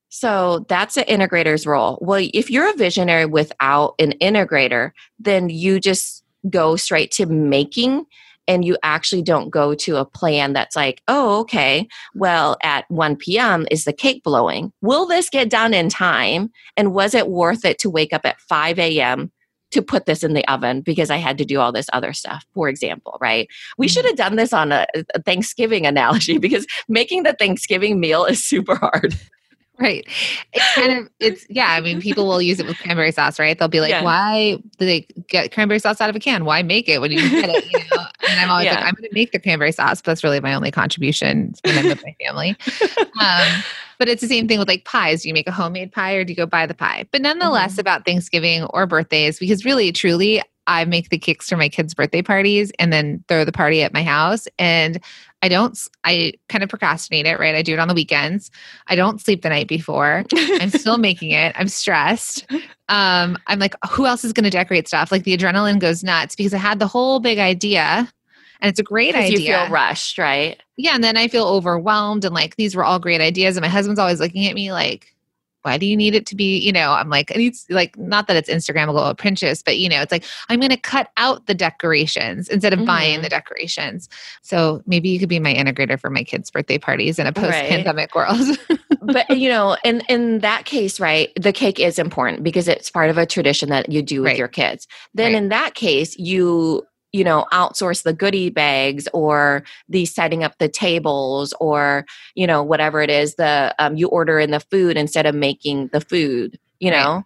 So 0.08 0.64
that's 0.68 0.96
an 0.96 1.04
integrator's 1.04 1.66
role. 1.66 1.98
Well, 2.00 2.26
if 2.32 2.50
you're 2.50 2.70
a 2.70 2.76
visionary 2.76 3.26
without 3.26 3.94
an 3.98 4.14
integrator, 4.22 4.92
then 5.18 5.50
you 5.50 5.78
just 5.78 6.24
go 6.48 6.76
straight 6.76 7.10
to 7.12 7.26
making 7.26 8.06
and 8.48 8.64
you 8.64 8.76
actually 8.82 9.22
don't 9.22 9.50
go 9.50 9.74
to 9.74 9.96
a 9.96 10.04
plan 10.04 10.54
that's 10.54 10.74
like, 10.74 11.02
oh, 11.06 11.38
okay, 11.40 11.86
well, 12.14 12.56
at 12.62 12.90
1 12.90 13.16
p.m. 13.16 13.66
is 13.70 13.84
the 13.84 13.92
cake 13.92 14.24
blowing. 14.24 14.72
Will 14.80 15.06
this 15.06 15.28
get 15.30 15.50
done 15.50 15.74
in 15.74 15.88
time? 15.88 16.50
And 16.76 16.92
was 16.94 17.14
it 17.14 17.28
worth 17.28 17.64
it 17.64 17.78
to 17.80 17.90
wake 17.90 18.12
up 18.12 18.22
at 18.24 18.40
5 18.40 18.78
a.m. 18.78 19.30
to 19.70 19.82
put 19.82 20.06
this 20.06 20.24
in 20.24 20.32
the 20.32 20.46
oven 20.48 20.80
because 20.80 21.10
I 21.10 21.18
had 21.18 21.36
to 21.38 21.44
do 21.44 21.60
all 21.60 21.72
this 21.72 21.90
other 21.92 22.14
stuff, 22.14 22.44
for 22.54 22.68
example, 22.70 23.18
right? 23.20 23.46
We 23.76 23.86
Mhm. 23.86 23.90
should 23.90 24.04
have 24.06 24.16
done 24.16 24.36
this 24.36 24.52
on 24.54 24.72
a, 24.72 24.86
a 25.14 25.20
Thanksgiving 25.22 25.84
analogy 25.86 26.38
because 26.46 26.66
making 26.88 27.24
the 27.24 27.34
Thanksgiving 27.34 28.00
meal 28.00 28.24
is 28.24 28.42
super 28.42 28.74
hard. 28.76 29.14
Right. 29.80 30.04
It 30.52 30.62
kind 30.74 30.92
of 30.98 31.08
it's 31.20 31.46
yeah, 31.48 31.68
I 31.68 31.80
mean 31.80 32.00
people 32.00 32.26
will 32.26 32.42
use 32.42 32.58
it 32.58 32.66
with 32.66 32.78
cranberry 32.78 33.12
sauce, 33.12 33.38
right? 33.38 33.56
They'll 33.56 33.68
be 33.68 33.80
like, 33.80 33.90
Yeah. 33.90 34.02
Why 34.02 34.56
do 34.78 34.86
they 34.86 35.06
get 35.28 35.52
cranberry 35.52 35.78
sauce 35.78 36.00
out 36.00 36.10
of 36.10 36.16
a 36.16 36.18
can? 36.20 36.44
Why 36.44 36.62
make 36.62 36.88
it 36.88 37.00
when 37.00 37.12
you 37.12 37.28
get 37.30 37.48
it? 37.50 37.64
You 37.70 37.78
know? 37.78 38.04
And 38.28 38.40
I'm 38.40 38.50
always 38.50 38.66
like, 38.66 38.78
I'm 38.84 38.94
gonna 38.94 39.08
make 39.12 39.30
the 39.32 39.38
cranberry 39.38 39.72
sauce, 39.72 40.00
but 40.00 40.06
that's 40.10 40.24
really 40.24 40.40
my 40.40 40.52
only 40.54 40.70
contribution 40.72 41.54
when 41.64 41.78
I'm 41.78 41.86
with 41.86 42.02
my 42.04 42.16
family. 42.26 42.56
Um, 43.20 43.62
but 43.98 44.08
it's 44.08 44.20
the 44.22 44.28
same 44.28 44.48
thing 44.48 44.58
with 44.58 44.68
like 44.68 44.84
pies. 44.84 45.22
Do 45.22 45.28
you 45.28 45.34
make 45.34 45.46
a 45.48 45.52
homemade 45.52 45.92
pie 45.92 46.14
or 46.14 46.24
do 46.24 46.32
you 46.32 46.36
go 46.36 46.46
buy 46.46 46.66
the 46.66 46.74
pie? 46.74 47.06
But 47.12 47.20
nonetheless, 47.22 47.74
Mhm. 47.76 47.78
about 47.78 48.04
Thanksgiving 48.04 48.64
or 48.64 48.86
birthdays, 48.86 49.38
because 49.38 49.64
really, 49.64 49.90
truly, 49.92 50.42
I 50.66 50.84
make 50.84 51.08
the 51.08 51.18
cakes 51.18 51.48
for 51.48 51.56
my 51.56 51.68
kids' 51.68 51.94
birthday 51.94 52.20
parties 52.20 52.70
and 52.78 52.92
then 52.92 53.24
throw 53.28 53.44
the 53.44 53.52
party 53.52 53.82
at 53.82 53.94
my 53.94 54.02
house. 54.02 54.46
And 54.58 55.00
I 55.42 55.48
don't, 55.48 55.78
I 56.04 56.32
kind 56.48 56.64
of 56.64 56.70
procrastinate 56.70 57.26
it, 57.26 57.38
right? 57.38 57.54
I 57.54 57.62
do 57.62 57.72
it 57.72 57.78
on 57.78 57.88
the 57.88 57.94
weekends. 57.94 58.50
I 58.88 58.96
don't 58.96 59.20
sleep 59.20 59.42
the 59.42 59.48
night 59.48 59.68
before. 59.68 60.24
I'm 60.34 60.70
still 60.70 60.98
making 60.98 61.30
it. 61.30 61.54
I'm 61.56 61.68
stressed. 61.68 62.44
Um, 62.88 63.38
I'm 63.46 63.58
like, 63.58 63.74
who 63.90 64.06
else 64.06 64.24
is 64.24 64.32
going 64.32 64.44
to 64.44 64.50
decorate 64.50 64.88
stuff? 64.88 65.12
Like 65.12 65.24
the 65.24 65.36
adrenaline 65.36 65.78
goes 65.78 66.02
nuts 66.02 66.34
because 66.34 66.54
I 66.54 66.58
had 66.58 66.80
the 66.80 66.88
whole 66.88 67.20
big 67.20 67.38
idea 67.38 68.12
and 68.60 68.68
it's 68.68 68.80
a 68.80 68.84
great 68.84 69.14
idea. 69.14 69.38
you 69.38 69.46
feel 69.46 69.68
rushed, 69.70 70.18
right? 70.18 70.60
Yeah, 70.76 70.94
and 70.94 71.04
then 71.04 71.16
I 71.16 71.28
feel 71.28 71.46
overwhelmed 71.46 72.24
and 72.24 72.34
like 72.34 72.56
these 72.56 72.74
were 72.74 72.84
all 72.84 72.98
great 72.98 73.20
ideas. 73.20 73.56
And 73.56 73.62
my 73.62 73.68
husband's 73.68 74.00
always 74.00 74.20
looking 74.20 74.46
at 74.46 74.54
me 74.54 74.72
like, 74.72 75.14
why 75.68 75.76
do 75.76 75.84
you 75.84 75.96
need 75.96 76.14
it 76.14 76.24
to 76.26 76.34
be, 76.34 76.58
you 76.58 76.72
know, 76.72 76.92
I'm 76.92 77.10
like, 77.10 77.30
it's 77.34 77.66
like, 77.68 77.96
not 77.98 78.26
that 78.26 78.36
it's 78.36 78.48
Instagrammable 78.48 79.06
or 79.06 79.14
Pinterest, 79.14 79.62
but 79.62 79.78
you 79.78 79.88
know, 79.88 80.00
it's 80.00 80.10
like, 80.10 80.24
I'm 80.48 80.60
going 80.60 80.70
to 80.70 80.78
cut 80.78 81.10
out 81.18 81.46
the 81.46 81.54
decorations 81.54 82.48
instead 82.48 82.72
of 82.72 82.78
mm-hmm. 82.78 82.86
buying 82.86 83.22
the 83.22 83.28
decorations. 83.28 84.08
So 84.40 84.82
maybe 84.86 85.10
you 85.10 85.18
could 85.18 85.28
be 85.28 85.38
my 85.38 85.52
integrator 85.52 86.00
for 86.00 86.08
my 86.08 86.24
kids' 86.24 86.50
birthday 86.50 86.78
parties 86.78 87.18
in 87.18 87.26
a 87.26 87.32
post 87.32 87.52
pandemic 87.52 88.14
right. 88.14 88.30
world. 88.30 88.80
but 89.02 89.28
you 89.28 89.50
know, 89.50 89.76
in, 89.84 90.00
in 90.08 90.38
that 90.38 90.64
case, 90.64 90.98
right, 90.98 91.30
the 91.38 91.52
cake 91.52 91.78
is 91.78 91.98
important 91.98 92.42
because 92.42 92.66
it's 92.66 92.90
part 92.90 93.10
of 93.10 93.18
a 93.18 93.26
tradition 93.26 93.68
that 93.68 93.90
you 93.92 94.00
do 94.00 94.22
with 94.22 94.30
right. 94.30 94.38
your 94.38 94.48
kids. 94.48 94.88
Then 95.12 95.34
right. 95.34 95.42
in 95.42 95.48
that 95.50 95.74
case, 95.74 96.18
you 96.18 96.86
you 97.12 97.24
know 97.24 97.46
outsource 97.52 98.02
the 98.02 98.12
goodie 98.12 98.50
bags 98.50 99.08
or 99.12 99.64
the 99.88 100.04
setting 100.04 100.44
up 100.44 100.56
the 100.58 100.68
tables 100.68 101.54
or 101.60 102.04
you 102.34 102.46
know 102.46 102.62
whatever 102.62 103.00
it 103.00 103.10
is 103.10 103.34
the 103.36 103.74
um, 103.78 103.96
you 103.96 104.08
order 104.08 104.38
in 104.38 104.50
the 104.50 104.60
food 104.60 104.96
instead 104.96 105.26
of 105.26 105.34
making 105.34 105.88
the 105.88 106.00
food 106.00 106.58
you 106.80 106.90
know? 106.90 107.14
Right. 107.14 107.24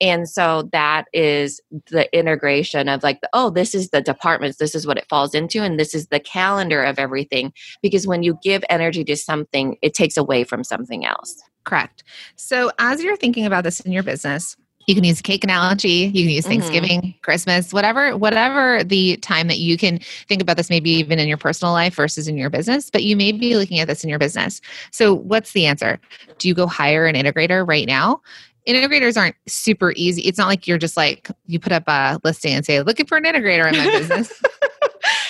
and 0.00 0.28
so 0.28 0.68
that 0.72 1.06
is 1.12 1.60
the 1.90 2.12
integration 2.16 2.88
of 2.88 3.02
like 3.02 3.20
oh 3.32 3.50
this 3.50 3.74
is 3.74 3.90
the 3.90 4.00
departments 4.00 4.58
this 4.58 4.74
is 4.74 4.86
what 4.86 4.98
it 4.98 5.08
falls 5.08 5.34
into 5.34 5.62
and 5.62 5.78
this 5.78 5.94
is 5.94 6.08
the 6.08 6.20
calendar 6.20 6.82
of 6.82 6.98
everything. 6.98 7.52
Because 7.82 8.06
when 8.06 8.22
you 8.22 8.38
give 8.42 8.64
energy 8.70 9.04
to 9.04 9.16
something 9.16 9.76
it 9.82 9.94
takes 9.94 10.16
away 10.16 10.44
from 10.44 10.64
something 10.64 11.04
else. 11.04 11.40
Correct. 11.64 12.02
So 12.36 12.70
as 12.78 13.02
you're 13.02 13.16
thinking 13.16 13.44
about 13.46 13.64
this 13.64 13.80
in 13.80 13.92
your 13.92 14.02
business 14.02 14.56
you 14.88 14.94
can 14.94 15.04
use 15.04 15.20
cake 15.20 15.44
analogy 15.44 16.10
you 16.14 16.24
can 16.24 16.32
use 16.32 16.44
mm-hmm. 16.44 16.52
thanksgiving 16.52 17.00
mm-hmm. 17.00 17.20
christmas 17.22 17.72
whatever 17.72 18.16
whatever 18.16 18.82
the 18.82 19.16
time 19.18 19.46
that 19.46 19.58
you 19.58 19.76
can 19.76 19.98
think 20.26 20.42
about 20.42 20.56
this 20.56 20.70
maybe 20.70 20.90
even 20.90 21.18
in 21.18 21.28
your 21.28 21.36
personal 21.36 21.72
life 21.72 21.94
versus 21.94 22.26
in 22.26 22.36
your 22.36 22.50
business 22.50 22.90
but 22.90 23.04
you 23.04 23.14
may 23.14 23.30
be 23.30 23.54
looking 23.54 23.78
at 23.78 23.86
this 23.86 24.02
in 24.02 24.10
your 24.10 24.18
business 24.18 24.60
so 24.90 25.14
what's 25.14 25.52
the 25.52 25.66
answer 25.66 26.00
do 26.38 26.48
you 26.48 26.54
go 26.54 26.66
hire 26.66 27.06
an 27.06 27.14
integrator 27.14 27.68
right 27.68 27.86
now 27.86 28.20
integrators 28.66 29.16
aren't 29.16 29.36
super 29.46 29.92
easy 29.94 30.22
it's 30.22 30.38
not 30.38 30.48
like 30.48 30.66
you're 30.66 30.78
just 30.78 30.96
like 30.96 31.30
you 31.46 31.60
put 31.60 31.72
up 31.72 31.84
a 31.86 32.18
listing 32.24 32.54
and 32.54 32.64
say 32.64 32.82
looking 32.82 33.06
for 33.06 33.16
an 33.18 33.24
integrator 33.24 33.70
in 33.70 33.78
my 33.78 33.84
business 33.98 34.42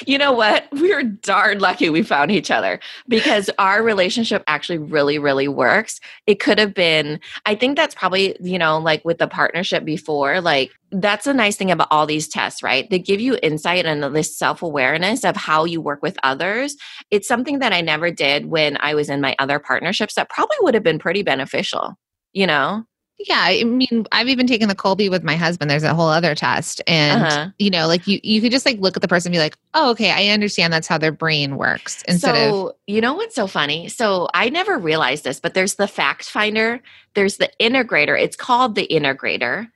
you 0.08 0.16
know 0.16 0.32
what? 0.32 0.66
We're 0.72 1.02
darn 1.02 1.58
lucky 1.58 1.90
we 1.90 2.02
found 2.02 2.30
each 2.30 2.50
other 2.50 2.80
because 3.08 3.50
our 3.58 3.82
relationship 3.82 4.42
actually 4.46 4.78
really, 4.78 5.18
really 5.18 5.48
works. 5.48 6.00
It 6.26 6.40
could 6.40 6.58
have 6.58 6.72
been, 6.72 7.20
I 7.44 7.54
think 7.54 7.76
that's 7.76 7.94
probably, 7.94 8.34
you 8.40 8.58
know, 8.58 8.78
like 8.78 9.04
with 9.04 9.18
the 9.18 9.28
partnership 9.28 9.84
before, 9.84 10.40
like 10.40 10.72
that's 10.90 11.26
the 11.26 11.34
nice 11.34 11.56
thing 11.56 11.70
about 11.70 11.88
all 11.90 12.06
these 12.06 12.26
tests, 12.26 12.62
right? 12.62 12.88
They 12.88 12.98
give 12.98 13.20
you 13.20 13.38
insight 13.42 13.84
and 13.84 14.02
this 14.16 14.36
self 14.36 14.62
awareness 14.62 15.24
of 15.24 15.36
how 15.36 15.66
you 15.66 15.82
work 15.82 16.02
with 16.02 16.16
others. 16.22 16.74
It's 17.10 17.28
something 17.28 17.58
that 17.58 17.74
I 17.74 17.82
never 17.82 18.10
did 18.10 18.46
when 18.46 18.78
I 18.80 18.94
was 18.94 19.10
in 19.10 19.20
my 19.20 19.36
other 19.38 19.58
partnerships 19.58 20.14
that 20.14 20.30
probably 20.30 20.56
would 20.62 20.72
have 20.72 20.82
been 20.82 20.98
pretty 20.98 21.22
beneficial, 21.22 21.98
you 22.32 22.46
know? 22.46 22.84
Yeah, 23.20 23.40
I 23.40 23.64
mean, 23.64 24.06
I've 24.12 24.28
even 24.28 24.46
taken 24.46 24.68
the 24.68 24.76
Kolbe 24.76 25.10
with 25.10 25.24
my 25.24 25.34
husband. 25.34 25.68
There's 25.68 25.82
a 25.82 25.92
whole 25.92 26.08
other 26.08 26.36
test, 26.36 26.80
and 26.86 27.22
uh-huh. 27.22 27.48
you 27.58 27.68
know, 27.68 27.88
like 27.88 28.06
you, 28.06 28.20
you 28.22 28.40
could 28.40 28.52
just 28.52 28.64
like 28.64 28.78
look 28.78 28.96
at 28.96 29.02
the 29.02 29.08
person 29.08 29.30
and 29.30 29.34
be 29.34 29.40
like, 29.40 29.56
"Oh, 29.74 29.90
okay, 29.90 30.10
I 30.12 30.32
understand 30.32 30.72
that's 30.72 30.86
how 30.86 30.98
their 30.98 31.10
brain 31.10 31.56
works." 31.56 32.02
Instead 32.06 32.34
so, 32.36 32.68
of, 32.68 32.76
you 32.86 33.00
know, 33.00 33.14
what's 33.14 33.34
so 33.34 33.48
funny? 33.48 33.88
So 33.88 34.28
I 34.34 34.50
never 34.50 34.78
realized 34.78 35.24
this, 35.24 35.40
but 35.40 35.54
there's 35.54 35.74
the 35.74 35.88
fact 35.88 36.30
finder, 36.30 36.80
there's 37.14 37.38
the 37.38 37.50
integrator. 37.60 38.20
It's 38.20 38.36
called 38.36 38.76
the 38.76 38.86
integrator, 38.86 39.68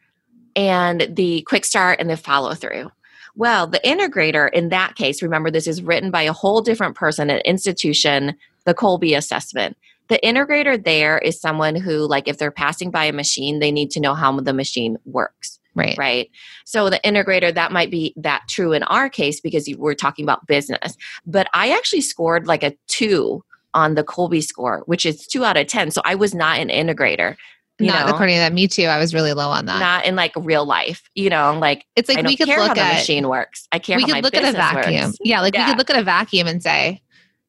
and 0.54 1.08
the 1.10 1.42
quick 1.42 1.64
start 1.64 1.98
and 1.98 2.08
the 2.08 2.16
follow 2.16 2.54
through. 2.54 2.92
Well, 3.34 3.66
the 3.66 3.80
integrator 3.80 4.52
in 4.52 4.68
that 4.68 4.94
case, 4.94 5.20
remember, 5.20 5.50
this 5.50 5.66
is 5.66 5.82
written 5.82 6.12
by 6.12 6.22
a 6.22 6.32
whole 6.32 6.60
different 6.60 6.94
person, 6.94 7.28
an 7.28 7.40
institution, 7.40 8.36
the 8.66 8.74
Kolbe 8.74 9.16
assessment 9.16 9.76
the 10.12 10.20
integrator 10.22 10.82
there 10.84 11.16
is 11.16 11.40
someone 11.40 11.74
who 11.74 12.06
like 12.06 12.28
if 12.28 12.36
they're 12.36 12.50
passing 12.50 12.90
by 12.90 13.06
a 13.06 13.14
machine 13.14 13.60
they 13.60 13.72
need 13.72 13.90
to 13.90 13.98
know 13.98 14.12
how 14.14 14.38
the 14.38 14.52
machine 14.52 14.98
works 15.06 15.58
right. 15.74 15.96
right? 15.96 16.30
So 16.66 16.90
the 16.90 17.00
integrator 17.02 17.54
that 17.54 17.72
might 17.72 17.90
be 17.90 18.12
that 18.18 18.42
true 18.46 18.74
in 18.74 18.82
our 18.82 19.08
case 19.08 19.40
because 19.40 19.66
we're 19.78 19.94
talking 19.94 20.22
about 20.22 20.46
business. 20.46 20.98
But 21.24 21.48
i 21.54 21.70
actually 21.70 22.02
scored 22.02 22.46
like 22.46 22.62
a 22.62 22.76
two 22.88 23.42
on 23.72 23.94
the 23.94 24.04
Kolbe 24.04 24.42
score 24.44 24.82
which 24.84 25.06
is 25.06 25.26
two 25.26 25.46
out 25.46 25.56
of 25.56 25.66
ten. 25.66 25.90
So 25.90 26.02
i 26.04 26.14
was 26.14 26.34
not 26.34 26.58
an 26.58 26.68
integrator 26.68 27.36
you 27.78 27.86
not 27.86 28.06
know? 28.06 28.12
according 28.12 28.36
to 28.36 28.40
that 28.40 28.52
me 28.52 28.68
too. 28.68 28.84
I 28.84 28.98
was 28.98 29.14
really 29.14 29.32
low 29.32 29.48
on 29.48 29.64
that. 29.64 29.80
Not 29.80 30.04
in 30.04 30.14
like 30.14 30.32
real 30.36 30.66
life 30.66 31.08
you 31.14 31.30
know? 31.30 31.58
Like 31.58 31.86
it's 31.96 32.10
like 32.10 32.22
we 32.26 32.36
could 32.36 32.48
look 32.48 32.58
at 32.58 32.74
the 32.74 32.94
machine 32.98 33.28
works. 33.28 33.66
I 33.72 33.78
care 33.78 33.96
we 33.96 34.04
could 34.04 34.22
look 34.22 34.34
at 34.34 34.44
a 34.44 34.52
vacuum. 34.52 35.06
works. 35.06 35.18
yeah 35.24 35.40
like 35.40 35.54
yeah. 35.54 35.64
we 35.64 35.72
could 35.72 35.78
look 35.78 35.88
at 35.88 35.98
a 35.98 36.04
vacuum 36.04 36.46
and 36.48 36.62
say 36.62 37.00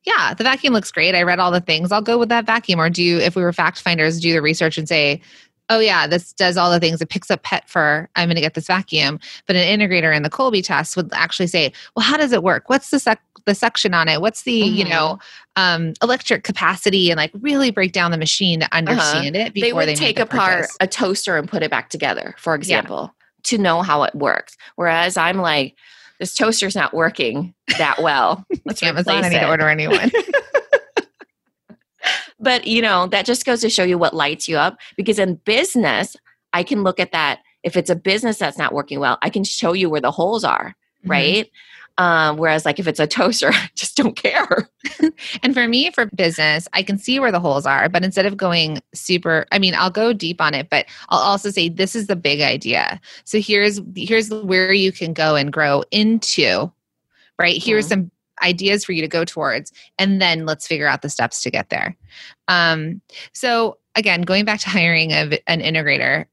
yeah, 0.05 0.33
the 0.33 0.43
vacuum 0.43 0.73
looks 0.73 0.91
great. 0.91 1.15
I 1.15 1.23
read 1.23 1.39
all 1.39 1.51
the 1.51 1.61
things. 1.61 1.91
I'll 1.91 2.01
go 2.01 2.17
with 2.17 2.29
that 2.29 2.45
vacuum. 2.45 2.79
Or 2.79 2.89
do, 2.89 3.19
if 3.19 3.35
we 3.35 3.41
were 3.41 3.53
fact 3.53 3.81
finders, 3.81 4.19
do 4.19 4.33
the 4.33 4.41
research 4.41 4.77
and 4.77 4.87
say, 4.87 5.21
oh 5.69 5.79
yeah, 5.79 6.07
this 6.07 6.33
does 6.33 6.57
all 6.57 6.69
the 6.69 6.79
things. 6.79 7.01
It 7.01 7.09
picks 7.09 7.31
up 7.31 7.43
pet 7.43 7.69
fur. 7.69 8.07
I'm 8.15 8.27
going 8.27 8.35
to 8.35 8.41
get 8.41 8.53
this 8.53 8.67
vacuum. 8.67 9.19
But 9.47 9.55
an 9.55 9.79
integrator 9.79 10.15
in 10.15 10.23
the 10.23 10.29
Kolbe 10.29 10.63
test 10.63 10.97
would 10.97 11.11
actually 11.13 11.47
say, 11.47 11.71
well, 11.95 12.05
how 12.05 12.17
does 12.17 12.31
it 12.31 12.43
work? 12.43 12.69
What's 12.69 12.89
the 12.89 12.99
sec- 12.99 13.21
the 13.45 13.55
section 13.55 13.93
on 13.93 14.07
it? 14.07 14.21
What's 14.21 14.43
the 14.43 14.61
mm-hmm. 14.61 14.75
you 14.75 14.85
know 14.85 15.19
um, 15.55 15.93
electric 16.01 16.43
capacity? 16.43 17.11
And 17.11 17.17
like 17.17 17.31
really 17.39 17.71
break 17.71 17.91
down 17.91 18.11
the 18.11 18.17
machine 18.17 18.59
to 18.59 18.65
uh-huh. 18.67 18.77
understand 18.77 19.35
uh-huh. 19.35 19.45
it. 19.47 19.53
Before 19.53 19.67
they 19.67 19.73
would 19.73 19.87
they 19.87 19.95
take 19.95 20.19
apart 20.19 20.61
purchase. 20.61 20.77
a 20.79 20.87
toaster 20.87 21.37
and 21.37 21.47
put 21.47 21.63
it 21.63 21.71
back 21.71 21.89
together, 21.89 22.35
for 22.37 22.55
example, 22.55 23.13
yeah. 23.13 23.41
to 23.43 23.57
know 23.57 23.81
how 23.81 24.03
it 24.03 24.13
works. 24.15 24.57
Whereas 24.75 25.17
I'm 25.17 25.37
like, 25.37 25.75
this 26.23 26.35
toaster's 26.35 26.73
not 26.73 26.93
working 26.93 27.53
that 27.77 28.01
well. 28.01 28.45
Let's 28.65 28.81
Amazon. 28.81 29.25
I 29.25 29.27
need 29.27 29.39
to 29.39 29.49
order 29.49 29.67
a 29.67 29.75
new 29.75 29.89
one. 29.89 30.09
but 32.39 32.65
you 32.65 32.81
know 32.81 33.07
that 33.07 33.25
just 33.25 33.45
goes 33.45 33.59
to 33.59 33.69
show 33.69 33.83
you 33.83 33.97
what 33.97 34.13
lights 34.13 34.47
you 34.47 34.55
up. 34.55 34.77
Because 34.95 35.19
in 35.19 35.35
business, 35.35 36.15
I 36.53 36.63
can 36.63 36.81
look 36.81 36.97
at 36.97 37.11
that. 37.11 37.39
If 37.61 37.75
it's 37.75 37.89
a 37.89 37.95
business 37.95 38.37
that's 38.37 38.57
not 38.57 38.71
working 38.71 39.01
well, 39.01 39.17
I 39.21 39.29
can 39.29 39.43
show 39.43 39.73
you 39.73 39.89
where 39.89 39.99
the 39.99 40.11
holes 40.11 40.45
are. 40.45 40.75
Mm-hmm. 41.01 41.11
Right. 41.11 41.51
Um, 41.97 42.37
whereas, 42.37 42.65
like, 42.65 42.79
if 42.79 42.87
it's 42.87 42.99
a 42.99 43.07
toaster, 43.07 43.49
I 43.53 43.69
just 43.75 43.95
don't 43.95 44.15
care. 44.15 44.69
and 45.43 45.53
for 45.53 45.67
me, 45.67 45.91
for 45.91 46.07
business, 46.07 46.67
I 46.73 46.83
can 46.83 46.97
see 46.97 47.19
where 47.19 47.31
the 47.31 47.39
holes 47.39 47.65
are, 47.65 47.87
but 47.89 48.03
instead 48.03 48.25
of 48.25 48.37
going 48.37 48.81
super, 48.93 49.45
I 49.51 49.59
mean, 49.59 49.75
I'll 49.75 49.91
go 49.91 50.13
deep 50.13 50.41
on 50.41 50.53
it, 50.53 50.69
but 50.69 50.85
I'll 51.09 51.19
also 51.19 51.49
say 51.49 51.69
this 51.69 51.95
is 51.95 52.07
the 52.07 52.15
big 52.15 52.41
idea. 52.41 52.99
So 53.25 53.39
here's 53.39 53.79
here's 53.95 54.29
where 54.29 54.73
you 54.73 54.91
can 54.91 55.13
go 55.13 55.35
and 55.35 55.51
grow 55.53 55.83
into. 55.91 56.71
Right 57.39 57.61
here's 57.61 57.85
mm-hmm. 57.85 58.01
some 58.01 58.11
ideas 58.43 58.85
for 58.85 58.91
you 58.91 59.01
to 59.01 59.07
go 59.07 59.25
towards, 59.25 59.71
and 59.97 60.21
then 60.21 60.45
let's 60.45 60.67
figure 60.67 60.87
out 60.87 61.01
the 61.01 61.09
steps 61.09 61.41
to 61.41 61.51
get 61.51 61.69
there. 61.69 61.95
Um, 62.47 63.01
so 63.33 63.77
again, 63.95 64.21
going 64.21 64.45
back 64.45 64.59
to 64.61 64.69
hiring 64.71 65.13
of 65.13 65.33
an 65.47 65.61
integrator, 65.61 66.25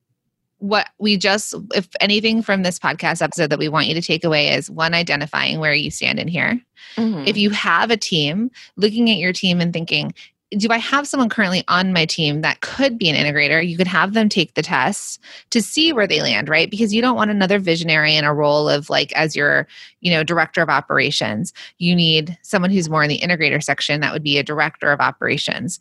what 0.60 0.88
we 0.98 1.16
just 1.16 1.54
if 1.74 1.88
anything 2.00 2.42
from 2.42 2.62
this 2.62 2.78
podcast 2.78 3.22
episode 3.22 3.50
that 3.50 3.58
we 3.58 3.68
want 3.68 3.86
you 3.86 3.94
to 3.94 4.02
take 4.02 4.24
away 4.24 4.48
is 4.54 4.70
one 4.70 4.94
identifying 4.94 5.58
where 5.58 5.74
you 5.74 5.90
stand 5.90 6.18
in 6.18 6.28
here 6.28 6.60
mm-hmm. 6.96 7.24
if 7.26 7.36
you 7.36 7.50
have 7.50 7.90
a 7.90 7.96
team 7.96 8.50
looking 8.76 9.10
at 9.10 9.16
your 9.16 9.32
team 9.32 9.60
and 9.60 9.72
thinking 9.72 10.14
do 10.58 10.68
I 10.70 10.78
have 10.78 11.06
someone 11.06 11.28
currently 11.28 11.62
on 11.68 11.92
my 11.92 12.04
team 12.04 12.40
that 12.40 12.60
could 12.60 12.98
be 12.98 13.08
an 13.08 13.16
integrator? 13.16 13.66
You 13.66 13.76
could 13.76 13.86
have 13.86 14.14
them 14.14 14.28
take 14.28 14.54
the 14.54 14.62
tests 14.62 15.18
to 15.50 15.62
see 15.62 15.92
where 15.92 16.06
they 16.06 16.22
land, 16.22 16.48
right? 16.48 16.70
Because 16.70 16.92
you 16.92 17.00
don't 17.00 17.16
want 17.16 17.30
another 17.30 17.60
visionary 17.60 18.16
in 18.16 18.24
a 18.24 18.34
role 18.34 18.68
of 18.68 18.90
like 18.90 19.12
as 19.12 19.36
your, 19.36 19.68
you 20.00 20.10
know, 20.10 20.24
director 20.24 20.60
of 20.60 20.68
operations. 20.68 21.52
You 21.78 21.94
need 21.94 22.36
someone 22.42 22.70
who's 22.70 22.90
more 22.90 23.04
in 23.04 23.08
the 23.08 23.20
integrator 23.20 23.62
section 23.62 24.00
that 24.00 24.12
would 24.12 24.24
be 24.24 24.38
a 24.38 24.42
director 24.42 24.90
of 24.90 25.00
operations. 25.00 25.78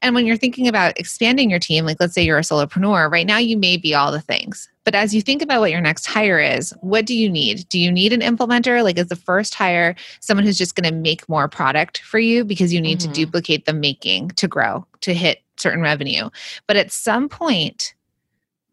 And 0.00 0.14
when 0.14 0.26
you're 0.26 0.36
thinking 0.36 0.68
about 0.68 0.98
expanding 0.98 1.50
your 1.50 1.58
team, 1.58 1.84
like 1.84 1.96
let's 1.98 2.14
say 2.14 2.22
you're 2.22 2.38
a 2.38 2.42
solopreneur, 2.42 3.10
right 3.10 3.26
now 3.26 3.38
you 3.38 3.56
may 3.56 3.76
be 3.76 3.94
all 3.94 4.12
the 4.12 4.20
things. 4.20 4.68
But 4.84 4.94
as 4.94 5.14
you 5.14 5.22
think 5.22 5.42
about 5.42 5.60
what 5.60 5.70
your 5.70 5.80
next 5.80 6.06
hire 6.06 6.38
is, 6.38 6.72
what 6.80 7.06
do 7.06 7.16
you 7.16 7.28
need? 7.28 7.68
Do 7.68 7.78
you 7.78 7.90
need 7.90 8.12
an 8.12 8.20
implementer? 8.20 8.82
Like, 8.84 8.98
is 8.98 9.08
the 9.08 9.16
first 9.16 9.54
hire 9.54 9.94
someone 10.20 10.44
who's 10.44 10.58
just 10.58 10.76
going 10.76 10.88
to 10.88 10.94
make 10.94 11.28
more 11.28 11.48
product 11.48 11.98
for 12.02 12.18
you 12.18 12.44
because 12.44 12.72
you 12.72 12.80
need 12.80 12.98
mm-hmm. 12.98 13.12
to 13.12 13.14
duplicate 13.14 13.64
the 13.64 13.72
making 13.72 14.30
to 14.30 14.46
grow, 14.46 14.86
to 15.00 15.14
hit 15.14 15.42
certain 15.56 15.80
revenue? 15.80 16.28
But 16.66 16.76
at 16.76 16.92
some 16.92 17.30
point, 17.30 17.94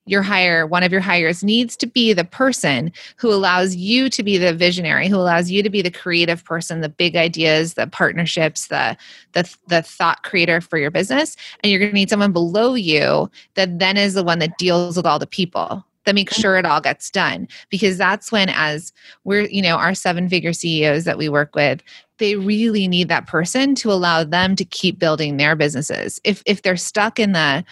your 0.05 0.24
hire, 0.24 0.66
one 0.66 0.84
of 0.84 0.91
your 0.91 0.99
hires 0.99 1.43
needs 1.43 1.78
to 1.78 1.86
be 1.86 2.12
the 2.12 2.26
person 2.26 2.91
who 3.18 3.32
allows 3.32 3.76
you 3.76 4.09
to 4.09 4.24
be 4.24 4.38
the 4.38 4.53
visionary, 4.53 5.07
who 5.07 5.16
allows 5.16 5.49
you 5.49 5.64
to 5.64 5.70
be 5.70 5.82
the 5.82 5.91
creative 5.91 6.43
person, 6.43 6.82
the 6.82 6.89
big 6.89 7.16
ideas, 7.16 7.76
the 7.76 7.88
partnerships, 7.88 8.68
the 8.68 8.97
the, 9.34 9.55
the 9.68 9.82
thought 9.82 10.24
creator 10.24 10.59
for 10.59 10.78
your 10.78 10.91
business. 10.91 11.38
And 11.62 11.72
you're 11.72 11.80
going 11.80 11.91
to 11.91 11.95
need 11.95 12.09
someone 12.09 12.34
below 12.34 12.74
you 12.74 13.30
that 13.53 13.80
then 13.80 13.95
is 13.95 14.16
the 14.16 14.24
one 14.24 14.39
that 14.39 14.57
deals 14.57 14.97
with 14.97 15.05
all 15.05 15.20
the 15.20 15.28
people 15.28 15.86
that 16.05 16.15
make 16.15 16.31
sure 16.31 16.57
it 16.57 16.65
all 16.65 16.81
gets 16.81 17.09
done 17.09 17.47
because 17.69 17.97
that's 17.97 18.31
when 18.31 18.49
as 18.49 18.91
we're 19.23 19.47
you 19.47 19.61
know 19.61 19.75
our 19.75 19.93
seven 19.93 20.27
figure 20.27 20.53
ceos 20.53 21.03
that 21.03 21.17
we 21.17 21.29
work 21.29 21.55
with 21.55 21.81
they 22.17 22.35
really 22.35 22.87
need 22.87 23.09
that 23.09 23.27
person 23.27 23.75
to 23.75 23.91
allow 23.91 24.23
them 24.23 24.55
to 24.55 24.65
keep 24.65 24.99
building 24.99 25.37
their 25.37 25.55
businesses 25.55 26.19
if 26.23 26.41
if 26.45 26.61
they're 26.61 26.77
stuck 26.77 27.19
in 27.19 27.31
the 27.31 27.63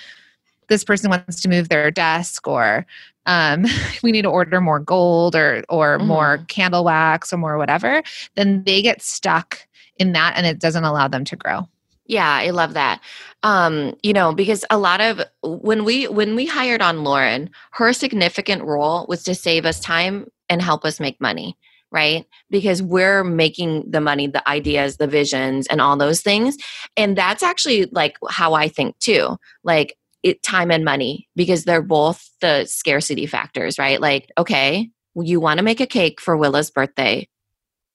this 0.67 0.83
person 0.83 1.09
wants 1.09 1.41
to 1.41 1.49
move 1.49 1.69
their 1.69 1.91
desk 1.91 2.47
or 2.47 2.85
um, 3.25 3.65
we 4.03 4.11
need 4.11 4.21
to 4.23 4.29
order 4.29 4.61
more 4.61 4.79
gold 4.79 5.35
or 5.35 5.63
or 5.69 5.97
mm-hmm. 5.97 6.07
more 6.07 6.45
candle 6.47 6.83
wax 6.83 7.33
or 7.33 7.37
more 7.37 7.57
whatever 7.57 8.03
then 8.35 8.63
they 8.63 8.81
get 8.81 9.01
stuck 9.01 9.67
in 9.97 10.13
that 10.13 10.33
and 10.35 10.45
it 10.45 10.59
doesn't 10.59 10.85
allow 10.85 11.07
them 11.07 11.25
to 11.25 11.35
grow 11.35 11.67
Yeah, 12.09 12.27
I 12.27 12.49
love 12.49 12.73
that. 12.73 13.01
Um, 13.43 13.95
you 14.01 14.13
know, 14.13 14.33
because 14.33 14.65
a 14.71 14.79
lot 14.79 14.99
of 14.99 15.21
when 15.43 15.85
we 15.85 16.07
when 16.07 16.35
we 16.35 16.47
hired 16.47 16.81
on 16.81 17.03
Lauren, 17.03 17.51
her 17.73 17.93
significant 17.93 18.63
role 18.63 19.05
was 19.07 19.21
to 19.23 19.35
save 19.35 19.63
us 19.63 19.79
time 19.79 20.25
and 20.49 20.59
help 20.59 20.85
us 20.85 20.99
make 20.99 21.21
money, 21.21 21.55
right? 21.91 22.25
Because 22.49 22.81
we're 22.81 23.23
making 23.23 23.91
the 23.91 24.01
money, 24.01 24.25
the 24.25 24.47
ideas, 24.49 24.97
the 24.97 25.05
visions 25.05 25.67
and 25.67 25.81
all 25.81 25.95
those 25.97 26.21
things. 26.21 26.57
And 26.97 27.15
that's 27.15 27.43
actually 27.43 27.85
like 27.91 28.17
how 28.27 28.55
I 28.55 28.69
think 28.69 28.97
too. 28.97 29.37
Like 29.63 29.95
it 30.23 30.41
time 30.41 30.71
and 30.71 30.83
money 30.83 31.29
because 31.35 31.63
they're 31.63 31.83
both 31.83 32.27
the 32.41 32.65
scarcity 32.65 33.27
factors, 33.27 33.77
right? 33.77 34.01
Like, 34.01 34.31
okay, 34.35 34.89
you 35.15 35.39
want 35.39 35.59
to 35.59 35.63
make 35.63 35.79
a 35.79 35.85
cake 35.85 36.19
for 36.19 36.35
Willa's 36.35 36.71
birthday. 36.71 37.27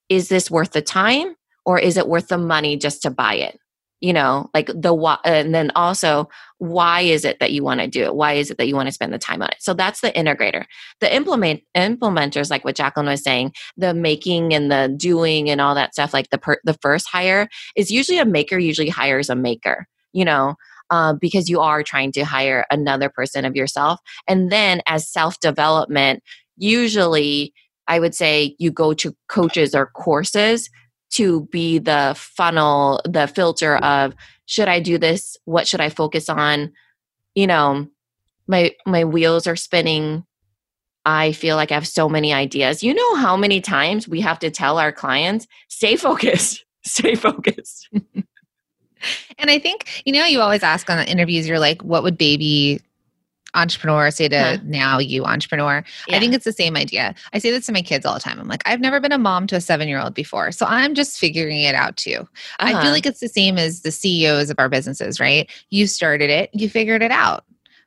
Is 0.09 0.29
this 0.29 0.53
worth 0.53 0.71
the 0.71 0.83
time 0.83 1.35
or 1.67 1.81
is 1.81 1.97
it 1.97 2.09
worth 2.09 2.29
the 2.29 2.39
money 2.39 2.77
just 2.77 3.03
to 3.03 3.11
buy 3.11 3.35
it? 3.35 3.59
You 4.01 4.13
know, 4.13 4.51
like 4.53 4.71
the 4.75 4.93
why, 4.93 5.19
and 5.25 5.55
then 5.55 5.73
also, 5.75 6.29
why 6.59 7.01
is 7.01 7.25
it 7.25 7.39
that 7.41 7.53
you 7.53 7.65
want 7.65 7.81
to 7.81 7.87
do 7.87 8.03
it? 8.03 8.15
Why 8.15 8.35
is 8.35 8.51
it 8.51 8.59
that 8.59 8.69
you 8.69 8.75
want 8.75 8.89
to 8.89 8.93
spend 8.93 9.15
the 9.15 9.19
time 9.19 9.41
on 9.41 9.49
it? 9.49 9.57
So 9.61 9.73
that's 9.73 10.03
the 10.03 10.11
integrator. 10.13 10.65
The 11.01 11.15
implement 11.15 11.63
implementers, 11.75 12.51
like 12.51 12.65
what 12.65 12.77
Jacqueline 12.77 13.07
was 13.07 13.23
saying, 13.23 13.53
the 13.79 13.95
making 13.95 14.53
and 14.53 14.71
the 14.71 14.95
doing 14.95 15.49
and 15.49 15.61
all 15.61 15.75
that 15.75 15.95
stuff, 15.95 16.13
like 16.13 16.29
the 16.29 16.39
per, 16.39 16.59
the 16.65 16.75
first 16.75 17.09
hire 17.11 17.49
is 17.77 17.91
usually 17.91 18.19
a 18.19 18.27
maker. 18.27 18.59
Usually 18.59 18.91
hires 18.91 19.31
a 19.31 19.37
maker. 19.37 19.87
You 20.13 20.25
know, 20.25 20.55
uh, 20.91 21.15
because 21.15 21.49
you 21.49 21.61
are 21.61 21.83
trying 21.83 22.13
to 22.13 22.25
hire 22.25 22.67
another 22.71 23.09
person 23.09 23.45
of 23.45 23.57
yourself. 23.57 24.01
And 24.29 24.53
then 24.53 24.83
as 24.87 25.11
self 25.11 25.41
development, 25.41 26.23
usually 26.57 27.53
I 27.89 27.99
would 27.99 28.15
say 28.15 28.57
you 28.59 28.71
go 28.71 28.95
to 28.95 29.15
coaches 29.29 29.75
or 29.75 29.87
courses 29.87 30.71
to 31.13 31.47
be 31.47 31.79
the 31.79 32.15
funnel, 32.17 33.01
the 33.05 33.27
filter 33.27 33.77
of 33.77 34.15
should 34.47 34.69
I 34.69 34.81
do 34.81 34.99
this? 34.99 35.37
What 35.45 35.67
should 35.67 35.81
I 35.81 35.89
focus 35.89 36.29
on? 36.29 36.73
You 37.35 37.47
know, 37.47 37.89
my 38.47 38.73
my 38.87 39.05
wheels 39.05 39.47
are 39.47 39.57
spinning. 39.57 40.25
I 41.07 41.33
feel 41.33 41.57
like 41.57 41.71
I 41.71 41.75
have 41.75 41.87
so 41.87 42.09
many 42.09 42.33
ideas. 42.33 42.83
You 42.83 42.95
know 42.95 43.15
how 43.17 43.37
many 43.37 43.61
times 43.61 44.09
we 44.09 44.21
have 44.23 44.39
to 44.39 44.51
tell 44.51 44.79
our 44.79 44.93
clients, 44.93 45.47
stay 45.69 45.97
focused, 45.97 46.65
stay 46.85 47.15
focused. 47.15 47.89
and 49.39 49.51
I 49.51 49.59
think, 49.59 50.03
you 50.07 50.13
know, 50.13 50.25
you 50.25 50.41
always 50.41 50.63
ask 50.63 50.89
on 50.89 50.99
the 50.99 51.07
interviews, 51.07 51.47
you're 51.47 51.59
like, 51.59 51.83
what 51.83 52.03
would 52.03 52.17
baby 52.17 52.81
entrepreneur 53.55 54.11
say 54.11 54.29
to 54.29 54.39
huh. 54.39 54.59
now 54.65 54.99
you 54.99 55.25
entrepreneur 55.25 55.85
yeah. 56.09 56.17
i 56.17 56.21
think 56.21 56.35
it's 56.35 56.45
the 56.45 56.53
same 56.53 56.77
idea 56.77 57.15
i 57.33 57.39
say 57.39 57.51
this 57.51 57.67
to 57.67 57.73
my 57.73 57.83
kids 57.83 58.05
all 58.05 58.15
the 58.15 58.21
time 58.21 58.39
i'm 58.39 58.49
like 58.49 58.63
i've 58.67 58.81
never 58.81 59.01
been 59.01 59.13
a 59.13 59.19
mom 59.19 59.47
to 59.47 59.57
a 59.57 59.61
seven 59.61 59.89
year 59.89 60.01
old 60.01 60.15
before 60.15 60.53
so 60.53 60.67
i'm 60.67 60.95
just 60.95 61.19
figuring 61.19 61.61
it 61.61 61.75
out 61.75 61.97
too 61.97 62.19
uh-huh. 62.19 62.29
i 62.59 62.69
feel 62.69 62.79
uh-huh. 62.79 62.91
like 62.91 63.07
it's 63.07 63.21
the 63.21 63.29
same 63.29 63.59
as 63.59 63.83
the 63.83 63.91
ceos 63.91 64.51
of 64.51 64.59
our 64.59 64.69
businesses 64.69 65.21
right 65.21 65.51
you 65.71 65.87
started 65.87 66.31
it 66.31 66.51
you 66.53 66.69
figured 66.69 67.03
it 67.03 67.11
out 67.11 67.45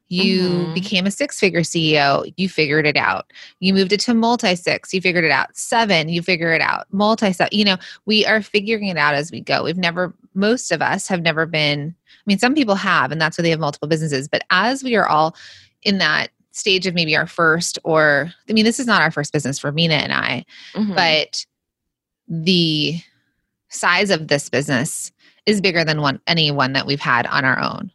you 0.09 0.49
mm-hmm. 0.49 0.73
became 0.73 1.05
a 1.05 1.11
six 1.11 1.39
figure 1.39 1.61
CEO, 1.61 2.31
you 2.37 2.47
figured 2.47 2.85
it 2.85 2.95
out. 2.95 3.31
You 3.59 3.73
moved 3.73 3.91
it 3.91 3.99
to 4.01 4.13
multi 4.13 4.55
six, 4.55 4.93
you 4.93 5.01
figured 5.01 5.25
it 5.25 5.31
out. 5.31 5.55
Seven, 5.55 6.09
you 6.09 6.21
figure 6.21 6.53
it 6.53 6.61
out. 6.61 6.85
Multi 6.91 7.33
seven, 7.33 7.57
you 7.57 7.65
know, 7.65 7.77
we 8.05 8.25
are 8.25 8.41
figuring 8.41 8.87
it 8.87 8.97
out 8.97 9.15
as 9.15 9.31
we 9.31 9.41
go. 9.41 9.63
We've 9.63 9.77
never, 9.77 10.13
most 10.33 10.71
of 10.71 10.81
us 10.81 11.07
have 11.07 11.21
never 11.21 11.45
been, 11.45 11.93
I 12.07 12.23
mean, 12.25 12.39
some 12.39 12.55
people 12.55 12.75
have, 12.75 13.11
and 13.11 13.19
that's 13.19 13.37
why 13.37 13.41
they 13.41 13.49
have 13.49 13.59
multiple 13.59 13.87
businesses. 13.87 14.27
But 14.27 14.43
as 14.49 14.83
we 14.83 14.95
are 14.95 15.07
all 15.07 15.35
in 15.83 15.97
that 15.97 16.29
stage 16.51 16.87
of 16.87 16.93
maybe 16.93 17.15
our 17.15 17.27
first, 17.27 17.77
or 17.83 18.31
I 18.49 18.53
mean, 18.53 18.65
this 18.65 18.79
is 18.79 18.87
not 18.87 19.01
our 19.01 19.11
first 19.11 19.33
business 19.33 19.59
for 19.59 19.71
Minna 19.71 19.95
and 19.95 20.13
I, 20.13 20.45
mm-hmm. 20.73 20.95
but 20.95 21.45
the 22.27 22.99
size 23.69 24.09
of 24.09 24.27
this 24.27 24.49
business 24.49 25.11
is 25.45 25.61
bigger 25.61 25.83
than 25.83 26.01
one 26.01 26.19
any 26.27 26.51
one 26.51 26.73
that 26.73 26.85
we've 26.85 26.99
had 26.99 27.25
on 27.27 27.45
our 27.45 27.59
own. 27.59 27.91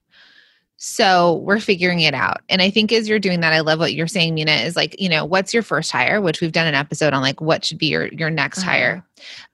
So 0.85 1.35
we're 1.45 1.61
figuring 1.61 2.01
it 2.01 2.13
out. 2.13 2.41
And 2.49 2.61
I 2.61 2.69
think 2.69 2.91
as 2.91 3.09
you're 3.09 3.21
doing 3.21 3.39
that, 3.39 3.53
I 3.53 3.61
love 3.61 3.79
what 3.79 3.95
you're 3.95 4.09
saying, 4.09 4.35
Minna, 4.35 4.51
is 4.51 4.75
like, 4.75 5.01
you 5.01 5.09
know, 5.09 5.25
what's 5.25 5.55
your 5.55 5.63
first 5.63 5.93
hire, 5.93 6.21
which 6.21 6.41
we've 6.41 6.51
done 6.51 6.67
an 6.67 6.75
episode 6.75 7.13
on 7.13 7.23
like 7.23 7.41
what 7.41 7.65
should 7.65 7.79
be 7.79 7.87
your 7.87 8.09
your 8.09 8.31
next 8.31 8.59
uh-huh. 8.59 8.71
hire. 8.73 9.07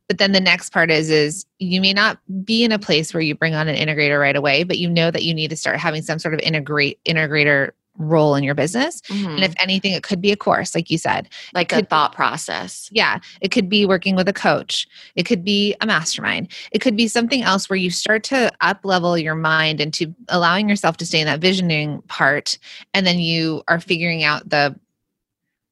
But 0.08 0.16
then 0.16 0.32
the 0.32 0.40
next 0.40 0.72
part 0.72 0.90
is 0.90 1.10
is 1.10 1.44
you 1.58 1.82
may 1.82 1.92
not 1.92 2.18
be 2.46 2.64
in 2.64 2.72
a 2.72 2.78
place 2.78 3.12
where 3.12 3.20
you 3.20 3.34
bring 3.34 3.54
on 3.54 3.68
an 3.68 3.76
integrator 3.76 4.18
right 4.18 4.36
away, 4.36 4.64
but 4.64 4.78
you 4.78 4.88
know 4.88 5.10
that 5.10 5.22
you 5.22 5.34
need 5.34 5.50
to 5.50 5.56
start 5.56 5.76
having 5.76 6.00
some 6.00 6.18
sort 6.18 6.32
of 6.32 6.40
integrate 6.40 6.98
integrator 7.04 7.72
role 7.98 8.34
in 8.34 8.44
your 8.44 8.54
business. 8.54 9.00
Mm-hmm. 9.02 9.28
And 9.28 9.44
if 9.44 9.54
anything, 9.60 9.92
it 9.92 10.02
could 10.02 10.20
be 10.20 10.32
a 10.32 10.36
course, 10.36 10.74
like 10.74 10.90
you 10.90 10.98
said. 10.98 11.28
Like 11.52 11.72
a 11.72 11.84
thought 11.84 12.14
process. 12.14 12.88
Yeah. 12.92 13.18
It 13.40 13.50
could 13.50 13.68
be 13.68 13.84
working 13.84 14.16
with 14.16 14.28
a 14.28 14.32
coach. 14.32 14.86
It 15.16 15.24
could 15.24 15.44
be 15.44 15.74
a 15.80 15.86
mastermind. 15.86 16.52
It 16.72 16.80
could 16.80 16.96
be 16.96 17.08
something 17.08 17.42
else 17.42 17.68
where 17.68 17.76
you 17.76 17.90
start 17.90 18.22
to 18.24 18.50
up 18.60 18.80
level 18.84 19.18
your 19.18 19.34
mind 19.34 19.80
into 19.80 20.14
allowing 20.28 20.68
yourself 20.68 20.96
to 20.98 21.06
stay 21.06 21.20
in 21.20 21.26
that 21.26 21.40
visioning 21.40 22.02
part. 22.02 22.58
And 22.94 23.06
then 23.06 23.18
you 23.18 23.62
are 23.68 23.80
figuring 23.80 24.24
out 24.24 24.48
the 24.48 24.78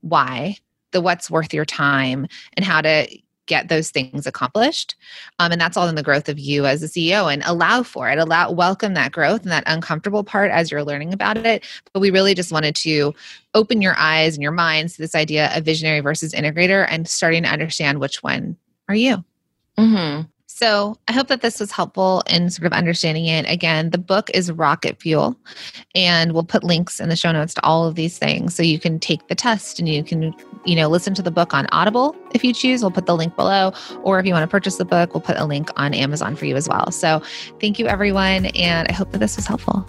why, 0.01 0.57
the 0.93 1.01
what's 1.01 1.31
worth 1.31 1.55
your 1.55 1.65
time, 1.65 2.27
and 2.57 2.65
how 2.65 2.81
to 2.81 3.09
get 3.47 3.69
those 3.69 3.91
things 3.91 4.27
accomplished. 4.27 4.95
Um, 5.39 5.53
and 5.53 5.61
that's 5.61 5.77
all 5.77 5.89
in 5.89 5.95
the 5.95 6.03
growth 6.03 6.29
of 6.29 6.39
you 6.39 6.67
as 6.67 6.83
a 6.83 6.87
ceo 6.87 7.33
and 7.33 7.43
allow 7.45 7.83
for 7.83 8.11
it 8.11 8.19
allow 8.19 8.51
welcome 8.51 8.95
that 8.95 9.13
growth 9.13 9.43
and 9.43 9.51
that 9.51 9.65
uncomfortable 9.67 10.25
part 10.25 10.51
as 10.51 10.71
you're 10.71 10.85
learning 10.85 11.13
about 11.13 11.39
it. 11.39 11.65
But 11.93 12.01
we 12.01 12.11
really 12.11 12.35
just 12.35 12.53
wanted 12.53 12.77
to 12.77 13.15
open 13.55 13.81
your 13.81 13.95
eyes 13.97 14.35
and 14.35 14.43
your 14.43 14.53
minds 14.53 14.95
to 14.95 15.03
this 15.03 15.15
idea 15.15 15.57
of 15.57 15.65
visionary 15.65 16.01
versus 16.01 16.33
integrator 16.33 16.87
and 16.89 17.09
starting 17.09 17.45
to 17.45 17.49
understand 17.49 18.01
which 18.01 18.23
one 18.23 18.57
are 18.89 18.95
you. 18.95 19.25
Mm-hmm. 19.79 20.23
So 20.57 20.97
I 21.07 21.13
hope 21.13 21.29
that 21.29 21.43
this 21.43 21.61
was 21.61 21.71
helpful 21.71 22.23
in 22.31 22.49
sort 22.49 22.65
of 22.65 22.73
understanding 22.73 23.27
it. 23.27 23.45
Again, 23.47 23.91
the 23.91 23.99
book 23.99 24.31
is 24.33 24.51
Rocket 24.51 24.99
Fuel, 25.03 25.37
and 25.95 26.33
we'll 26.33 26.45
put 26.45 26.65
links 26.65 26.99
in 26.99 27.11
the 27.11 27.15
show 27.15 27.31
notes 27.31 27.53
to 27.55 27.63
all 27.63 27.87
of 27.87 27.95
these 27.95 28.19
things 28.19 28.55
so 28.55 28.63
you 28.63 28.79
can 28.79 28.99
take 28.99 29.29
the 29.29 29.35
test 29.35 29.79
and 29.79 29.87
you 29.87 30.03
can, 30.03 30.35
you 30.65 30.75
know, 30.75 30.89
listen 30.89 31.13
to 31.13 31.21
the 31.21 31.31
book 31.31 31.53
on 31.53 31.67
Audible 31.73 32.17
if 32.33 32.43
you 32.43 32.55
choose. 32.55 32.81
We'll 32.81 32.91
put 32.91 33.05
the 33.05 33.15
link 33.15 33.37
below, 33.37 33.75
or 34.03 34.19
if 34.19 34.25
you 34.25 34.33
want 34.33 34.45
to 34.45 34.51
purchase 34.51 34.77
the 34.77 34.87
book, 34.87 35.13
we'll 35.13 35.21
put 35.21 35.37
a 35.37 35.45
link 35.45 35.69
on 35.77 35.93
Amazon 35.93 36.35
for 36.37 36.47
you 36.47 36.57
as 36.57 36.67
well. 36.71 36.91
So 36.91 37.21
thank 37.61 37.79
you, 37.79 37.87
everyone, 37.87 38.47
and 38.47 38.89
I 38.89 38.95
hope 38.95 39.13
that 39.13 39.19
this 39.19 39.37
was 39.37 39.47
helpful. 39.47 39.87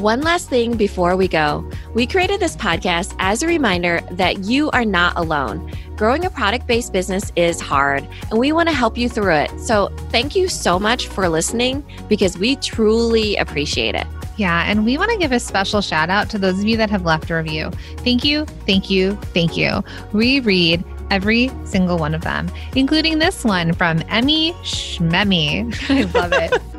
One 0.00 0.22
last 0.22 0.48
thing 0.48 0.78
before 0.78 1.14
we 1.14 1.28
go. 1.28 1.70
We 1.92 2.06
created 2.06 2.40
this 2.40 2.56
podcast 2.56 3.14
as 3.18 3.42
a 3.42 3.46
reminder 3.46 4.00
that 4.12 4.44
you 4.44 4.70
are 4.70 4.86
not 4.86 5.14
alone. 5.18 5.70
Growing 5.94 6.24
a 6.24 6.30
product 6.30 6.66
based 6.66 6.94
business 6.94 7.30
is 7.36 7.60
hard, 7.60 8.08
and 8.30 8.38
we 8.38 8.50
want 8.52 8.70
to 8.70 8.74
help 8.74 8.96
you 8.96 9.10
through 9.10 9.34
it. 9.34 9.60
So, 9.60 9.94
thank 10.08 10.34
you 10.34 10.48
so 10.48 10.78
much 10.78 11.08
for 11.08 11.28
listening 11.28 11.84
because 12.08 12.38
we 12.38 12.56
truly 12.56 13.36
appreciate 13.36 13.94
it. 13.94 14.06
Yeah, 14.38 14.64
and 14.66 14.86
we 14.86 14.96
want 14.96 15.10
to 15.10 15.18
give 15.18 15.32
a 15.32 15.40
special 15.40 15.82
shout 15.82 16.08
out 16.08 16.30
to 16.30 16.38
those 16.38 16.58
of 16.60 16.64
you 16.64 16.78
that 16.78 16.88
have 16.88 17.04
left 17.04 17.28
a 17.28 17.34
review. 17.34 17.70
Thank 17.98 18.24
you, 18.24 18.46
thank 18.64 18.88
you, 18.88 19.16
thank 19.34 19.54
you. 19.54 19.84
We 20.14 20.40
read 20.40 20.82
every 21.10 21.50
single 21.66 21.98
one 21.98 22.14
of 22.14 22.22
them, 22.22 22.50
including 22.74 23.18
this 23.18 23.44
one 23.44 23.74
from 23.74 24.02
Emmy 24.08 24.54
Shmemmy. 24.62 25.76
I 25.90 26.18
love 26.18 26.32
it. 26.32 26.62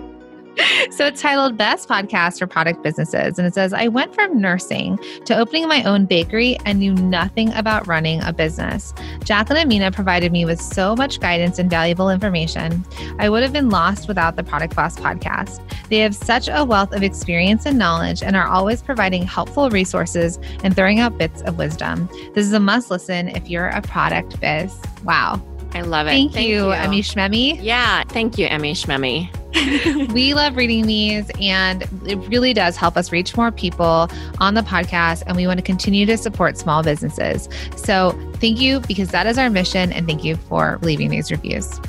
so 0.91 1.05
it's 1.05 1.21
titled 1.21 1.57
Best 1.57 1.87
Podcast 1.87 2.39
for 2.39 2.47
Product 2.47 2.81
Businesses. 2.83 3.37
And 3.37 3.47
it 3.47 3.53
says, 3.53 3.73
I 3.73 3.87
went 3.87 4.13
from 4.13 4.39
nursing 4.39 4.99
to 5.25 5.37
opening 5.37 5.67
my 5.67 5.83
own 5.83 6.05
bakery 6.05 6.57
and 6.65 6.79
knew 6.79 6.93
nothing 6.93 7.53
about 7.53 7.87
running 7.87 8.21
a 8.23 8.33
business. 8.33 8.93
Jacqueline 9.23 9.61
and 9.61 9.69
Minna 9.69 9.91
provided 9.91 10.31
me 10.31 10.45
with 10.45 10.61
so 10.61 10.95
much 10.95 11.19
guidance 11.19 11.59
and 11.59 11.69
valuable 11.69 12.09
information. 12.09 12.83
I 13.19 13.29
would 13.29 13.43
have 13.43 13.53
been 13.53 13.69
lost 13.69 14.07
without 14.07 14.35
the 14.35 14.43
Product 14.43 14.75
Boss 14.75 14.97
podcast. 14.97 15.61
They 15.89 15.99
have 15.99 16.15
such 16.15 16.49
a 16.51 16.65
wealth 16.65 16.93
of 16.93 17.03
experience 17.03 17.65
and 17.65 17.77
knowledge 17.77 18.23
and 18.23 18.35
are 18.35 18.47
always 18.47 18.81
providing 18.81 19.23
helpful 19.23 19.69
resources 19.69 20.39
and 20.63 20.75
throwing 20.75 20.99
out 20.99 21.17
bits 21.17 21.41
of 21.43 21.57
wisdom. 21.57 22.09
This 22.33 22.45
is 22.45 22.53
a 22.53 22.59
must 22.59 22.91
listen 22.91 23.29
if 23.29 23.49
you're 23.49 23.67
a 23.67 23.81
product 23.81 24.39
biz. 24.39 24.79
Wow. 25.03 25.41
I 25.73 25.81
love 25.81 26.07
it. 26.07 26.11
Thank, 26.11 26.33
thank 26.33 26.47
you, 26.47 26.65
you, 26.65 26.71
Emmy 26.71 27.01
Shmemmy. 27.01 27.59
Yeah, 27.61 28.03
thank 28.03 28.37
you, 28.37 28.47
Emmy 28.47 28.73
Shmemmy. 28.73 29.29
we 30.13 30.33
love 30.33 30.55
reading 30.55 30.85
these, 30.85 31.29
and 31.39 31.83
it 32.05 32.15
really 32.29 32.53
does 32.53 32.75
help 32.75 32.97
us 32.97 33.11
reach 33.11 33.35
more 33.37 33.51
people 33.51 34.09
on 34.39 34.53
the 34.53 34.61
podcast. 34.61 35.23
And 35.27 35.35
we 35.35 35.47
want 35.47 35.59
to 35.59 35.63
continue 35.63 36.05
to 36.05 36.17
support 36.17 36.57
small 36.57 36.83
businesses. 36.83 37.47
So 37.75 38.11
thank 38.35 38.59
you 38.59 38.81
because 38.81 39.09
that 39.11 39.27
is 39.27 39.37
our 39.37 39.49
mission. 39.49 39.91
And 39.91 40.07
thank 40.07 40.23
you 40.23 40.35
for 40.35 40.77
leaving 40.81 41.09
these 41.09 41.31
reviews. 41.31 41.79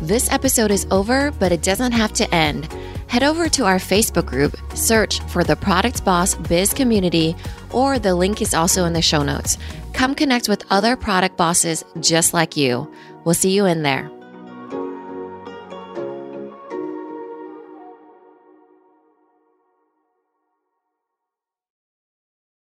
This 0.00 0.30
episode 0.32 0.70
is 0.70 0.86
over, 0.90 1.30
but 1.32 1.52
it 1.52 1.62
doesn't 1.62 1.92
have 1.92 2.12
to 2.14 2.34
end. 2.34 2.72
Head 3.06 3.22
over 3.22 3.48
to 3.50 3.66
our 3.66 3.76
Facebook 3.76 4.26
group, 4.26 4.56
search 4.74 5.20
for 5.28 5.44
the 5.44 5.54
Product 5.54 6.04
Boss 6.04 6.34
Biz 6.34 6.72
Community, 6.72 7.36
or 7.72 7.98
the 7.98 8.14
link 8.14 8.40
is 8.42 8.54
also 8.54 8.84
in 8.84 8.92
the 8.92 9.02
show 9.02 9.22
notes. 9.22 9.58
Come 9.92 10.14
connect 10.14 10.48
with 10.48 10.64
other 10.70 10.96
product 10.96 11.36
bosses 11.36 11.84
just 12.00 12.34
like 12.34 12.56
you. 12.56 12.90
We'll 13.24 13.34
see 13.34 13.50
you 13.50 13.66
in 13.66 13.82
there. 13.82 14.10